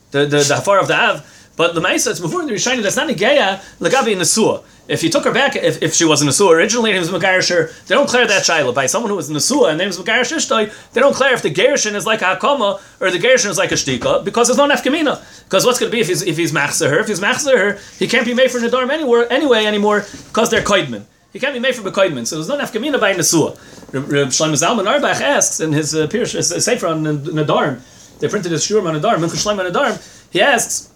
the 0.10 0.25
the 0.25 0.39
the 0.39 0.56
hafar 0.56 0.80
of 0.80 0.88
the 0.88 0.95
av. 0.95 1.23
But 1.60 1.76
the 1.76 1.82
Maisa, 1.82 2.12
it's 2.12 2.22
before 2.22 2.45
the 2.45 2.54
Rishayim, 2.54 2.82
that's 2.82 2.95
not 2.95 3.10
Negeya, 3.10 3.60
Lagabi 3.82 4.15
Nesua. 4.15 4.63
If 4.88 5.02
he 5.02 5.10
took 5.10 5.26
her 5.26 5.34
back, 5.34 5.58
if, 5.58 5.84
if 5.84 5.93
she 5.93 6.06
was 6.06 6.22
a 6.22 6.26
Nesua 6.26 6.52
originally, 6.52 6.91
and 6.91 7.04
he 7.04 7.12
was 7.12 7.22
Megarisher, 7.22 7.86
they 7.86 7.95
don't 7.95 8.08
clear 8.08 8.26
that 8.26 8.45
Shiloh. 8.45 8.72
By 8.72 8.86
someone 8.86 9.10
who 9.10 9.17
was 9.17 9.30
Nesua 9.30 9.67
and 9.67 9.78
name 9.78 9.88
was 9.88 9.98
Megarish 9.98 10.32
Ishtoi, 10.32 10.93
they 10.93 11.02
don't 11.02 11.13
clear 11.13 11.34
if 11.34 11.41
the 11.41 11.54
Gerishin 11.54 11.95
is 11.95 12.06
like 12.06 12.22
a 12.22 12.38
Hakoma 12.38 12.80
or 13.02 13.12
the 13.12 13.19
Gerishin 13.19 13.50
is 13.50 13.58
like 13.58 13.74
a 13.74 13.76
Shtika, 13.76 14.24
because 14.24 14.48
there's 14.48 14.58
no 14.58 14.69
Nefkamina. 14.69 15.43
Because 15.43 15.65
what's 15.65 15.80
going 15.80 15.91
to 15.91 15.93
be 15.93 16.00
if 16.00 16.08
he's, 16.08 16.22
if 16.22 16.38
he's 16.38 16.54
Machzer 16.54 16.89
her? 16.89 17.00
If 17.00 17.10
he's 17.10 17.19
Machzer 17.19 17.58
her, 17.58 17.80
he 17.98 18.08
can't 18.08 18.26
be 18.26 18.34
made 18.34 18.52
for 18.52 18.60
Nadarm 18.60 18.89
anywhere, 18.89 19.30
anyway 19.30 19.65
anymore, 19.65 20.06
because 20.30 20.50
they're 20.50 20.62
Koidman. 20.62 21.04
He 21.34 21.39
can't 21.39 21.54
be 21.54 21.60
made 21.60 21.76
for 21.76 21.82
Bekoidman. 21.82 22.26
So 22.26 22.38
there's 22.38 22.48
no 22.48 22.58
Nefkamina 22.58 23.02
by 23.02 23.15
Nesua. 23.15 23.58
Reb 23.91 24.30
Shlomo 24.30 24.54
Zalman 24.54 24.88
Auerbach 24.89 25.19
asks 25.19 25.60
in 25.60 25.74
his 25.74 25.93
uh, 25.93 26.08
Pirish, 26.08 26.36
uh, 26.36 26.41
Sefer 26.41 26.88
on 26.88 27.04
Nadarm, 27.04 27.82
they 28.19 28.30
printed 28.30 28.54
his 28.54 28.65
Shurim 28.65 28.88
on 28.88 28.95
Nadarm, 28.95 29.17
Minchus 29.17 29.45
Shlomo 29.45 29.69
Nadarm, 29.69 30.32
he 30.32 30.41
asks, 30.41 30.89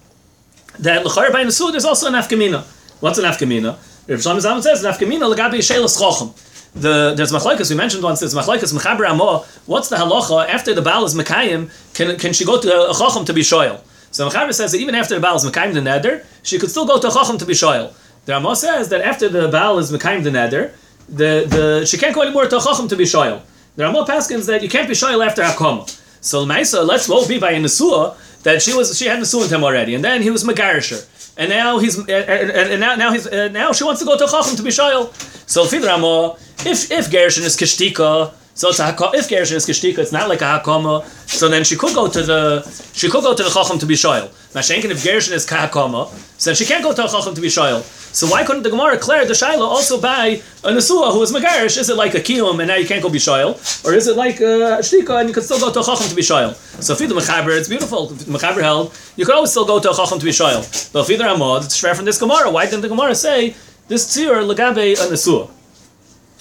that 0.80 1.06
l'chayr 1.06 1.32
by 1.32 1.44
nesu 1.44 1.72
there's 1.72 1.86
also 1.86 2.08
an 2.08 2.14
afkamina. 2.14 2.64
What's 3.00 3.20
an 3.20 3.26
afkamina? 3.26 3.78
Rav 4.08 4.20
Shlomo 4.20 4.40
Zalman 4.40 4.62
says 4.62 4.84
an 4.84 4.92
afkamina 4.92 5.34
legabi 5.34 5.60
shelas 5.60 5.98
chochem. 6.00 6.34
The 6.74 7.14
there's 7.16 7.32
machlekes 7.32 7.70
we 7.70 7.76
mentioned 7.76 8.04
once. 8.04 8.20
There's 8.20 8.34
machlekes 8.34 8.74
mechaber 8.74 9.08
amo. 9.08 9.46
What's 9.68 9.90
the 9.90 9.96
halacha 9.98 10.50
after 10.50 10.74
the 10.74 10.82
baal 10.82 11.06
is 11.06 11.14
mekayim? 11.14 11.70
Can 11.94 12.18
can 12.18 12.34
she 12.34 12.46
go 12.46 12.60
to 12.60 12.68
a 12.68 12.94
chochem 12.94 13.26
to 13.28 13.34
be 13.34 13.42
shoyel? 13.42 13.82
So 14.12 14.28
mechaber 14.28 14.54
says 14.54 14.72
that 14.72 14.80
even 14.80 14.96
after 14.96 15.14
the 15.16 15.22
baal 15.22 15.36
is 15.36 15.46
mekayim 15.46 15.74
the 15.74 15.82
neder, 15.82 16.26
she 16.42 16.58
could 16.58 16.72
still 16.72 16.88
go 16.88 17.00
to 17.00 17.08
a 17.08 17.12
chochem 17.12 17.38
to 17.38 17.46
be 17.46 17.54
shoyel. 17.54 17.94
The 18.26 18.34
Rama 18.34 18.56
says 18.56 18.90
that 18.90 19.02
after 19.02 19.30
the 19.30 19.50
baal 19.50 19.78
is 19.78 19.92
mekayim 19.92 20.24
the 20.24 20.32
neder, 20.32 20.74
the 21.08 21.46
the 21.48 21.86
she 21.86 21.98
can't 21.98 22.16
go 22.16 22.24
anymore 22.24 22.48
to 22.48 22.58
a 22.58 22.60
chochem 22.60 22.90
to 22.90 22.96
be 22.96 23.04
shoyel. 23.04 23.42
The 23.76 23.84
Rama 23.84 24.06
paskins 24.06 24.48
that 24.48 24.64
you 24.64 24.70
can't 24.70 24.88
be 24.88 24.96
shoyel 24.96 25.26
after 25.26 25.44
hakama. 25.44 25.88
So 26.22 26.46
Maisa, 26.46 26.88
let's 26.88 27.10
well 27.10 27.28
be 27.28 27.38
by 27.38 27.52
a 27.52 27.60
nesua 27.60 28.16
that 28.44 28.62
she 28.62 28.74
was 28.74 28.98
she 28.98 29.06
had 29.08 29.20
Nesuin 29.20 29.52
him 29.52 29.64
already, 29.64 29.96
and 29.96 30.04
then 30.04 30.22
he 30.22 30.30
was 30.30 30.44
Megarisher. 30.44 31.10
And 31.38 31.50
now 31.50 31.80
he's 31.80 31.98
and, 31.98 32.10
and 32.10 32.80
now 32.80 32.96
now 32.96 33.12
he's 33.12 33.26
uh, 33.26 33.50
now 33.50 33.72
she 33.72 33.84
wants 33.84 34.00
to 34.02 34.06
go 34.06 34.18
to 34.18 34.28
Chacham 34.28 34.56
to 34.56 34.64
be 34.64 34.70
Shayel. 34.70 35.12
So 35.50 35.66
Fidrama, 35.66 36.38
if 36.66 36.92
if 36.92 37.12
Gershon 37.12 37.44
is 37.44 37.58
Kishtika, 37.58 38.34
so 38.54 38.70
it's 38.70 38.80
a 38.80 38.96
if 39.14 39.30
Gershon 39.30 39.58
is 39.58 39.66
Kishtika, 39.66 40.00
it's 40.00 40.12
not 40.12 40.30
like 40.30 40.42
a 40.42 40.60
Hakama. 40.60 41.04
So 41.28 41.50
then 41.50 41.64
she 41.64 41.76
could 41.76 41.96
go 41.96 42.08
to 42.08 42.22
the 42.22 42.62
she 42.94 43.10
could 43.10 43.24
go 43.24 43.36
to 43.36 43.44
the 43.44 43.50
Chacham 43.50 43.80
to 43.80 43.86
be 43.86 43.96
Shayel. 43.96 44.30
Mashenkin 44.54 44.92
if 44.92 45.04
Gershon 45.04 45.34
is 45.34 45.48
Kahakama, 45.48 46.08
so 46.40 46.52
then 46.52 46.56
she 46.56 46.66
can't 46.66 46.84
go 46.84 46.94
to 46.94 47.06
a 47.06 47.08
Chacham 47.08 47.34
to 47.34 47.42
be 47.42 47.48
Shayel. 47.48 47.82
So 48.14 48.28
why 48.28 48.44
couldn't 48.44 48.62
the 48.62 48.70
Gemara 48.70 48.94
declare 48.94 49.26
the 49.26 49.34
Shiloh 49.34 49.66
also 49.66 50.00
by 50.00 50.40
a 50.64 50.70
Nesua 50.70 51.12
who 51.14 51.24
is 51.24 51.34
Megarish? 51.34 51.80
Is 51.80 51.90
it 51.90 51.98
like 51.98 52.14
a 52.14 52.20
Kiyum 52.20 52.60
and 52.60 52.68
now 52.68 52.76
you 52.76 52.88
can't 52.88 53.02
go 53.02 53.10
be 53.10 53.18
Shayel? 53.18 53.58
Or 53.84 53.94
is 53.96 54.08
it 54.08 54.16
like 54.16 54.40
a 54.40 54.80
Shtika 54.86 55.20
and 55.20 55.28
you 55.28 55.34
can 55.34 55.42
still 55.42 55.60
go 55.60 55.74
to 55.74 55.80
a 55.80 55.84
Chacham 55.84 56.08
to 56.08 56.16
be 56.16 56.22
Shayel? 56.22 56.54
So 56.82 56.94
for 56.94 57.08
the 57.08 57.16
Mechaber, 57.16 57.58
it's 57.58 57.68
beautiful. 57.68 58.10
Mechaber 58.10 58.62
held, 58.62 58.96
you 59.16 59.26
could 59.26 59.34
always 59.34 59.50
still 59.50 59.66
go 59.66 59.80
to 59.80 59.90
a 59.90 59.96
Chacham 59.96 60.20
to 60.20 60.26
be 60.26 60.32
Shayel. 60.32 60.62
But 60.94 61.08
for 61.08 61.14
the 61.14 61.24
Ramad, 61.24 61.66
it's 61.66 61.80
fair 61.80 61.96
from 61.96 62.06
this 62.06 62.20
Gemara. 62.20 62.52
Why 62.52 62.66
didn't 62.66 62.82
the 62.82 62.90
Gemara 62.90 63.16
say 63.16 63.56
this 63.88 64.06
Tzir 64.16 64.46
Lagabe 64.48 64.94
a 64.94 65.12
Nesua? 65.12 65.50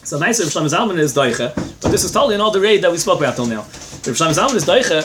So 0.04 0.18
nice 0.18 0.40
Rav 0.40 0.50
Shlomo 0.50 0.68
Zalman 0.68 0.98
is 0.98 1.14
Doiche, 1.14 1.54
but 1.80 1.90
this 1.90 2.04
is 2.04 2.10
totally 2.10 2.34
in 2.34 2.42
all 2.42 2.50
the 2.50 2.60
raid 2.60 2.82
that 2.82 2.90
we 2.90 2.98
spoke 2.98 3.20
about 3.20 3.36
till 3.36 3.46
now. 3.46 3.60
Rav 3.60 4.34
Zalman 4.36 4.56
is 4.56 4.66
Doiche 4.66 5.00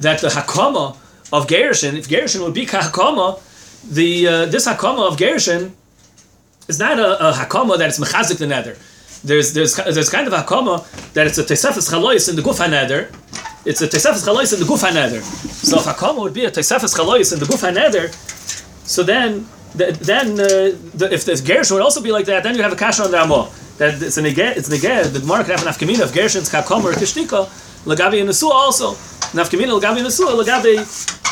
that 0.00 0.20
the 0.20 0.28
hakama 0.28 0.98
of 1.32 1.46
Gershon, 1.46 1.96
if 1.96 2.10
Gershon 2.10 2.42
would 2.42 2.52
be 2.52 2.66
hakama, 2.66 3.40
the 3.88 4.26
uh, 4.26 4.46
this 4.46 4.66
hakama 4.66 5.08
of 5.08 5.16
Gershon 5.16 5.74
is 6.70 6.78
not 6.78 6.98
a, 6.98 7.28
a 7.28 7.32
hakama 7.32 7.76
that 7.78 7.88
it's 7.90 8.00
mechazik 8.04 8.38
the 8.38 8.46
nether. 8.46 8.74
There's 9.28 9.52
there's 9.52 9.72
there's 9.76 10.10
kind 10.16 10.26
of 10.28 10.32
hakama 10.32 10.74
that 11.12 11.26
it's 11.26 11.38
a 11.44 11.44
tesefes 11.44 11.86
chalois 11.92 12.28
in 12.30 12.36
the 12.36 12.42
guf 12.42 12.60
nether. 12.76 13.02
It's 13.70 13.82
a 13.82 13.88
tesefes 13.94 14.22
chalois 14.26 14.50
in 14.54 14.60
the 14.62 14.68
guf 14.70 14.82
nether. 15.00 15.20
So 15.68 15.74
if 15.80 15.84
hakama 15.84 16.20
would 16.24 16.36
be 16.40 16.44
a 16.50 16.50
tesefes 16.50 16.92
chalois 16.96 17.32
in 17.34 17.38
the 17.42 17.48
guf 17.50 17.62
nether, 17.80 18.08
so 18.94 19.02
then 19.02 19.46
the, 19.74 19.86
then 20.10 20.26
uh, 20.32 20.46
the, 20.94 21.08
if 21.12 21.24
the 21.24 21.34
Gershon 21.50 21.74
would 21.74 21.82
also 21.82 22.02
be 22.02 22.12
like 22.12 22.26
that, 22.26 22.42
then 22.44 22.54
you 22.56 22.62
have 22.62 22.72
a 22.72 22.76
kasha 22.76 23.04
on 23.04 23.10
the 23.10 23.18
Ramah. 23.18 23.50
That 23.78 24.02
it's 24.02 24.16
a 24.16 24.22
negeh, 24.22 24.56
it's 24.56 24.68
negeh. 24.68 25.12
The 25.12 25.20
can 25.20 25.44
have 25.56 25.62
an 25.66 25.72
afkamina 25.72 26.02
of 26.02 26.12
Gershon's 26.12 26.50
hakama 26.50 26.84
or 26.84 26.92
kishtika, 26.92 27.46
lagabi 27.84 28.20
and 28.20 28.30
also. 28.52 28.92
Nafkamina 29.36 29.74
nesua 29.78 30.32
lagabi 30.42 30.74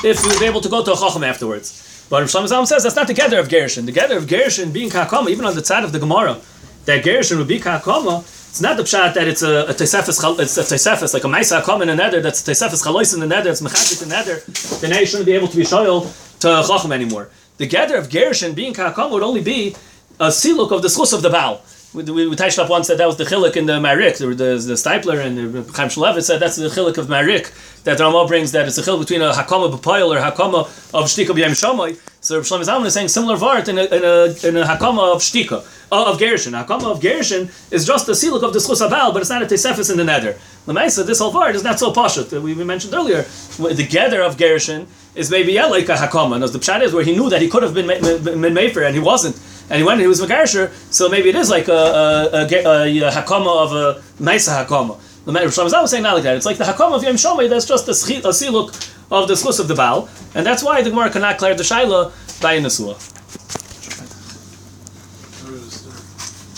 if 0.05 0.23
you 0.25 0.29
were 0.29 0.47
able 0.47 0.61
to 0.61 0.69
go 0.69 0.85
to 0.85 0.93
a 0.93 0.97
chacham 0.97 1.25
afterwards. 1.25 1.88
But 2.11 2.21
Rav 2.21 2.29
Shlomo 2.29 2.67
says 2.67 2.83
that's 2.83 2.97
not 2.97 3.07
the 3.07 3.15
gather 3.15 3.39
of 3.39 3.49
Gershon. 3.49 3.85
The 3.87 3.93
gather 3.93 4.17
of 4.17 4.27
Gershon 4.27 4.73
being 4.73 4.89
kakama, 4.89 5.29
even 5.29 5.45
on 5.45 5.55
the 5.55 5.65
side 5.65 5.85
of 5.85 5.93
the 5.93 5.99
Gemara, 5.99 6.39
that 6.87 7.05
Gershon 7.05 7.39
would 7.39 7.49
be 7.49 7.61
kakama. 7.61 8.21
It's 8.49 8.63
not 8.63 8.79
the 8.79 8.83
pshat 8.83 9.13
that 9.15 9.29
it's 9.29 9.43
a, 9.43 9.67
a 9.67 9.75
tesefes, 9.75 10.41
it's 10.41 10.57
a 10.57 10.63
tesefes, 10.63 11.13
like 11.13 11.25
a 11.25 11.27
maisa 11.27 11.61
hakama 11.61 11.83
in 11.83 11.89
the 11.89 11.97
nether, 11.97 12.23
that's 12.23 12.47
a 12.49 12.51
tesefes 12.51 12.83
chalois 12.83 13.13
in 13.13 13.21
the 13.21 13.27
nether, 13.27 13.51
it's 13.51 13.61
mechadit 13.61 14.03
in 14.03 14.09
the 14.09 14.15
nether, 14.15 14.41
then 14.81 14.91
now 14.91 14.99
you 14.99 15.05
shouldn't 15.05 15.27
be 15.27 15.33
able 15.33 15.49
to 15.49 15.57
be 15.57 15.65
shoyal 15.65 16.05
to 16.41 16.67
chacham 16.67 16.93
anymore. 16.93 17.29
The 17.59 17.67
gather 17.67 17.97
of 17.97 18.09
Gershon 18.09 18.55
being 18.55 18.73
kakama 18.73 19.11
would 19.11 19.23
only 19.23 19.43
be 19.43 19.77
a 20.19 20.29
siluk 20.29 20.73
of 20.73 20.81
the 20.81 20.89
schus 20.89 21.13
of 21.13 21.21
the 21.21 21.29
Baal. 21.29 21.61
We, 21.95 22.03
we, 22.03 22.27
we 22.27 22.37
once 22.37 22.89
that 22.89 22.99
that 22.99 23.07
was 23.07 23.17
the 23.17 23.25
chilik 23.25 23.57
in 23.57 23.65
the 23.65 23.81
Marik, 23.81 24.19
the, 24.19 24.27
the, 24.27 24.35
the 24.35 24.75
Stipler 24.75 25.25
and 25.25 25.39
the 25.39 25.73
Chaim 25.73 25.89
Shlevet 25.89 26.23
said 26.23 26.39
that's 26.39 26.57
the 26.57 26.69
chilik 26.69 26.99
of 26.99 27.09
Marik 27.09 27.51
that 27.85 27.99
Ramah 27.99 28.27
brings 28.27 28.53
that 28.53 28.69
it's 28.69 28.77
a 28.77 28.83
chilik 28.83 29.01
between 29.01 29.23
a 29.23 29.33
hakama 29.33 29.75
b'poil 29.75 30.15
or 30.15 30.21
hakama 30.21 30.67
of 30.93 31.07
shtika 31.07 31.29
b'yem 31.29 31.53
shamay. 31.53 31.99
So 32.21 32.37
Rav 32.37 32.45
Shlomo 32.45 32.65
Zalman 32.65 32.87
is 32.87 32.93
saying 32.93 33.09
similar 33.09 33.37
vart 33.37 33.69
in 33.69 33.79
a, 33.79 33.85
in 33.85 34.05
a, 34.05 34.49
in 34.49 34.57
a 34.59 34.67
hakama 34.67 35.15
of 35.15 35.23
shtika 35.23 35.65
uh, 35.91 36.13
of 36.13 36.19
Gershon. 36.19 36.53
Hakama 36.53 36.93
of 36.93 37.01
Gershon 37.01 37.49
is 37.71 37.87
just 37.87 38.05
the 38.05 38.13
siluk 38.13 38.43
of 38.43 38.53
the 38.53 38.59
schus 38.59 38.87
abal, 38.87 39.15
but 39.15 39.23
it's 39.23 39.31
not 39.31 39.43
a 39.43 39.47
tesefis 39.47 39.91
in 39.91 39.97
the 39.97 40.05
nether. 40.05 40.37
Lemaisa, 40.67 41.07
this 41.07 41.21
whole 41.21 41.33
vart 41.33 41.55
is 41.55 41.65
not 41.65 41.79
so 41.79 41.91
pashut. 41.91 42.31
We, 42.43 42.53
we 42.53 42.65
mentioned 42.65 42.93
earlier 42.93 43.23
the 43.23 43.87
gather 43.89 44.21
of 44.21 44.37
Gershon 44.37 44.87
is 45.15 45.31
maybe 45.31 45.53
yeah 45.53 45.65
like 45.65 45.89
a 45.89 45.95
hakama. 45.95 46.35
And 46.35 46.45
as 46.45 46.53
the 46.53 46.59
pshat 46.59 46.83
is 46.83 46.93
where 46.93 47.03
he 47.03 47.13
knew 47.13 47.31
that 47.31 47.41
he 47.41 47.49
could 47.49 47.63
have 47.63 47.73
been 47.73 47.87
been 47.87 48.55
mefer 48.55 48.85
and 48.85 48.95
he 48.95 49.01
wasn't 49.01 49.41
and 49.71 49.85
when 49.85 49.99
he 49.99 50.07
was 50.07 50.21
Megarsher, 50.21 50.73
so 50.93 51.09
maybe 51.09 51.29
it 51.29 51.37
is 51.37 51.51
like 51.51 51.69
a, 51.69 51.73
a, 51.73 52.47
a, 52.47 52.99
a, 52.99 53.11
hakama 53.11 53.65
of 53.65 53.73
a 53.73 54.23
nice 54.23 54.49
hakama. 54.49 54.99
The 55.25 55.33
Shlomo 55.33 55.83
was 55.83 55.91
saying 55.91 56.03
not 56.03 56.15
like 56.15 56.23
that. 56.23 56.37
It's 56.37 56.47
like 56.47 56.57
the 56.57 56.65
hakama 56.65 56.97
of 56.97 57.03
Yom 57.03 57.17
Shomei, 57.17 57.49
that's 57.49 57.67
just 57.67 57.87
a, 57.89 57.91
a 57.91 58.33
siluk 58.33 58.95
of 59.11 59.29
the 59.29 59.35
schus 59.35 59.61
of 59.61 59.69
the 59.69 59.75
Baal, 59.75 60.09
and 60.35 60.47
that's 60.47 60.63
why 60.63 60.83
the 60.83 60.91
Gemara 60.91 61.11
cannot 61.11 61.39
clear 61.39 61.55
the 61.55 61.63
Shaila 61.63 62.13
by 62.41 62.55
a. 62.55 63.18